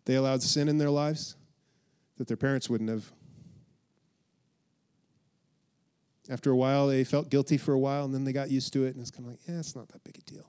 They 0.04 0.14
allowed 0.14 0.40
sin 0.40 0.68
in 0.68 0.78
their 0.78 0.88
lives 0.88 1.34
that 2.16 2.28
their 2.28 2.36
parents 2.36 2.70
wouldn't 2.70 2.88
have. 2.88 3.10
After 6.30 6.52
a 6.52 6.56
while, 6.56 6.86
they 6.86 7.02
felt 7.02 7.28
guilty 7.28 7.56
for 7.56 7.72
a 7.72 7.78
while, 7.78 8.04
and 8.04 8.14
then 8.14 8.22
they 8.22 8.32
got 8.32 8.48
used 8.48 8.72
to 8.74 8.84
it, 8.84 8.94
and 8.94 9.00
it's 9.00 9.10
kind 9.10 9.26
of 9.26 9.32
like, 9.32 9.40
yeah, 9.48 9.58
it's 9.58 9.74
not 9.74 9.88
that 9.88 10.04
big 10.04 10.16
a 10.16 10.30
deal. 10.30 10.48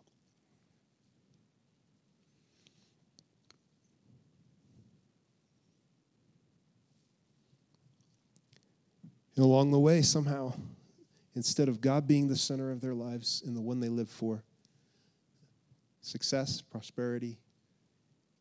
And 9.35 9.43
along 9.43 9.71
the 9.71 9.79
way, 9.79 10.03
somehow, 10.03 10.53
instead 11.35 11.67
of 11.67 11.81
God 11.81 12.07
being 12.07 12.27
the 12.27 12.35
center 12.35 12.69
of 12.69 12.79
their 12.79 12.93
lives 12.93 13.41
and 13.43 13.57
the 13.57 13.61
one 13.61 13.79
they 13.79 13.89
live 13.89 14.09
for, 14.09 14.43
success, 16.01 16.61
prosperity, 16.61 17.39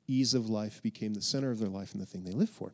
ease 0.06 0.34
of 0.34 0.48
life 0.48 0.82
became 0.82 1.14
the 1.14 1.22
center 1.22 1.50
of 1.50 1.58
their 1.58 1.68
life 1.68 1.92
and 1.92 2.00
the 2.00 2.06
thing 2.06 2.24
they 2.24 2.32
lived 2.32 2.52
for. 2.52 2.72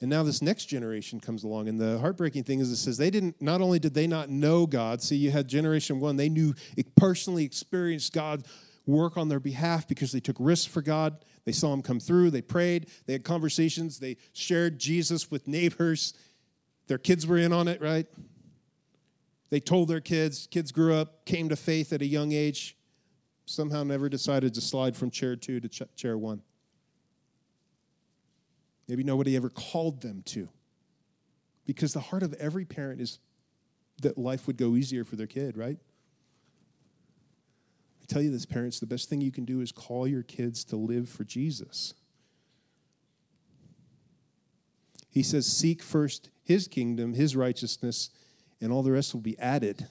And 0.00 0.10
now 0.10 0.22
this 0.22 0.42
next 0.42 0.66
generation 0.66 1.18
comes 1.18 1.44
along, 1.44 1.66
and 1.66 1.80
the 1.80 1.98
heartbreaking 1.98 2.44
thing 2.44 2.60
is 2.60 2.70
it 2.70 2.76
says 2.76 2.98
they 2.98 3.10
didn't, 3.10 3.40
not 3.40 3.62
only 3.62 3.78
did 3.78 3.94
they 3.94 4.06
not 4.06 4.28
know 4.28 4.66
God, 4.66 5.00
see, 5.00 5.16
you 5.16 5.30
had 5.30 5.48
generation 5.48 5.98
one, 5.98 6.16
they 6.16 6.28
knew, 6.28 6.54
personally 6.96 7.44
experienced 7.44 8.12
God 8.12 8.44
work 8.86 9.16
on 9.16 9.28
their 9.28 9.40
behalf 9.40 9.88
because 9.88 10.12
they 10.12 10.20
took 10.20 10.36
risks 10.38 10.66
for 10.66 10.82
God. 10.82 11.24
They 11.46 11.52
saw 11.52 11.72
Him 11.72 11.80
come 11.80 12.00
through, 12.00 12.32
they 12.32 12.42
prayed, 12.42 12.90
they 13.06 13.14
had 13.14 13.24
conversations, 13.24 13.98
they 13.98 14.18
shared 14.34 14.78
Jesus 14.78 15.30
with 15.30 15.48
neighbors. 15.48 16.12
Their 16.86 16.98
kids 16.98 17.26
were 17.26 17.38
in 17.38 17.54
on 17.54 17.66
it, 17.66 17.80
right? 17.80 18.06
They 19.48 19.60
told 19.60 19.88
their 19.88 20.00
kids, 20.00 20.48
kids 20.50 20.70
grew 20.70 20.94
up, 20.94 21.24
came 21.24 21.48
to 21.48 21.56
faith 21.56 21.94
at 21.94 22.02
a 22.02 22.06
young 22.06 22.32
age 22.32 22.76
somehow 23.46 23.82
never 23.82 24.08
decided 24.08 24.54
to 24.54 24.60
slide 24.60 24.96
from 24.96 25.10
chair 25.10 25.36
two 25.36 25.60
to 25.60 25.68
ch- 25.68 25.82
chair 25.96 26.16
one. 26.16 26.42
Maybe 28.88 29.02
nobody 29.02 29.36
ever 29.36 29.50
called 29.50 30.02
them 30.02 30.22
to. 30.26 30.48
Because 31.66 31.92
the 31.92 32.00
heart 32.00 32.22
of 32.22 32.34
every 32.34 32.64
parent 32.64 33.00
is 33.00 33.18
that 34.02 34.18
life 34.18 34.46
would 34.46 34.56
go 34.56 34.76
easier 34.76 35.04
for 35.04 35.16
their 35.16 35.26
kid, 35.26 35.56
right? 35.56 35.78
I 38.02 38.04
tell 38.06 38.20
you 38.20 38.30
this, 38.30 38.44
parents, 38.44 38.80
the 38.80 38.86
best 38.86 39.08
thing 39.08 39.22
you 39.22 39.32
can 39.32 39.46
do 39.46 39.60
is 39.60 39.72
call 39.72 40.06
your 40.06 40.22
kids 40.22 40.62
to 40.64 40.76
live 40.76 41.08
for 41.08 41.24
Jesus. 41.24 41.94
He 45.08 45.22
says, 45.22 45.46
Seek 45.46 45.82
first 45.82 46.28
his 46.42 46.68
kingdom, 46.68 47.14
his 47.14 47.34
righteousness, 47.34 48.10
and 48.60 48.70
all 48.72 48.82
the 48.82 48.92
rest 48.92 49.14
will 49.14 49.22
be 49.22 49.38
added. 49.38 49.88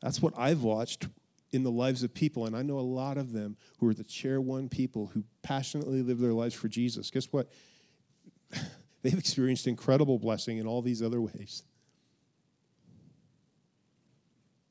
That's 0.00 0.20
what 0.20 0.34
I've 0.36 0.62
watched 0.62 1.06
in 1.52 1.62
the 1.62 1.70
lives 1.70 2.02
of 2.02 2.14
people, 2.14 2.46
and 2.46 2.56
I 2.56 2.62
know 2.62 2.78
a 2.78 2.80
lot 2.80 3.18
of 3.18 3.32
them 3.32 3.56
who 3.78 3.88
are 3.88 3.94
the 3.94 4.04
chair 4.04 4.40
one 4.40 4.68
people 4.68 5.10
who 5.12 5.22
passionately 5.42 6.02
live 6.02 6.18
their 6.18 6.32
lives 6.32 6.54
for 6.54 6.68
Jesus. 6.68 7.10
Guess 7.10 7.26
what? 7.30 7.52
They've 9.02 9.18
experienced 9.18 9.66
incredible 9.66 10.18
blessing 10.18 10.58
in 10.58 10.66
all 10.66 10.80
these 10.80 11.02
other 11.02 11.20
ways. 11.20 11.62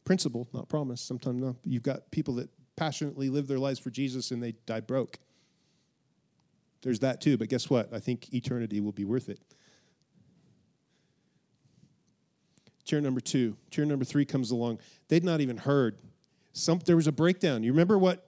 Principle, 0.06 0.48
not 0.54 0.67
promise. 0.67 1.02
Sometimes. 1.02 1.56
You've 1.63 1.84
got 1.84 2.10
people 2.12 2.36
that 2.36 2.50
passionately 2.76 3.30
live 3.30 3.48
their 3.48 3.60
lives 3.60 3.80
for 3.80 3.91
Jesus 3.91 4.32
and 4.32 4.41
they 4.41 4.54
die 4.65 4.80
broke. 4.80 5.20
There's 6.82 7.00
that 7.00 7.22
too, 7.22 7.38
but 7.38 7.50
guess 7.50 7.70
what? 7.70 7.94
I 7.94 8.00
think 8.00 8.34
eternity 8.34 8.82
will 8.82 8.91
be 8.91 9.06
worth 9.06 9.30
it. 9.30 9.39
Chair 12.84 13.00
number 13.00 13.22
two. 13.22 13.56
Chair 13.70 13.86
number 13.86 14.04
three 14.04 14.26
comes 14.26 14.50
along. 14.50 14.80
They'd 15.08 15.24
not 15.24 15.41
even 15.41 15.58
heard 15.58 16.00
some, 16.54 16.80
there 16.86 16.96
was 16.96 17.08
a 17.08 17.12
breakdown. 17.12 17.64
You 17.64 17.72
remember 17.72 17.98
what 17.98 18.28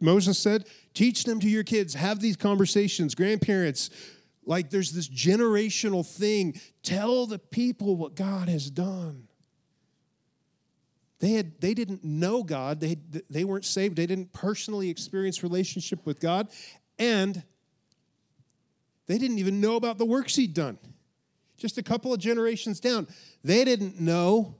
Moses 0.00 0.38
said? 0.38 0.66
Teach 0.94 1.24
them 1.24 1.40
to 1.40 1.48
your 1.48 1.64
kids, 1.64 1.94
have 1.94 2.20
these 2.20 2.36
conversations, 2.36 3.14
grandparents. 3.14 3.90
Like 4.46 4.70
there's 4.70 4.92
this 4.92 5.08
generational 5.08 6.06
thing. 6.06 6.60
Tell 6.82 7.26
the 7.26 7.38
people 7.38 7.96
what 7.96 8.14
God 8.14 8.48
has 8.48 8.70
done. 8.70 9.28
They, 11.20 11.32
had, 11.32 11.60
they 11.60 11.74
didn't 11.74 12.04
know 12.04 12.42
God. 12.42 12.80
They, 12.80 12.96
they 13.28 13.44
weren't 13.44 13.64
saved. 13.64 13.96
They 13.96 14.06
didn't 14.06 14.32
personally 14.32 14.88
experience 14.88 15.42
relationship 15.42 16.06
with 16.06 16.20
God. 16.20 16.48
And 16.98 17.42
they 19.06 19.18
didn't 19.18 19.38
even 19.38 19.60
know 19.60 19.76
about 19.76 19.98
the 19.98 20.04
works 20.04 20.36
he'd 20.36 20.54
done. 20.54 20.78
Just 21.56 21.76
a 21.76 21.82
couple 21.82 22.14
of 22.14 22.20
generations 22.20 22.78
down. 22.78 23.08
They 23.42 23.64
didn't 23.64 24.00
know 24.00 24.54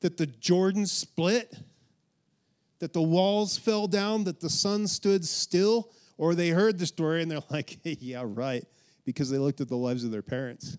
that 0.00 0.16
the 0.16 0.26
Jordan 0.26 0.84
split 0.84 1.54
that 2.82 2.92
the 2.92 3.00
walls 3.00 3.56
fell 3.56 3.86
down, 3.86 4.24
that 4.24 4.40
the 4.40 4.50
sun 4.50 4.88
stood 4.88 5.24
still, 5.24 5.92
or 6.18 6.34
they 6.34 6.48
heard 6.48 6.80
the 6.80 6.86
story 6.86 7.22
and 7.22 7.30
they're 7.30 7.38
like, 7.50 7.78
hey, 7.84 7.96
yeah, 8.00 8.24
right, 8.26 8.64
because 9.04 9.30
they 9.30 9.38
looked 9.38 9.60
at 9.60 9.68
the 9.68 9.76
lives 9.76 10.02
of 10.02 10.10
their 10.10 10.20
parents. 10.20 10.78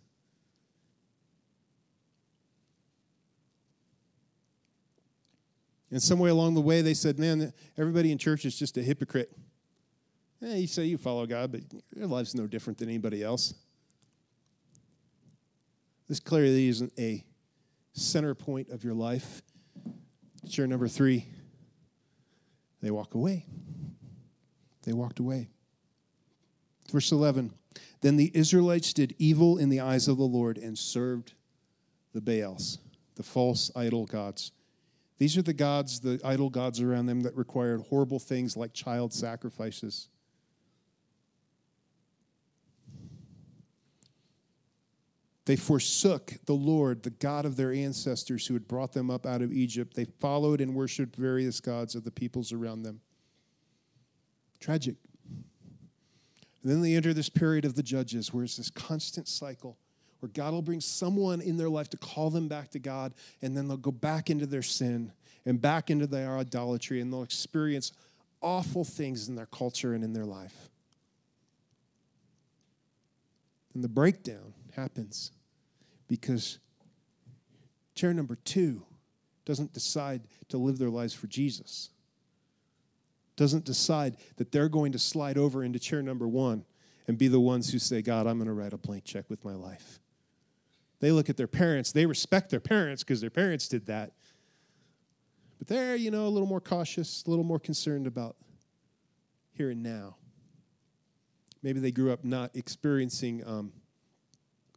And 5.92 6.04
somewhere 6.04 6.32
along 6.32 6.56
the 6.56 6.62
way, 6.62 6.82
they 6.82 6.94
said, 6.94 7.20
Man, 7.20 7.54
everybody 7.78 8.12
in 8.12 8.18
church 8.18 8.44
is 8.44 8.60
just 8.60 8.76
a 8.76 8.82
hypocrite. 8.82 9.32
Eh, 10.42 10.56
you 10.56 10.68
say 10.68 10.84
you 10.84 10.98
follow 10.98 11.26
God, 11.26 11.54
but 11.54 11.62
your 11.96 12.08
life's 12.08 12.36
no 12.36 12.48
different 12.48 12.80
than 12.80 12.90
anybody 12.90 13.24
else. 13.24 13.54
This 16.10 16.20
clearly 16.20 16.68
isn't 16.68 16.92
a 17.00 17.24
center 17.94 18.36
point 18.36 18.72
of 18.72 18.84
your 18.84 18.94
life. 18.94 19.42
Chair 20.50 20.68
number 20.68 20.90
three, 20.90 21.28
they 22.84 22.92
walk 22.92 23.16
away. 23.16 23.46
They 24.84 24.92
walked 24.92 25.20
away. 25.20 25.50
Verse 26.92 27.12
11 27.14 27.54
Then 28.02 28.18
the 28.18 28.30
Israelites 28.36 28.92
did 28.92 29.16
evil 29.18 29.58
in 29.58 29.70
the 29.70 29.80
eyes 29.80 30.10
of 30.10 30.18
the 30.18 30.24
Lord 30.24 30.58
and 30.58 30.78
served 30.78 31.34
the 32.14 32.20
Baals, 32.22 32.80
the 33.16 33.24
false 33.24 33.72
idol 33.76 34.06
gods. 34.06 34.52
These 35.18 35.38
are 35.38 35.42
the 35.42 35.54
gods, 35.54 36.02
the 36.02 36.20
idol 36.26 36.50
gods 36.50 36.82
around 36.82 37.06
them 37.06 37.22
that 37.22 37.38
required 37.38 37.82
horrible 37.90 38.20
things 38.20 38.58
like 38.58 38.74
child 38.74 39.14
sacrifices. 39.14 40.10
They 45.46 45.56
forsook 45.58 46.34
the 46.46 46.54
Lord, 46.54 47.04
the 47.04 47.10
God 47.10 47.46
of 47.46 47.58
their 47.58 47.74
ancestors 47.74 48.48
who 48.48 48.54
had 48.54 48.68
brought 48.68 48.94
them 48.94 49.10
up 49.10 49.26
out 49.26 49.42
of 49.42 49.52
Egypt. 49.52 49.94
They 49.94 50.06
followed 50.06 50.62
and 50.62 50.74
worshiped 50.74 51.16
various 51.16 51.60
gods 51.60 51.96
of 51.96 52.06
the 52.06 52.12
peoples 52.12 52.54
around 52.54 52.84
them. 52.84 53.02
Tragic. 54.60 54.96
And 55.30 56.72
then 56.72 56.82
they 56.82 56.96
enter 56.96 57.14
this 57.14 57.28
period 57.28 57.66
of 57.66 57.76
the 57.76 57.84
judges 57.84 58.34
where 58.34 58.46
it's 58.46 58.56
this 58.56 58.70
constant 58.70 59.28
cycle 59.28 59.78
where 60.22 60.30
God 60.30 60.54
will 60.54 60.62
bring 60.62 60.80
someone 60.80 61.42
in 61.42 61.58
their 61.58 61.68
life 61.68 61.90
to 61.90 61.98
call 61.98 62.30
them 62.30 62.48
back 62.48 62.72
to 62.72 62.80
God, 62.80 63.14
and 63.42 63.58
then 63.58 63.68
they'll 63.68 63.76
go 63.76 63.92
back 63.92 64.30
into 64.30 64.46
their 64.46 64.62
sin 64.62 65.12
and 65.46 65.60
back 65.60 65.90
into 65.90 66.08
their 66.08 66.38
idolatry, 66.38 67.02
and 67.02 67.12
they'll 67.12 67.24
experience 67.24 67.92
awful 68.42 68.86
things 68.86 69.28
in 69.28 69.36
their 69.36 69.48
culture 69.48 69.94
and 69.94 70.02
in 70.02 70.14
their 70.14 70.24
life. 70.24 70.70
And 73.74 73.84
the 73.84 73.90
breakdown 73.90 74.54
happens 74.76 75.32
because 76.08 76.60
chair 77.96 78.14
number 78.14 78.36
two 78.44 78.84
doesn't 79.46 79.74
decide 79.74 80.22
to 80.50 80.58
live 80.58 80.78
their 80.78 80.90
lives 80.90 81.14
for 81.14 81.28
Jesus, 81.28 81.90
doesn't 83.36 83.66
decide 83.66 84.18
that 84.38 84.52
they're 84.52 84.70
going 84.70 84.92
to 84.92 85.00
slide 85.00 85.38
over 85.38 85.64
into 85.64 85.80
chair 85.80 86.02
number 86.02 86.28
one 86.28 86.66
and 87.08 87.18
be 87.18 87.28
the 87.28 87.40
ones 87.40 87.72
who 87.72 87.80
say, 87.80 88.02
God, 88.02 88.28
I'm 88.28 88.38
going 88.38 88.48
to 88.48 88.54
write 88.54 88.74
a 88.74 88.78
blank 88.78 89.04
check 89.04 89.30
with 89.30 89.44
my 89.44 89.54
life. 89.54 90.00
They 91.00 91.12
look 91.12 91.30
at 91.30 91.36
their 91.36 91.48
parents, 91.48 91.92
they 91.92 92.06
respect 92.06 92.50
their 92.50 92.62
parents 92.62 93.04
because 93.04 93.20
their 93.20 93.30
parents 93.30 93.68
did 93.68 93.88
that. 93.88 94.14
But 95.60 95.68
they're, 95.68 95.96
you 95.96 96.12
know, 96.12 96.28
a 96.28 96.30
little 96.30 96.48
more 96.48 96.62
cautious, 96.62 97.24
a 97.26 97.30
little 97.30 97.46
more 97.46 97.60
concerned 97.60 98.08
about 98.08 98.36
here 99.52 99.70
and 99.70 99.84
now. 99.84 100.16
Maybe 101.62 101.80
they 101.80 101.92
grew 101.92 102.12
up 102.12 102.24
not 102.24 102.56
experiencing 102.56 103.44
um, 103.46 103.72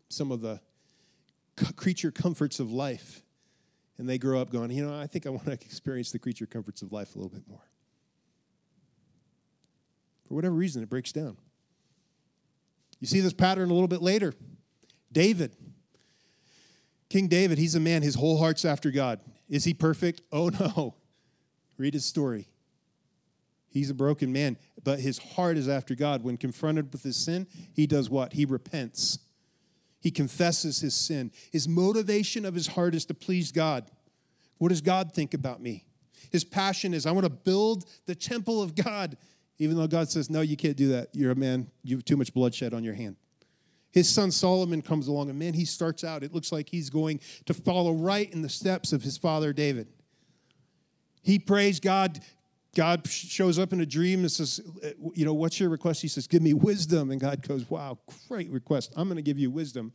some 0.09 0.31
of 0.31 0.41
the 0.41 0.61
creature 1.77 2.11
comforts 2.11 2.61
of 2.61 2.73
life. 2.73 3.23
And 3.99 4.09
they 4.09 4.19
grow 4.19 4.41
up 4.41 4.51
going, 4.51 4.71
you 4.71 4.87
know, 4.87 4.99
I 4.99 5.07
think 5.07 5.27
I 5.27 5.31
want 5.31 5.47
to 5.47 5.53
experience 5.53 6.13
the 6.13 6.19
creature 6.19 6.47
comforts 6.47 6.83
of 6.83 6.93
life 6.93 7.15
a 7.15 7.19
little 7.19 7.31
bit 7.31 7.49
more. 7.49 7.67
For 10.29 10.35
whatever 10.35 10.55
reason, 10.55 10.83
it 10.83 10.91
breaks 10.91 11.13
down. 11.13 11.37
You 13.01 13.07
see 13.07 13.21
this 13.21 13.33
pattern 13.33 13.71
a 13.71 13.73
little 13.73 13.89
bit 13.89 14.03
later. 14.03 14.35
David. 15.13 15.57
King 17.09 17.29
David, 17.29 17.59
he's 17.59 17.75
a 17.75 17.81
man, 17.81 18.03
his 18.03 18.17
whole 18.17 18.39
heart's 18.39 18.65
after 18.65 18.91
God. 18.91 19.21
Is 19.49 19.65
he 19.65 19.73
perfect? 19.75 20.23
Oh 20.33 20.49
no. 20.61 20.95
Read 21.79 21.95
his 21.95 22.05
story. 22.05 22.49
He's 23.69 23.91
a 23.91 23.95
broken 23.95 24.33
man, 24.33 24.57
but 24.83 25.01
his 25.01 25.19
heart 25.19 25.59
is 25.59 25.69
after 25.69 25.95
God. 25.95 26.25
When 26.25 26.39
confronted 26.39 26.93
with 26.93 27.03
his 27.03 27.17
sin, 27.17 27.47
he 27.75 27.87
does 27.87 28.09
what? 28.09 28.33
He 28.33 28.47
repents. 28.47 29.19
He 30.01 30.11
confesses 30.11 30.81
his 30.81 30.95
sin. 30.95 31.33
His 31.51 31.67
motivation 31.67 32.45
of 32.45 32.55
his 32.55 32.67
heart 32.67 32.95
is 32.95 33.05
to 33.07 33.15
please 33.15 33.53
God. 33.53 33.91
What 34.59 34.69
does 34.69 34.81
God 34.81 35.13
think 35.13 35.35
about 35.35 35.61
me? 35.61 35.85
His 36.31 36.45
passion 36.45 36.95
is, 36.95 37.07
I 37.07 37.13
want 37.13 37.25
to 37.25 37.31
build 37.31 37.85
the 38.07 38.15
temple 38.15 38.63
of 38.63 38.75
God, 38.75 39.17
even 39.59 39.77
though 39.77 39.87
God 39.87 40.09
says, 40.09 40.31
No, 40.31 40.41
you 40.41 40.57
can't 40.57 40.77
do 40.77 40.89
that. 40.89 41.09
You're 41.13 41.33
a 41.33 41.37
man, 41.37 41.71
you 41.83 41.97
have 41.97 42.05
too 42.05 42.17
much 42.17 42.33
bloodshed 42.35 42.75
on 42.75 42.85
your 42.85 42.95
hand. 42.95 43.17
His 43.93 44.09
son 44.09 44.31
Solomon 44.31 44.83
comes 44.83 45.09
along, 45.09 45.31
and 45.31 45.39
man, 45.39 45.55
he 45.55 45.65
starts 45.65 46.05
out, 46.05 46.23
it 46.23 46.35
looks 46.35 46.53
like 46.53 46.69
he's 46.69 46.91
going 46.91 47.21
to 47.47 47.55
follow 47.55 47.93
right 47.93 48.31
in 48.31 48.43
the 48.43 48.49
steps 48.49 48.93
of 48.93 49.03
his 49.03 49.17
father 49.17 49.53
David. 49.55 49.89
He 51.23 51.39
prays 51.39 51.81
God, 51.81 52.21
God 52.77 53.09
shows 53.09 53.59
up 53.59 53.73
in 53.73 53.81
a 53.81 53.87
dream 53.87 54.21
and 54.21 54.31
says, 54.31 54.61
uh, 54.85 54.89
You 55.15 55.25
know, 55.25 55.33
what's 55.33 55.59
your 55.59 55.71
request? 55.71 56.03
He 56.03 56.09
says, 56.09 56.27
Give 56.27 56.43
me 56.43 56.53
wisdom. 56.53 57.11
And 57.11 57.19
God 57.19 57.41
goes, 57.41 57.69
Wow, 57.71 57.99
great 58.29 58.51
request. 58.51 58.93
I'm 58.97 59.09
going 59.09 59.17
to 59.17 59.23
give 59.23 59.39
you 59.39 59.51
wisdom. 59.51 59.95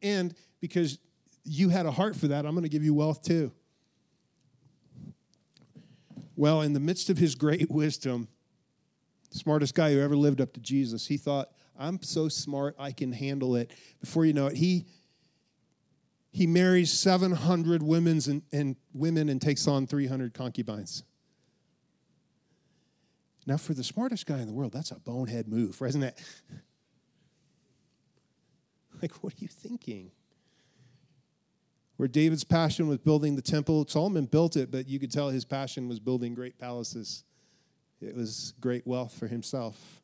And 0.00 0.32
because 0.60 1.00
you 1.42 1.70
had 1.70 1.86
a 1.86 1.90
heart 1.90 2.14
for 2.14 2.28
that, 2.28 2.46
I'm 2.46 2.52
going 2.52 2.62
to 2.62 2.68
give 2.70 2.84
you 2.84 2.94
wealth 2.94 3.22
too. 3.22 3.50
Well, 6.36 6.62
in 6.62 6.72
the 6.72 6.80
midst 6.80 7.10
of 7.10 7.18
his 7.18 7.34
great 7.34 7.68
wisdom, 7.72 8.28
smartest 9.32 9.74
guy 9.74 9.92
who 9.92 10.00
ever 10.00 10.16
lived 10.16 10.40
up 10.40 10.52
to 10.52 10.60
Jesus, 10.60 11.08
he 11.08 11.16
thought, 11.16 11.50
I'm 11.76 12.00
so 12.00 12.28
smart, 12.28 12.76
I 12.78 12.92
can 12.92 13.10
handle 13.10 13.56
it. 13.56 13.72
Before 14.00 14.24
you 14.24 14.34
know 14.34 14.46
it, 14.46 14.56
he 14.56 14.86
he 16.30 16.46
marries 16.46 16.92
700 16.92 17.82
women's 17.82 18.28
and, 18.28 18.42
and 18.52 18.76
women 18.94 19.28
and 19.28 19.42
takes 19.42 19.66
on 19.66 19.88
300 19.88 20.32
concubines. 20.32 21.02
Now, 23.46 23.56
for 23.56 23.74
the 23.74 23.84
smartest 23.84 24.26
guy 24.26 24.38
in 24.38 24.46
the 24.46 24.52
world, 24.52 24.72
that's 24.72 24.90
a 24.90 24.98
bonehead 24.98 25.48
move, 25.48 25.80
isn't 25.82 26.02
it? 26.02 26.20
like, 29.02 29.12
what 29.22 29.34
are 29.34 29.38
you 29.38 29.48
thinking? 29.48 30.10
Where 31.96 32.08
David's 32.08 32.44
passion 32.44 32.88
was 32.88 32.98
building 32.98 33.36
the 33.36 33.42
temple, 33.42 33.86
Solomon 33.88 34.26
built 34.26 34.56
it, 34.56 34.70
but 34.70 34.88
you 34.88 34.98
could 34.98 35.12
tell 35.12 35.28
his 35.28 35.44
passion 35.44 35.88
was 35.88 36.00
building 36.00 36.34
great 36.34 36.58
palaces. 36.58 37.24
It 38.00 38.14
was 38.14 38.54
great 38.60 38.86
wealth 38.86 39.18
for 39.18 39.26
himself. 39.26 40.02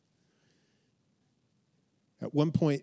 At 2.20 2.34
one 2.34 2.52
point, 2.52 2.82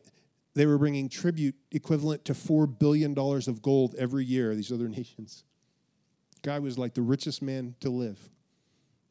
they 0.56 0.66
were 0.66 0.78
bringing 0.78 1.10
tribute 1.10 1.56
equivalent 1.72 2.26
to 2.26 2.34
$4 2.34 2.80
billion 2.80 3.18
of 3.18 3.62
gold 3.62 3.95
every 3.97 4.26
year, 4.26 4.56
these 4.56 4.72
other 4.72 4.89
nations. 4.89 5.43
Guy 6.41 6.60
was 6.60 6.78
like 6.78 6.93
the 6.93 7.01
richest 7.01 7.41
man 7.41 7.76
to 7.80 7.89
live 7.89 8.20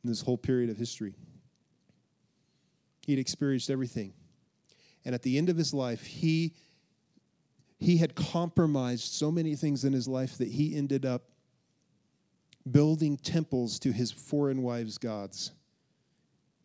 in 0.05 0.11
this 0.11 0.23
whole 0.23 0.37
period 0.37 0.71
of 0.71 0.77
history. 0.77 1.15
He'd 3.07 3.19
experienced 3.19 3.71
everything. 3.71 4.13
And 5.05 5.15
at 5.15 5.23
the 5.23 5.37
end 5.37 5.49
of 5.49 5.57
his 5.57 5.75
life, 5.75 6.05
he, 6.05 6.55
he 7.79 7.97
had 7.97 8.15
compromised 8.15 9.13
so 9.13 9.31
many 9.31 9.57
things 9.57 9.85
in 9.85 9.93
his 9.93 10.07
life 10.07 10.39
that 10.39 10.49
he 10.49 10.77
ended 10.77 11.05
up 11.05 11.23
building 12.71 13.17
temples 13.17 13.79
to 13.81 13.93
his 13.93 14.13
foreign 14.13 14.63
wives' 14.63 14.99
gods. 14.99 15.51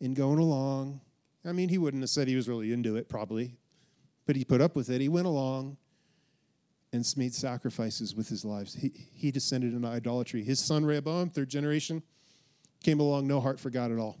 And 0.00 0.14
going 0.14 0.38
along, 0.38 1.00
I 1.44 1.52
mean, 1.52 1.68
he 1.68 1.78
wouldn't 1.78 2.02
have 2.02 2.10
said 2.10 2.28
he 2.28 2.36
was 2.36 2.48
really 2.48 2.72
into 2.72 2.96
it, 2.96 3.08
probably, 3.08 3.56
but 4.26 4.36
he 4.36 4.44
put 4.44 4.60
up 4.60 4.76
with 4.76 4.90
it. 4.90 5.00
He 5.00 5.08
went 5.08 5.26
along 5.26 5.76
and 6.92 7.04
made 7.16 7.34
sacrifices 7.34 8.14
with 8.14 8.28
his 8.28 8.44
lives. 8.44 8.74
He, 8.74 8.92
he 9.12 9.30
descended 9.30 9.74
into 9.74 9.88
idolatry. 9.88 10.42
His 10.42 10.60
son 10.60 10.84
Rehoboam, 10.84 11.30
third 11.30 11.48
generation, 11.48 12.02
came 12.82 13.00
along, 13.00 13.26
no 13.26 13.40
heart 13.40 13.58
for 13.58 13.70
God 13.70 13.90
at 13.90 13.98
all. 13.98 14.16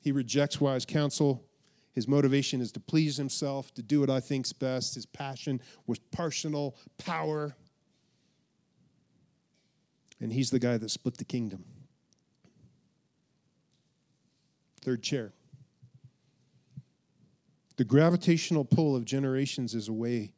He 0.00 0.12
rejects 0.12 0.60
wise 0.60 0.84
counsel. 0.84 1.44
His 1.92 2.06
motivation 2.06 2.60
is 2.60 2.70
to 2.72 2.80
please 2.80 3.16
himself, 3.16 3.74
to 3.74 3.82
do 3.82 4.00
what 4.00 4.10
I 4.10 4.20
think's 4.20 4.52
best. 4.52 4.94
His 4.94 5.06
passion 5.06 5.60
was 5.86 5.98
personal 5.98 6.76
power. 6.96 7.56
And 10.20 10.32
he's 10.32 10.50
the 10.50 10.58
guy 10.58 10.76
that 10.76 10.90
split 10.90 11.16
the 11.16 11.24
kingdom. 11.24 11.64
Third 14.80 15.02
chair. 15.02 15.32
The 17.76 17.84
gravitational 17.84 18.64
pull 18.64 18.96
of 18.96 19.04
generations 19.04 19.74
is 19.74 19.88
away 19.88 20.32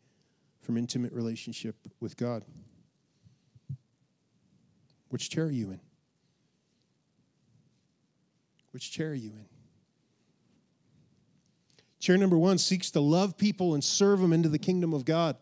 from 0.61 0.76
intimate 0.76 1.12
relationship 1.12 1.76
with 1.98 2.16
God. 2.16 2.44
Which 5.08 5.30
chair 5.30 5.46
are 5.46 5.50
you 5.50 5.70
in? 5.70 5.80
Which 8.73 8.91
chair 8.91 9.11
are 9.11 9.14
you 9.14 9.31
in? 9.31 9.47
Chair 11.99 12.16
number 12.16 12.39
one 12.39 12.59
seeks 12.59 12.91
to 12.93 13.01
love 13.01 13.37
people 13.37 13.75
and 13.75 13.85
serve 13.85 14.21
them 14.21 14.33
into 14.33 14.49
the 14.49 14.59
kingdom 14.59 14.95
of 14.95 15.05
God. 15.05 15.37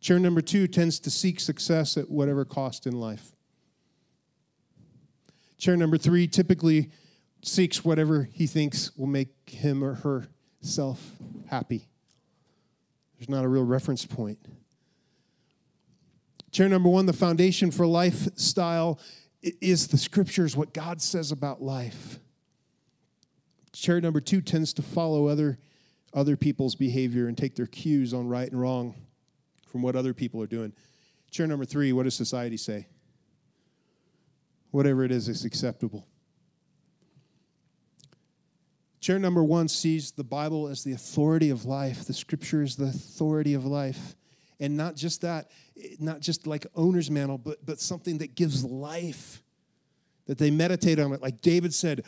Chair 0.00 0.18
number 0.18 0.42
two 0.42 0.66
tends 0.66 0.98
to 1.00 1.10
seek 1.10 1.40
success 1.40 1.96
at 1.96 2.10
whatever 2.10 2.44
cost 2.44 2.86
in 2.86 2.98
life. 2.98 3.32
Chair 5.58 5.76
number 5.76 5.96
three 5.96 6.26
typically 6.26 6.90
seeks 7.42 7.84
whatever 7.84 8.28
he 8.32 8.46
thinks 8.46 8.96
will 8.96 9.06
make 9.06 9.30
him 9.48 9.82
or 9.82 9.94
herself 9.94 11.12
happy. 11.46 11.86
There's 13.16 13.28
not 13.28 13.44
a 13.44 13.48
real 13.48 13.64
reference 13.64 14.04
point. 14.04 14.38
Chair 16.50 16.68
number 16.68 16.88
one, 16.88 17.06
the 17.06 17.12
foundation 17.12 17.70
for 17.70 17.86
lifestyle 17.86 18.98
is 19.42 19.88
the 19.88 19.98
scriptures, 19.98 20.56
what 20.56 20.72
God 20.72 21.02
says 21.02 21.32
about 21.32 21.62
life. 21.62 22.18
Chair 23.72 24.00
number 24.00 24.20
two 24.20 24.40
tends 24.40 24.72
to 24.74 24.82
follow 24.82 25.26
other, 25.26 25.58
other 26.14 26.36
people's 26.36 26.74
behavior 26.74 27.26
and 27.26 27.36
take 27.36 27.56
their 27.56 27.66
cues 27.66 28.14
on 28.14 28.28
right 28.28 28.50
and 28.50 28.60
wrong 28.60 28.94
from 29.66 29.82
what 29.82 29.96
other 29.96 30.14
people 30.14 30.40
are 30.42 30.46
doing. 30.46 30.72
Chair 31.30 31.46
number 31.46 31.64
three, 31.64 31.92
what 31.92 32.04
does 32.04 32.14
society 32.14 32.56
say? 32.56 32.86
Whatever 34.70 35.04
it 35.04 35.10
is, 35.10 35.28
is 35.28 35.44
acceptable. 35.44 36.06
Chair 39.00 39.18
number 39.18 39.42
one 39.42 39.66
sees 39.66 40.12
the 40.12 40.22
Bible 40.22 40.68
as 40.68 40.84
the 40.84 40.92
authority 40.92 41.50
of 41.50 41.64
life, 41.64 42.04
the 42.04 42.14
scripture 42.14 42.62
is 42.62 42.76
the 42.76 42.84
authority 42.84 43.54
of 43.54 43.64
life. 43.64 44.14
And 44.62 44.76
not 44.76 44.94
just 44.94 45.22
that, 45.22 45.50
not 45.98 46.20
just 46.20 46.46
like 46.46 46.68
owner's 46.76 47.10
mantle, 47.10 47.36
but, 47.36 47.66
but 47.66 47.80
something 47.80 48.18
that 48.18 48.36
gives 48.36 48.64
life, 48.64 49.42
that 50.26 50.38
they 50.38 50.52
meditate 50.52 51.00
on 51.00 51.12
it. 51.12 51.20
Like 51.20 51.40
David 51.40 51.74
said, 51.74 52.04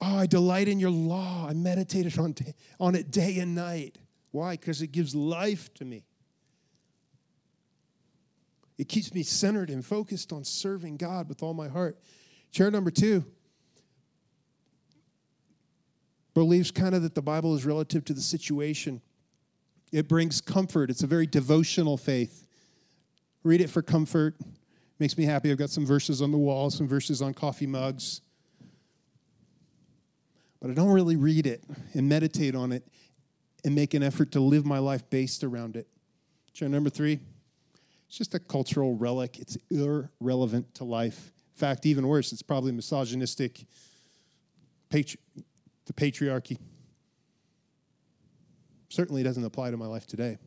Oh, 0.00 0.16
I 0.16 0.26
delight 0.26 0.68
in 0.68 0.80
your 0.80 0.90
law. 0.90 1.46
I 1.48 1.52
meditated 1.52 2.18
on, 2.18 2.34
on 2.80 2.94
it 2.94 3.10
day 3.10 3.38
and 3.40 3.54
night. 3.54 3.98
Why? 4.30 4.52
Because 4.52 4.80
it 4.80 4.90
gives 4.90 5.14
life 5.14 5.74
to 5.74 5.84
me. 5.84 6.04
It 8.78 8.88
keeps 8.88 9.12
me 9.12 9.22
centered 9.22 9.68
and 9.68 9.84
focused 9.84 10.32
on 10.32 10.44
serving 10.44 10.96
God 10.96 11.28
with 11.28 11.42
all 11.42 11.52
my 11.52 11.68
heart. 11.68 11.98
Chair 12.52 12.70
number 12.70 12.90
two 12.90 13.26
believes 16.32 16.70
kind 16.70 16.94
of 16.94 17.02
that 17.02 17.14
the 17.14 17.22
Bible 17.22 17.54
is 17.54 17.66
relative 17.66 18.04
to 18.06 18.14
the 18.14 18.22
situation. 18.22 19.02
It 19.92 20.08
brings 20.08 20.40
comfort. 20.40 20.90
It's 20.90 21.02
a 21.02 21.06
very 21.06 21.26
devotional 21.26 21.96
faith. 21.96 22.46
Read 23.42 23.60
it 23.60 23.70
for 23.70 23.82
comfort. 23.82 24.36
Makes 24.98 25.16
me 25.16 25.24
happy. 25.24 25.50
I've 25.50 25.58
got 25.58 25.70
some 25.70 25.86
verses 25.86 26.20
on 26.20 26.32
the 26.32 26.38
wall, 26.38 26.70
some 26.70 26.88
verses 26.88 27.22
on 27.22 27.32
coffee 27.32 27.66
mugs. 27.66 28.20
But 30.60 30.70
I 30.70 30.74
don't 30.74 30.90
really 30.90 31.16
read 31.16 31.46
it 31.46 31.62
and 31.94 32.08
meditate 32.08 32.54
on 32.54 32.72
it 32.72 32.86
and 33.64 33.74
make 33.74 33.94
an 33.94 34.02
effort 34.02 34.32
to 34.32 34.40
live 34.40 34.66
my 34.66 34.78
life 34.78 35.08
based 35.08 35.44
around 35.44 35.76
it. 35.76 35.86
Chair 36.52 36.68
number 36.68 36.90
three, 36.90 37.20
it's 38.08 38.18
just 38.18 38.34
a 38.34 38.38
cultural 38.38 38.94
relic. 38.94 39.38
It's 39.38 39.56
irrelevant 39.70 40.74
to 40.74 40.84
life. 40.84 41.32
In 41.54 41.60
fact, 41.60 41.86
even 41.86 42.06
worse, 42.06 42.32
it's 42.32 42.42
probably 42.42 42.72
misogynistic, 42.72 43.64
patri- 44.90 45.20
the 45.86 45.92
patriarchy. 45.92 46.58
Certainly 48.88 49.22
doesn't 49.22 49.44
apply 49.44 49.70
to 49.70 49.76
my 49.76 49.86
life 49.86 50.06
today. 50.06 50.38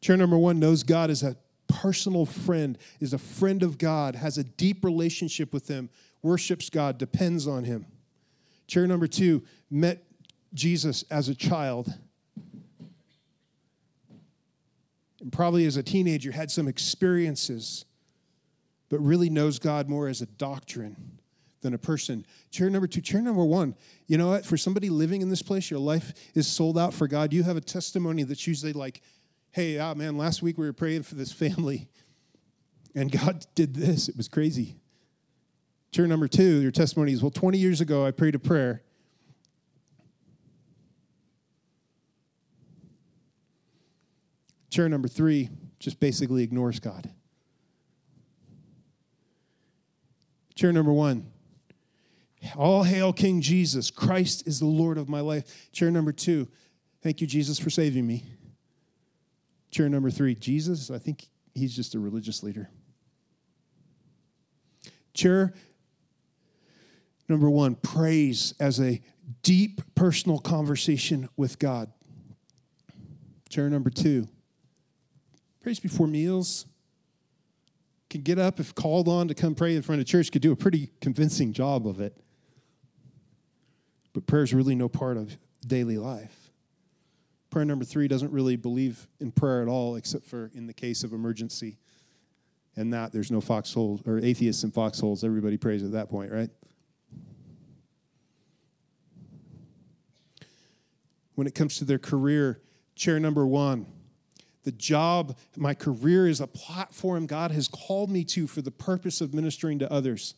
Chair 0.00 0.16
number 0.16 0.38
one 0.38 0.58
knows 0.58 0.82
God 0.82 1.10
as 1.10 1.22
a 1.22 1.36
personal 1.66 2.24
friend, 2.24 2.78
is 3.00 3.12
a 3.12 3.18
friend 3.18 3.62
of 3.62 3.78
God, 3.78 4.14
has 4.14 4.38
a 4.38 4.44
deep 4.44 4.84
relationship 4.84 5.52
with 5.52 5.68
Him, 5.68 5.90
worships 6.22 6.70
God, 6.70 6.98
depends 6.98 7.46
on 7.46 7.64
Him. 7.64 7.86
Chair 8.66 8.86
number 8.86 9.06
two 9.06 9.42
met 9.70 10.04
Jesus 10.54 11.04
as 11.10 11.28
a 11.28 11.34
child. 11.34 11.92
And 15.20 15.32
probably 15.32 15.66
as 15.66 15.76
a 15.76 15.82
teenager 15.82 16.32
had 16.32 16.50
some 16.50 16.68
experiences, 16.68 17.84
but 18.88 19.00
really 19.00 19.30
knows 19.30 19.58
God 19.58 19.88
more 19.88 20.06
as 20.06 20.20
a 20.20 20.26
doctrine 20.26 21.17
than 21.60 21.74
a 21.74 21.78
person. 21.78 22.24
Chair 22.50 22.70
number 22.70 22.86
two, 22.86 23.00
chair 23.00 23.20
number 23.20 23.44
one, 23.44 23.74
you 24.06 24.16
know 24.16 24.28
what? 24.28 24.44
For 24.44 24.56
somebody 24.56 24.90
living 24.90 25.22
in 25.22 25.28
this 25.28 25.42
place, 25.42 25.70
your 25.70 25.80
life 25.80 26.12
is 26.34 26.46
sold 26.46 26.78
out 26.78 26.94
for 26.94 27.08
God. 27.08 27.32
You 27.32 27.42
have 27.42 27.56
a 27.56 27.60
testimony 27.60 28.22
that's 28.22 28.46
usually 28.46 28.72
like, 28.72 29.02
hey, 29.50 29.78
ah, 29.78 29.94
man, 29.94 30.16
last 30.16 30.42
week 30.42 30.58
we 30.58 30.66
were 30.66 30.72
praying 30.72 31.02
for 31.02 31.14
this 31.14 31.32
family 31.32 31.88
and 32.94 33.10
God 33.10 33.46
did 33.54 33.74
this. 33.74 34.08
It 34.08 34.16
was 34.16 34.28
crazy. 34.28 34.76
Chair 35.92 36.06
number 36.06 36.28
two, 36.28 36.60
your 36.60 36.70
testimony 36.70 37.12
is, 37.12 37.22
well, 37.22 37.30
20 37.30 37.58
years 37.58 37.80
ago 37.80 38.06
I 38.06 38.10
prayed 38.10 38.34
a 38.34 38.38
prayer. 38.38 38.82
Chair 44.70 44.88
number 44.88 45.08
three 45.08 45.48
just 45.78 45.98
basically 45.98 46.42
ignores 46.42 46.78
God. 46.78 47.10
Chair 50.54 50.72
number 50.72 50.92
one, 50.92 51.30
all 52.56 52.82
hail 52.82 53.12
King 53.12 53.40
Jesus. 53.40 53.90
Christ 53.90 54.46
is 54.46 54.60
the 54.60 54.66
Lord 54.66 54.98
of 54.98 55.08
my 55.08 55.20
life. 55.20 55.70
Chair 55.72 55.90
number 55.90 56.12
two, 56.12 56.48
thank 57.02 57.20
you, 57.20 57.26
Jesus, 57.26 57.58
for 57.58 57.70
saving 57.70 58.06
me. 58.06 58.24
Chair 59.70 59.88
number 59.88 60.10
three, 60.10 60.34
Jesus, 60.34 60.90
I 60.90 60.98
think 60.98 61.28
he's 61.54 61.74
just 61.74 61.94
a 61.94 61.98
religious 61.98 62.42
leader. 62.42 62.70
Chair 65.12 65.52
number 67.28 67.50
one, 67.50 67.74
praise 67.74 68.54
as 68.60 68.80
a 68.80 69.00
deep 69.42 69.82
personal 69.94 70.38
conversation 70.38 71.28
with 71.36 71.58
God. 71.58 71.92
Chair 73.48 73.68
number 73.68 73.90
two, 73.90 74.28
praise 75.60 75.80
before 75.80 76.06
meals. 76.06 76.66
Can 78.10 78.22
get 78.22 78.38
up 78.38 78.58
if 78.58 78.74
called 78.74 79.06
on 79.06 79.28
to 79.28 79.34
come 79.34 79.54
pray 79.54 79.76
in 79.76 79.82
front 79.82 80.00
of 80.00 80.06
church, 80.06 80.32
could 80.32 80.40
do 80.40 80.52
a 80.52 80.56
pretty 80.56 80.90
convincing 81.00 81.52
job 81.52 81.86
of 81.86 82.00
it. 82.00 82.16
But 84.12 84.26
prayer 84.26 84.42
is 84.42 84.54
really 84.54 84.74
no 84.74 84.88
part 84.88 85.16
of 85.16 85.36
daily 85.66 85.98
life. 85.98 86.50
Prayer 87.50 87.64
number 87.64 87.84
three 87.84 88.08
doesn't 88.08 88.30
really 88.30 88.56
believe 88.56 89.08
in 89.20 89.32
prayer 89.32 89.62
at 89.62 89.68
all, 89.68 89.96
except 89.96 90.24
for 90.24 90.50
in 90.54 90.66
the 90.66 90.74
case 90.74 91.02
of 91.02 91.12
emergency. 91.12 91.78
And 92.76 92.92
that 92.92 93.12
there's 93.12 93.30
no 93.30 93.40
foxholes 93.40 94.02
or 94.06 94.18
atheists 94.18 94.62
in 94.62 94.70
foxholes. 94.70 95.24
Everybody 95.24 95.56
prays 95.56 95.82
at 95.82 95.92
that 95.92 96.08
point, 96.08 96.30
right? 96.30 96.50
When 101.34 101.46
it 101.46 101.54
comes 101.54 101.78
to 101.78 101.84
their 101.84 101.98
career, 101.98 102.60
chair 102.94 103.18
number 103.18 103.46
one, 103.46 103.86
the 104.64 104.72
job, 104.72 105.36
my 105.56 105.72
career 105.72 106.28
is 106.28 106.40
a 106.40 106.46
platform 106.46 107.26
God 107.26 107.52
has 107.52 107.68
called 107.68 108.10
me 108.10 108.24
to 108.24 108.46
for 108.46 108.60
the 108.60 108.70
purpose 108.70 109.20
of 109.20 109.32
ministering 109.32 109.78
to 109.78 109.90
others 109.90 110.34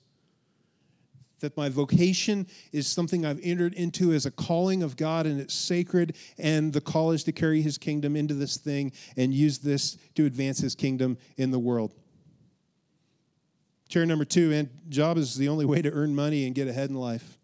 that 1.41 1.57
my 1.57 1.69
vocation 1.69 2.47
is 2.73 2.87
something 2.87 3.27
I've 3.27 3.41
entered 3.43 3.75
into 3.75 4.13
as 4.13 4.27
a 4.27 4.31
calling 4.31 4.83
of 4.83 4.97
God 4.97 5.27
and 5.27 5.41
it's 5.41 5.55
sacred, 5.55 6.17
and 6.39 6.73
the 6.73 6.81
call 6.81 7.13
is 7.13 7.25
to 7.25 7.33
carry 7.33 7.63
His 7.63 7.79
kingdom 7.79 8.17
into 8.17 8.35
this 8.35 8.57
thing 8.57 8.93
and 9.17 9.35
use 9.35 9.59
this 9.59 9.97
to 10.15 10.27
advance 10.27 10.61
His 10.61 10.75
kingdom 10.75 11.19
in 11.37 11.51
the 11.51 11.59
world. 11.59 11.95
Chair 13.89 14.07
number 14.07 14.25
two, 14.25 14.53
and 14.53 14.69
job 14.89 15.19
is 15.19 15.37
the 15.37 15.49
only 15.49 15.65
way 15.65 15.83
to 15.83 15.91
earn 15.91 16.15
money 16.15 16.47
and 16.47 16.55
get 16.55 16.69
ahead 16.69 16.91
in 16.91 16.97
life. 16.97 17.39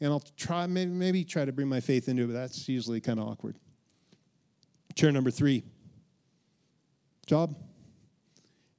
And 0.00 0.10
I'll 0.10 0.24
try, 0.36 0.66
maybe, 0.66 0.90
maybe 0.90 1.24
try 1.24 1.44
to 1.44 1.52
bring 1.52 1.68
my 1.68 1.80
faith 1.80 2.08
into 2.08 2.24
it, 2.24 2.26
but 2.28 2.32
that's 2.32 2.68
usually 2.68 3.00
kind 3.00 3.20
of 3.20 3.28
awkward. 3.28 3.56
Chair 4.94 5.12
number 5.12 5.30
three, 5.30 5.62
job, 7.26 7.54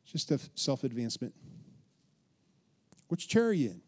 just 0.05 0.32
a 0.32 0.39
self 0.55 0.84
advancement. 0.84 1.36
Which 3.08 3.28
chair 3.28 3.47
are 3.47 3.53
you 3.53 3.70
in? 3.70 3.82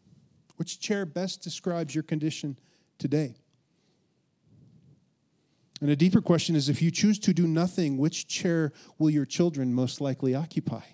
Which 0.56 0.80
chair 0.80 1.06
best 1.06 1.42
describes 1.42 1.94
your 1.94 2.04
condition 2.04 2.58
today? 2.98 3.36
And 5.80 5.90
a 5.90 5.96
deeper 5.96 6.20
question 6.20 6.54
is 6.54 6.68
if 6.68 6.82
you 6.82 6.90
choose 6.90 7.18
to 7.20 7.32
do 7.32 7.46
nothing, 7.46 7.96
which 7.96 8.28
chair 8.28 8.72
will 8.98 9.10
your 9.10 9.24
children 9.24 9.72
most 9.72 10.00
likely 10.00 10.34
occupy? 10.34 10.76
I 10.76 10.84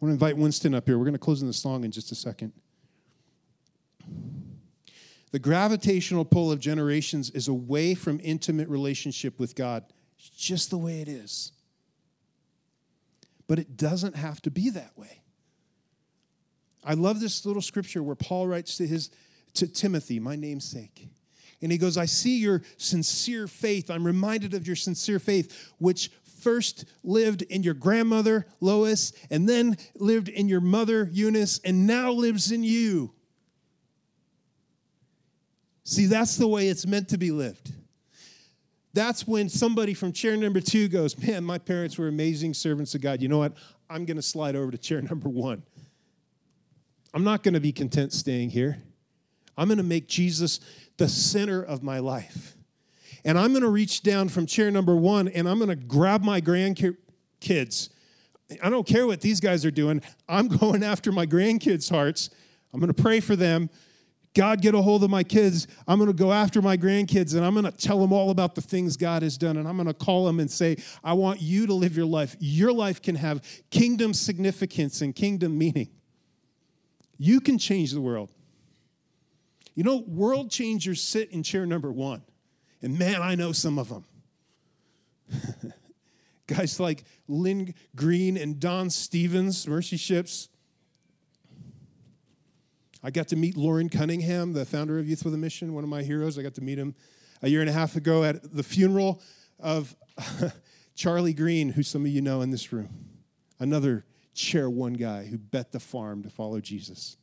want 0.00 0.10
to 0.10 0.14
invite 0.14 0.36
Winston 0.36 0.74
up 0.74 0.86
here. 0.86 0.98
We're 0.98 1.04
going 1.04 1.12
to 1.12 1.18
close 1.18 1.42
in 1.42 1.46
the 1.46 1.52
song 1.52 1.84
in 1.84 1.92
just 1.92 2.10
a 2.10 2.14
second. 2.14 2.52
The 5.30 5.38
gravitational 5.38 6.24
pull 6.24 6.50
of 6.50 6.58
generations 6.58 7.30
is 7.30 7.46
away 7.46 7.94
from 7.94 8.18
intimate 8.22 8.68
relationship 8.68 9.38
with 9.38 9.54
God. 9.54 9.84
It's 10.18 10.30
just 10.30 10.70
the 10.70 10.78
way 10.78 11.00
it 11.00 11.08
is. 11.08 11.52
But 13.46 13.58
it 13.58 13.76
doesn't 13.76 14.16
have 14.16 14.40
to 14.42 14.50
be 14.50 14.70
that 14.70 14.96
way. 14.96 15.19
I 16.84 16.94
love 16.94 17.20
this 17.20 17.44
little 17.44 17.62
scripture 17.62 18.02
where 18.02 18.16
Paul 18.16 18.46
writes 18.46 18.76
to 18.78 18.86
his 18.86 19.10
to 19.54 19.66
Timothy, 19.66 20.20
my 20.20 20.36
namesake. 20.36 21.08
And 21.62 21.70
he 21.70 21.78
goes, 21.78 21.96
I 21.98 22.06
see 22.06 22.38
your 22.38 22.62
sincere 22.76 23.46
faith. 23.46 23.90
I'm 23.90 24.06
reminded 24.06 24.54
of 24.54 24.66
your 24.66 24.76
sincere 24.76 25.18
faith, 25.18 25.72
which 25.78 26.10
first 26.40 26.86
lived 27.04 27.42
in 27.42 27.62
your 27.62 27.74
grandmother, 27.74 28.46
Lois, 28.60 29.12
and 29.30 29.48
then 29.48 29.76
lived 29.96 30.28
in 30.28 30.48
your 30.48 30.60
mother, 30.60 31.08
Eunice, 31.12 31.60
and 31.64 31.86
now 31.86 32.12
lives 32.12 32.50
in 32.50 32.62
you. 32.62 33.12
See, 35.84 36.06
that's 36.06 36.36
the 36.36 36.48
way 36.48 36.68
it's 36.68 36.86
meant 36.86 37.08
to 37.10 37.18
be 37.18 37.30
lived. 37.30 37.72
That's 38.92 39.26
when 39.26 39.48
somebody 39.48 39.94
from 39.94 40.12
chair 40.12 40.36
number 40.36 40.60
two 40.60 40.88
goes, 40.88 41.16
Man, 41.18 41.44
my 41.44 41.58
parents 41.58 41.98
were 41.98 42.08
amazing 42.08 42.54
servants 42.54 42.94
of 42.94 43.00
God. 43.00 43.20
You 43.20 43.28
know 43.28 43.38
what? 43.38 43.54
I'm 43.88 44.04
going 44.04 44.16
to 44.16 44.22
slide 44.22 44.56
over 44.56 44.70
to 44.70 44.78
chair 44.78 45.02
number 45.10 45.28
one. 45.28 45.62
I'm 47.12 47.24
not 47.24 47.42
going 47.42 47.54
to 47.54 47.60
be 47.60 47.72
content 47.72 48.12
staying 48.12 48.50
here. 48.50 48.82
I'm 49.56 49.68
going 49.68 49.78
to 49.78 49.84
make 49.84 50.08
Jesus 50.08 50.60
the 50.96 51.08
center 51.08 51.62
of 51.62 51.82
my 51.82 51.98
life. 51.98 52.54
and 53.24 53.38
I'm 53.38 53.50
going 53.50 53.62
to 53.62 53.68
reach 53.70 54.02
down 54.02 54.28
from 54.28 54.46
chair 54.46 54.70
number 54.70 54.94
one 54.94 55.28
and 55.28 55.48
I'm 55.48 55.58
going 55.58 55.68
to 55.68 55.76
grab 55.76 56.22
my 56.22 56.40
grandkids. 56.40 57.90
I 58.62 58.70
don't 58.70 58.86
care 58.86 59.06
what 59.06 59.20
these 59.20 59.40
guys 59.40 59.64
are 59.64 59.70
doing. 59.70 60.02
I'm 60.28 60.48
going 60.58 60.82
after 60.82 61.12
my 61.12 61.26
grandkids' 61.26 61.90
hearts. 61.90 62.30
I'm 62.72 62.80
going 62.80 62.92
to 62.92 63.02
pray 63.02 63.20
for 63.20 63.36
them. 63.36 63.70
God, 64.32 64.62
get 64.62 64.74
a 64.74 64.80
hold 64.80 65.02
of 65.02 65.10
my 65.10 65.24
kids. 65.24 65.66
I'm 65.88 65.98
going 65.98 66.10
to 66.10 66.16
go 66.16 66.32
after 66.32 66.62
my 66.62 66.76
grandkids 66.76 67.34
and 67.34 67.44
I'm 67.44 67.52
going 67.52 67.64
to 67.64 67.72
tell 67.72 67.98
them 67.98 68.12
all 68.12 68.30
about 68.30 68.54
the 68.54 68.62
things 68.62 68.96
God 68.96 69.22
has 69.22 69.36
done. 69.36 69.56
And 69.56 69.66
I'm 69.66 69.76
going 69.76 69.88
to 69.88 69.94
call 69.94 70.24
them 70.24 70.38
and 70.38 70.48
say, 70.48 70.76
I 71.02 71.14
want 71.14 71.42
you 71.42 71.66
to 71.66 71.74
live 71.74 71.96
your 71.96 72.06
life. 72.06 72.36
Your 72.38 72.72
life 72.72 73.02
can 73.02 73.16
have 73.16 73.42
kingdom 73.70 74.14
significance 74.14 75.00
and 75.00 75.14
kingdom 75.14 75.58
meaning. 75.58 75.88
You 77.22 77.42
can 77.42 77.58
change 77.58 77.92
the 77.92 78.00
world. 78.00 78.32
You 79.74 79.84
know, 79.84 79.98
world 80.06 80.50
changers 80.50 81.02
sit 81.02 81.30
in 81.32 81.42
chair 81.42 81.66
number 81.66 81.92
one. 81.92 82.22
And 82.80 82.98
man, 82.98 83.20
I 83.20 83.34
know 83.34 83.52
some 83.52 83.78
of 83.78 83.90
them. 83.90 84.04
Guys 86.46 86.80
like 86.80 87.04
Lynn 87.28 87.74
Green 87.94 88.38
and 88.38 88.58
Don 88.58 88.88
Stephens, 88.88 89.68
Mercy 89.68 89.98
Ships. 89.98 90.48
I 93.02 93.10
got 93.10 93.28
to 93.28 93.36
meet 93.36 93.54
Loren 93.54 93.90
Cunningham, 93.90 94.54
the 94.54 94.64
founder 94.64 94.98
of 94.98 95.06
Youth 95.06 95.22
with 95.22 95.34
a 95.34 95.38
Mission, 95.38 95.74
one 95.74 95.84
of 95.84 95.90
my 95.90 96.02
heroes. 96.02 96.38
I 96.38 96.42
got 96.42 96.54
to 96.54 96.62
meet 96.62 96.78
him 96.78 96.94
a 97.42 97.50
year 97.50 97.60
and 97.60 97.68
a 97.68 97.74
half 97.74 97.96
ago 97.96 98.24
at 98.24 98.56
the 98.56 98.62
funeral 98.62 99.20
of 99.58 99.94
Charlie 100.94 101.34
Green, 101.34 101.68
who 101.68 101.82
some 101.82 102.06
of 102.06 102.08
you 102.08 102.22
know 102.22 102.40
in 102.40 102.50
this 102.50 102.72
room. 102.72 102.88
Another 103.58 104.06
chair 104.40 104.70
one 104.70 104.94
guy 104.94 105.24
who 105.24 105.38
bet 105.38 105.72
the 105.72 105.80
farm 105.80 106.22
to 106.22 106.30
follow 106.30 106.60
Jesus. 106.60 107.16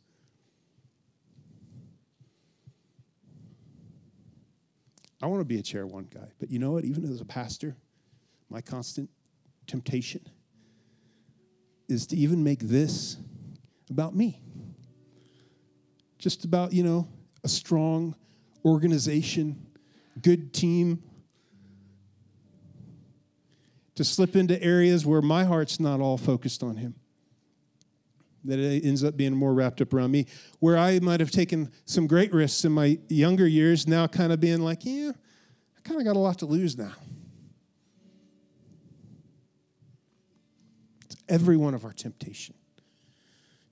I 5.21 5.25
want 5.25 5.41
to 5.41 5.45
be 5.45 5.57
a 5.57 5.63
chair 5.63 5.87
one 5.87 6.07
guy, 6.13 6.27
but 6.39 6.51
you 6.51 6.59
know 6.59 6.71
what? 6.71 6.85
Even 6.85 7.03
as 7.11 7.19
a 7.19 7.25
pastor, 7.25 7.75
my 8.49 8.61
constant 8.61 9.09
temptation 9.65 10.21
is 11.89 12.05
to 12.07 12.15
even 12.15 12.43
make 12.43 12.59
this 12.59 13.17
about 13.89 14.15
me 14.15 14.41
just 16.19 16.45
about, 16.45 16.73
you 16.73 16.83
know, 16.83 17.07
a 17.43 17.47
strong 17.47 18.15
organization, 18.65 19.65
good 20.21 20.53
team, 20.53 21.01
to 23.95 24.03
slip 24.03 24.35
into 24.35 24.61
areas 24.61 25.05
where 25.05 25.21
my 25.21 25.43
heart's 25.43 25.79
not 25.79 25.99
all 25.99 26.17
focused 26.17 26.61
on 26.61 26.77
Him. 26.77 26.95
That 28.45 28.59
it 28.59 28.85
ends 28.85 29.03
up 29.03 29.17
being 29.17 29.35
more 29.35 29.53
wrapped 29.53 29.81
up 29.81 29.93
around 29.93 30.11
me, 30.11 30.27
where 30.59 30.77
I 30.77 30.99
might 30.99 31.19
have 31.19 31.31
taken 31.31 31.71
some 31.85 32.07
great 32.07 32.33
risks 32.33 32.63
in 32.65 32.71
my 32.71 32.99
younger 33.09 33.47
years, 33.47 33.87
now 33.87 34.07
kind 34.07 34.31
of 34.31 34.39
being 34.39 34.61
like, 34.61 34.85
yeah, 34.85 35.11
I 35.77 35.81
kind 35.81 35.99
of 35.99 36.05
got 36.05 36.15
a 36.15 36.19
lot 36.19 36.39
to 36.39 36.45
lose 36.45 36.77
now. 36.77 36.93
It's 41.05 41.17
every 41.27 41.57
one 41.57 41.73
of 41.73 41.83
our 41.83 41.93
temptation. 41.93 42.55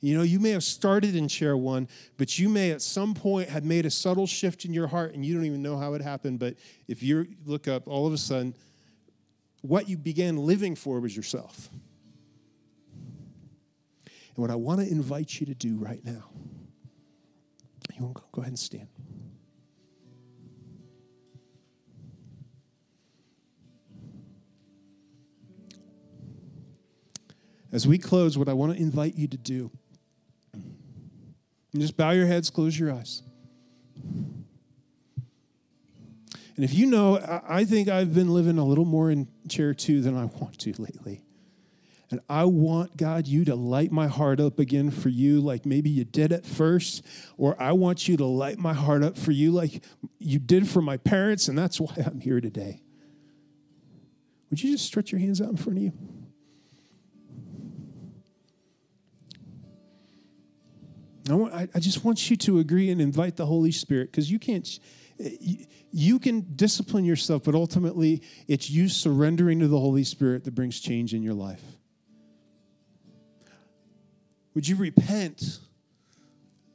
You 0.02 0.16
know, 0.16 0.24
you 0.24 0.40
may 0.40 0.52
have 0.52 0.64
started 0.64 1.16
in 1.16 1.28
chair 1.28 1.58
one, 1.58 1.88
but 2.18 2.38
you 2.38 2.48
may 2.48 2.70
at 2.70 2.84
some 2.84 3.16
point 3.16 3.50
have 3.50 3.64
made 3.64 3.88
a 3.88 3.90
subtle 3.90 4.28
shift 4.28 4.64
in 4.64 4.72
your 4.72 4.86
heart 4.86 5.16
and 5.16 5.26
you 5.26 5.34
don't 5.34 5.46
even 5.46 5.64
know 5.64 5.78
how 5.78 5.96
it 5.96 6.02
happened. 6.02 6.38
But 6.38 6.58
if 6.88 7.02
you 7.02 7.26
look 7.44 7.68
up, 7.68 7.88
all 7.88 8.06
of 8.06 8.14
a 8.14 8.18
sudden, 8.18 8.54
what 9.62 9.90
you 9.90 9.98
began 9.98 10.38
living 10.38 10.76
for 10.76 11.00
was 11.00 11.18
yourself. 11.18 11.70
And 14.36 14.42
what 14.42 14.52
I 14.52 14.56
want 14.56 14.82
to 14.82 14.88
invite 14.88 15.40
you 15.40 15.46
to 15.46 15.54
do 15.54 15.78
right 15.78 16.04
now, 16.04 16.30
you 17.98 18.04
want 18.04 18.18
to 18.18 18.24
go 18.32 18.42
ahead 18.42 18.52
and 18.52 18.60
stand. 18.60 18.88
As 27.72 27.88
we 27.88 27.98
close, 27.98 28.38
what 28.38 28.48
I 28.48 28.54
want 28.54 28.74
to 28.74 28.82
invite 28.82 29.16
you 29.16 29.28
to 29.28 29.38
do 29.38 29.72
just 31.78 31.98
bow 31.98 32.12
your 32.12 32.26
heads, 32.26 32.50
close 32.50 32.80
your 32.80 32.94
eyes. 32.94 33.22
And 36.56 36.64
if 36.64 36.74
you 36.74 36.86
know, 36.86 37.20
I 37.46 37.66
think 37.66 37.90
I've 37.90 38.14
been 38.14 38.30
living 38.30 38.58
a 38.58 38.64
little 38.64 38.86
more 38.86 39.12
in 39.12 39.28
chair 39.50 39.74
two 39.74 40.02
than 40.02 40.16
I 40.16 40.26
want 40.26 40.58
to 40.60 40.74
lately. 40.78 41.25
And 42.16 42.24
I 42.30 42.46
want, 42.46 42.96
God, 42.96 43.28
you 43.28 43.44
to 43.44 43.56
light 43.56 43.92
my 43.92 44.08
heart 44.08 44.40
up 44.40 44.58
again 44.58 44.90
for 44.90 45.10
you 45.10 45.42
like 45.42 45.66
maybe 45.66 45.90
you 45.90 46.06
did 46.06 46.32
at 46.32 46.46
first. 46.46 47.06
Or 47.38 47.62
I 47.62 47.74
want 47.74 48.08
you 48.08 48.16
to 48.16 48.26
light 48.26 48.58
my 48.58 48.72
heart 48.72 49.04
up 49.04 49.18
for 49.18 49.34
you 49.34 49.52
like 49.52 49.84
you 50.18 50.40
did 50.40 50.66
for 50.66 50.82
my 50.82 50.96
parents. 50.96 51.50
And 51.50 51.58
that's 51.58 51.78
why 51.82 51.94
I'm 51.98 52.22
here 52.22 52.40
today. 52.40 52.82
Would 54.50 54.64
you 54.64 54.72
just 54.72 54.86
stretch 54.86 55.12
your 55.12 55.20
hands 55.20 55.42
out 55.42 55.50
in 55.50 55.58
front 55.58 55.78
of 55.78 55.84
you? 55.84 55.92
I, 61.30 61.34
want, 61.34 61.70
I, 61.76 61.80
just 61.80 62.06
want 62.06 62.30
you 62.30 62.38
to 62.38 62.60
agree 62.60 62.90
and 62.92 63.02
invite 63.02 63.36
the 63.36 63.46
Holy 63.46 63.74
Spirit 63.74 64.10
because 64.10 64.32
you 64.32 64.40
can't. 64.40 64.66
You 65.92 66.20
can 66.20 66.56
discipline 66.56 67.04
yourself, 67.04 67.44
but 67.44 67.56
ultimately, 67.56 68.22
it's 68.48 68.70
you 68.70 68.88
surrendering 68.88 69.60
to 69.60 69.68
the 69.68 69.80
Holy 69.80 70.06
Spirit 70.06 70.46
that 70.46 70.56
brings 70.56 70.80
change 70.80 71.14
in 71.14 71.24
your 71.24 71.34
life. 71.34 71.75
Would 74.56 74.68
you 74.68 74.76
repent 74.76 75.60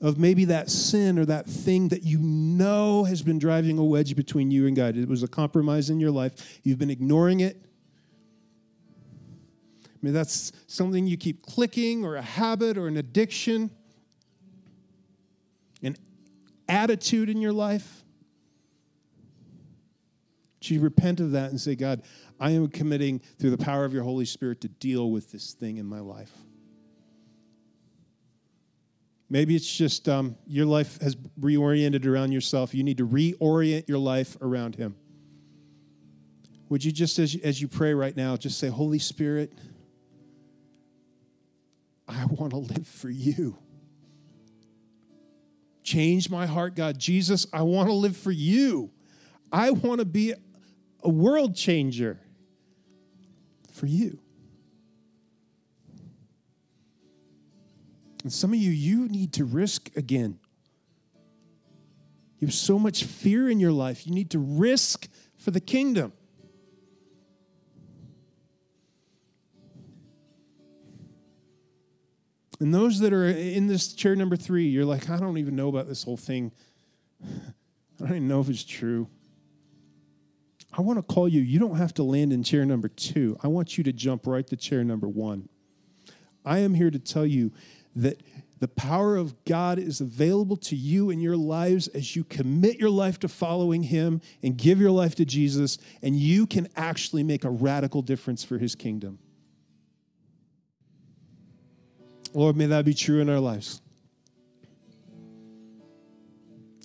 of 0.01 0.19
maybe 0.19 0.45
that 0.47 0.71
sin 0.71 1.19
or 1.19 1.25
that 1.25 1.47
thing 1.47 1.89
that 1.89 2.05
you 2.05 2.19
know 2.19 3.05
has 3.05 3.23
been 3.23 3.39
driving 3.39 3.79
a 3.79 3.85
wedge 3.85 4.15
between 4.15 4.51
you 4.51 4.67
and 4.67 4.77
God? 4.77 4.97
It 4.97 5.09
was 5.09 5.23
a 5.23 5.29
compromise 5.29 5.91
in 5.91 5.99
your 5.99 6.13
life. 6.13 6.61
You've 6.63 6.79
been 6.79 6.91
ignoring 6.91 7.41
it. 7.41 7.57
I 9.85 9.99
mean, 10.03 10.15
that's 10.15 10.53
something 10.67 11.07
you 11.07 11.17
keep 11.17 11.45
clicking 11.45 12.05
or 12.05 12.17
a 12.17 12.23
habit 12.23 12.79
or 12.79 12.87
an 12.87 12.97
addiction 12.97 13.71
an 15.83 15.97
attitude 16.69 17.29
in 17.29 17.41
your 17.41 17.53
life, 17.53 18.05
should 20.61 20.75
you 20.75 20.81
repent 20.81 21.21
of 21.21 21.33
that 21.33 21.51
and 21.51 21.61
say, 21.61 21.75
God, 21.75 22.03
I 22.39 22.51
am 22.51 22.69
committing 22.69 23.21
through 23.39 23.51
the 23.51 23.59
power 23.59 23.85
of 23.85 23.95
your 23.95 24.03
Holy 24.03 24.27
Spirit 24.27 24.61
to 24.63 24.69
deal 24.69 25.11
with 25.11 25.33
this 25.33 25.55
thing 25.55 25.79
in 25.79 25.87
my 25.87 26.01
life? 26.01 26.33
Maybe 29.33 29.55
it's 29.55 29.73
just 29.73 30.09
um, 30.09 30.37
your 30.49 30.67
life 30.67 31.01
has 31.01 31.15
reoriented 31.41 32.05
around 32.05 32.33
yourself. 32.33 32.75
You 32.75 32.83
need 32.83 32.99
to 32.99 33.07
reorient 33.07 33.89
your 33.89 33.99
life 33.99 34.37
around 34.43 34.75
Him. 34.75 34.97
Would 36.69 36.85
you 36.85 36.91
just, 36.91 37.19
as 37.21 37.35
you, 37.35 37.41
as 37.45 37.61
you 37.61 37.69
pray 37.69 37.95
right 37.95 38.17
now, 38.17 38.37
just 38.37 38.59
say, 38.59 38.69
Holy 38.69 38.99
Spirit, 38.99 39.53
I 42.09 42.25
want 42.25 42.51
to 42.51 42.59
live 42.59 42.87
for 42.89 43.09
you. 43.09 43.57
Change 45.85 46.29
my 46.29 46.47
heart, 46.47 46.75
God. 46.75 46.99
Jesus, 46.99 47.47
I 47.53 47.63
want 47.63 47.89
to 47.89 47.95
live 47.95 48.17
for 48.17 48.33
you. 48.33 48.91
I 49.53 49.71
want 49.71 50.01
to 50.01 50.05
be 50.05 50.35
a 51.03 51.09
world 51.09 51.55
changer 51.55 52.21
for 53.73 53.87
you. 53.87 54.19
And 58.23 58.33
some 58.33 58.53
of 58.53 58.59
you, 58.59 58.71
you 58.71 59.09
need 59.09 59.33
to 59.35 59.45
risk 59.45 59.97
again. 59.97 60.39
You 62.39 62.47
have 62.47 62.55
so 62.55 62.79
much 62.79 63.05
fear 63.05 63.51
in 63.51 63.61
your 63.61 63.73
life. 63.73 64.07
You 64.07 64.15
need 64.15 64.31
to 64.31 64.39
risk 64.39 65.09
for 65.37 65.51
the 65.51 65.61
kingdom. 65.61 66.13
And 72.61 72.75
those 72.75 72.99
that 73.01 73.13
are 73.15 73.27
in 73.27 73.69
this 73.69 73.95
chair 73.95 74.15
number 74.15 74.37
three, 74.37 74.67
you're 74.67 74.85
like, 74.85 75.09
I 75.09 75.17
don't 75.17 75.39
even 75.39 75.57
know 75.57 75.69
about 75.69 75.89
this 75.89 76.03
whole 76.03 76.19
thing. 76.19 76.53
I 77.25 77.27
don't 77.99 78.11
even 78.11 78.29
know 78.29 78.41
if 78.41 78.51
it's 78.51 78.65
true. 78.65 79.09
I 80.73 80.83
want 80.83 80.99
to 80.99 81.03
call 81.03 81.27
you. 81.27 81.41
You 81.41 81.59
don't 81.59 81.77
have 81.77 81.95
to 81.95 82.03
land 82.03 82.33
in 82.33 82.43
chair 82.43 82.65
number 82.65 82.89
two. 82.89 83.39
I 83.43 83.49
want 83.49 83.77
you 83.77 83.85
to 83.85 83.93
jump 83.93 84.27
right 84.27 84.47
to 84.47 84.57
chair 84.57 84.85
number 84.85 85.09
one. 85.09 85.49
I 86.45 86.59
am 86.59 86.75
here 86.75 86.91
to 86.91 86.99
tell 86.99 87.27
you 87.27 87.53
that 87.97 88.23
the 88.61 88.69
power 88.69 89.17
of 89.17 89.45
God 89.45 89.79
is 89.79 90.01
available 90.01 90.57
to 90.59 90.77
you 90.77 91.09
in 91.09 91.19
your 91.21 91.37
lives 91.37 91.89
as 91.89 92.15
you 92.15 92.25
commit 92.25 92.79
your 92.79 92.91
life 92.91 93.19
to 93.21 93.29
following 93.29 93.85
Him 93.85 94.21
and 94.43 94.57
give 94.57 94.79
your 94.79 94.91
life 94.91 95.15
to 95.17 95.25
Jesus, 95.25 95.79
and 96.03 96.15
you 96.15 96.47
can 96.47 96.69
actually 96.77 97.23
make 97.23 97.45
a 97.45 97.51
radical 97.51 98.03
difference 98.03 98.45
for 98.45 98.59
His 98.59 98.75
kingdom. 98.75 99.19
Lord, 102.35 102.55
may 102.55 102.67
that 102.67 102.85
be 102.85 102.95
true 102.95 103.21
in 103.21 103.29
our 103.31 103.41
lives. 103.41 103.81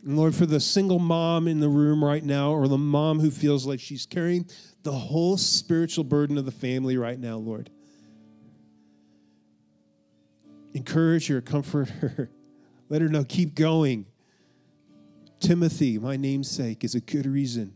And 0.05 0.17
Lord, 0.17 0.33
for 0.33 0.45
the 0.45 0.59
single 0.59 0.99
mom 0.99 1.47
in 1.47 1.59
the 1.59 1.69
room 1.69 2.03
right 2.03 2.23
now, 2.23 2.51
or 2.51 2.67
the 2.67 2.77
mom 2.77 3.19
who 3.19 3.31
feels 3.31 3.65
like 3.65 3.79
she's 3.79 4.05
carrying 4.05 4.47
the 4.83 4.91
whole 4.91 5.35
spiritual 5.35 6.03
burden 6.03 6.37
of 6.37 6.45
the 6.45 6.51
family 6.51 6.95
right 6.95 7.19
now, 7.19 7.37
Lord, 7.37 7.69
encourage 10.75 11.27
her, 11.27 11.41
comfort 11.41 11.89
her, 11.89 12.29
let 12.89 13.01
her 13.01 13.09
know, 13.09 13.23
keep 13.23 13.55
going. 13.55 14.05
Timothy, 15.39 15.97
my 15.97 16.17
namesake, 16.17 16.83
is 16.83 16.93
a 16.93 16.99
good 16.99 17.25
reason 17.25 17.73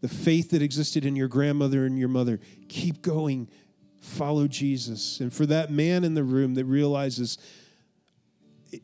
the 0.00 0.08
faith 0.08 0.50
that 0.50 0.62
existed 0.62 1.04
in 1.04 1.14
your 1.14 1.28
grandmother 1.28 1.84
and 1.84 1.98
your 1.98 2.08
mother. 2.08 2.40
Keep 2.68 3.02
going. 3.02 3.48
Follow 4.00 4.48
Jesus. 4.48 5.20
And 5.20 5.32
for 5.32 5.44
that 5.46 5.70
man 5.70 6.04
in 6.04 6.14
the 6.14 6.24
room 6.24 6.54
that 6.54 6.64
realizes 6.64 7.36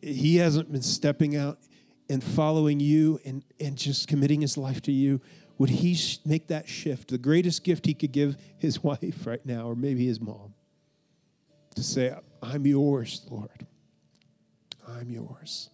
he 0.02 0.36
hasn't 0.36 0.70
been 0.70 0.82
stepping 0.82 1.36
out 1.36 1.58
and 2.10 2.22
following 2.22 2.80
you 2.80 3.18
and, 3.24 3.42
and 3.58 3.76
just 3.76 4.08
committing 4.08 4.42
his 4.42 4.58
life 4.58 4.82
to 4.82 4.92
you, 4.92 5.20
would 5.58 5.70
he 5.70 5.98
make 6.26 6.48
that 6.48 6.68
shift? 6.68 7.08
The 7.08 7.18
greatest 7.18 7.64
gift 7.64 7.86
he 7.86 7.94
could 7.94 8.12
give 8.12 8.36
his 8.58 8.82
wife 8.82 9.26
right 9.26 9.44
now, 9.44 9.68
or 9.68 9.74
maybe 9.74 10.06
his 10.06 10.20
mom, 10.20 10.52
to 11.76 11.82
say, 11.82 12.14
I'm 12.52 12.66
yours, 12.66 13.26
Lord. 13.28 13.66
I'm 14.88 15.10
yours. 15.10 15.70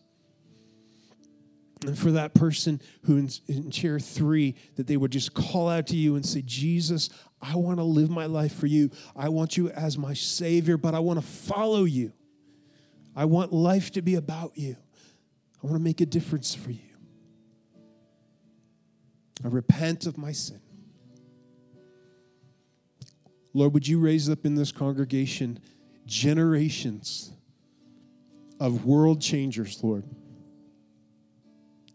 And 1.87 1.99
for 1.99 2.13
that 2.13 2.33
person 2.33 2.81
who 3.03 3.17
in, 3.19 3.29
in, 3.49 3.71
chair 3.71 3.99
three, 3.99 4.55
that 4.77 4.87
they 4.87 4.97
would 4.97 5.11
just 5.11 5.35
call 5.35 5.69
out 5.69 5.89
to 5.89 5.97
you 5.97 6.15
and 6.15 6.25
say, 6.25 6.43
Jesus, 6.43 7.11
I 7.41 7.57
want 7.57 7.79
to 7.79 7.85
live 7.85 8.09
my 8.09 8.27
life 8.27 8.55
for 8.55 8.67
you. 8.67 8.91
I 9.17 9.29
want 9.29 9.57
you 9.57 9.69
as 9.71 9.99
my 9.99 10.15
Savior, 10.15 10.77
but 10.77 10.95
I 10.95 11.01
want 11.01 11.21
to 11.21 11.27
follow 11.27 11.85
you. 11.85 12.13
I 13.17 13.25
want 13.25 13.53
life 13.53 13.91
to 13.93 14.03
be 14.03 14.15
about 14.15 14.57
you. 14.57 14.77
I 15.63 15.67
want 15.67 15.77
to 15.77 15.83
make 15.83 16.01
a 16.01 16.07
difference 16.07 16.55
for 16.55 16.71
you. 16.71 16.79
I 19.45 19.49
repent 19.49 20.07
of 20.07 20.17
my 20.17 20.33
sin. 20.33 20.61
Lord, 23.53 23.75
would 23.75 23.87
you 23.87 23.99
raise 23.99 24.31
up 24.31 24.47
in 24.47 24.55
this 24.55 24.73
congregation 24.73 25.59
generations 26.13 27.33
of 28.61 28.85
world 28.85 29.21
changers, 29.21 29.83
Lord? 29.83 30.05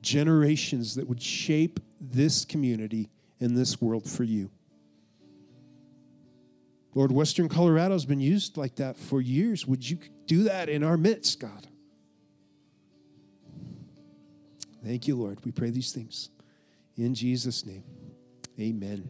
Generations 0.01 0.95
that 0.95 1.07
would 1.07 1.22
shape 1.22 1.80
this 2.01 2.43
community 2.43 3.11
and 3.39 3.55
this 3.55 3.80
world 3.80 4.09
for 4.09 4.24
you. 4.24 4.49
Lord, 6.95 7.11
Western 7.11 7.47
Colorado 7.47 7.93
has 7.93 8.05
been 8.05 8.20
used 8.20 8.57
like 8.57 8.78
that 8.78 8.97
for 8.97 9.22
years. 9.22 9.68
Would 9.68 9.88
you 9.88 9.99
do 10.26 10.43
that 10.43 10.68
in 10.68 10.84
our 10.84 10.97
midst, 10.97 11.39
God? 11.39 11.68
Thank 14.84 15.07
you, 15.07 15.15
Lord. 15.15 15.38
We 15.45 15.51
pray 15.51 15.70
these 15.70 15.91
things. 15.91 16.30
In 16.95 17.13
Jesus' 17.13 17.68
name, 17.68 17.84
amen. 18.59 19.07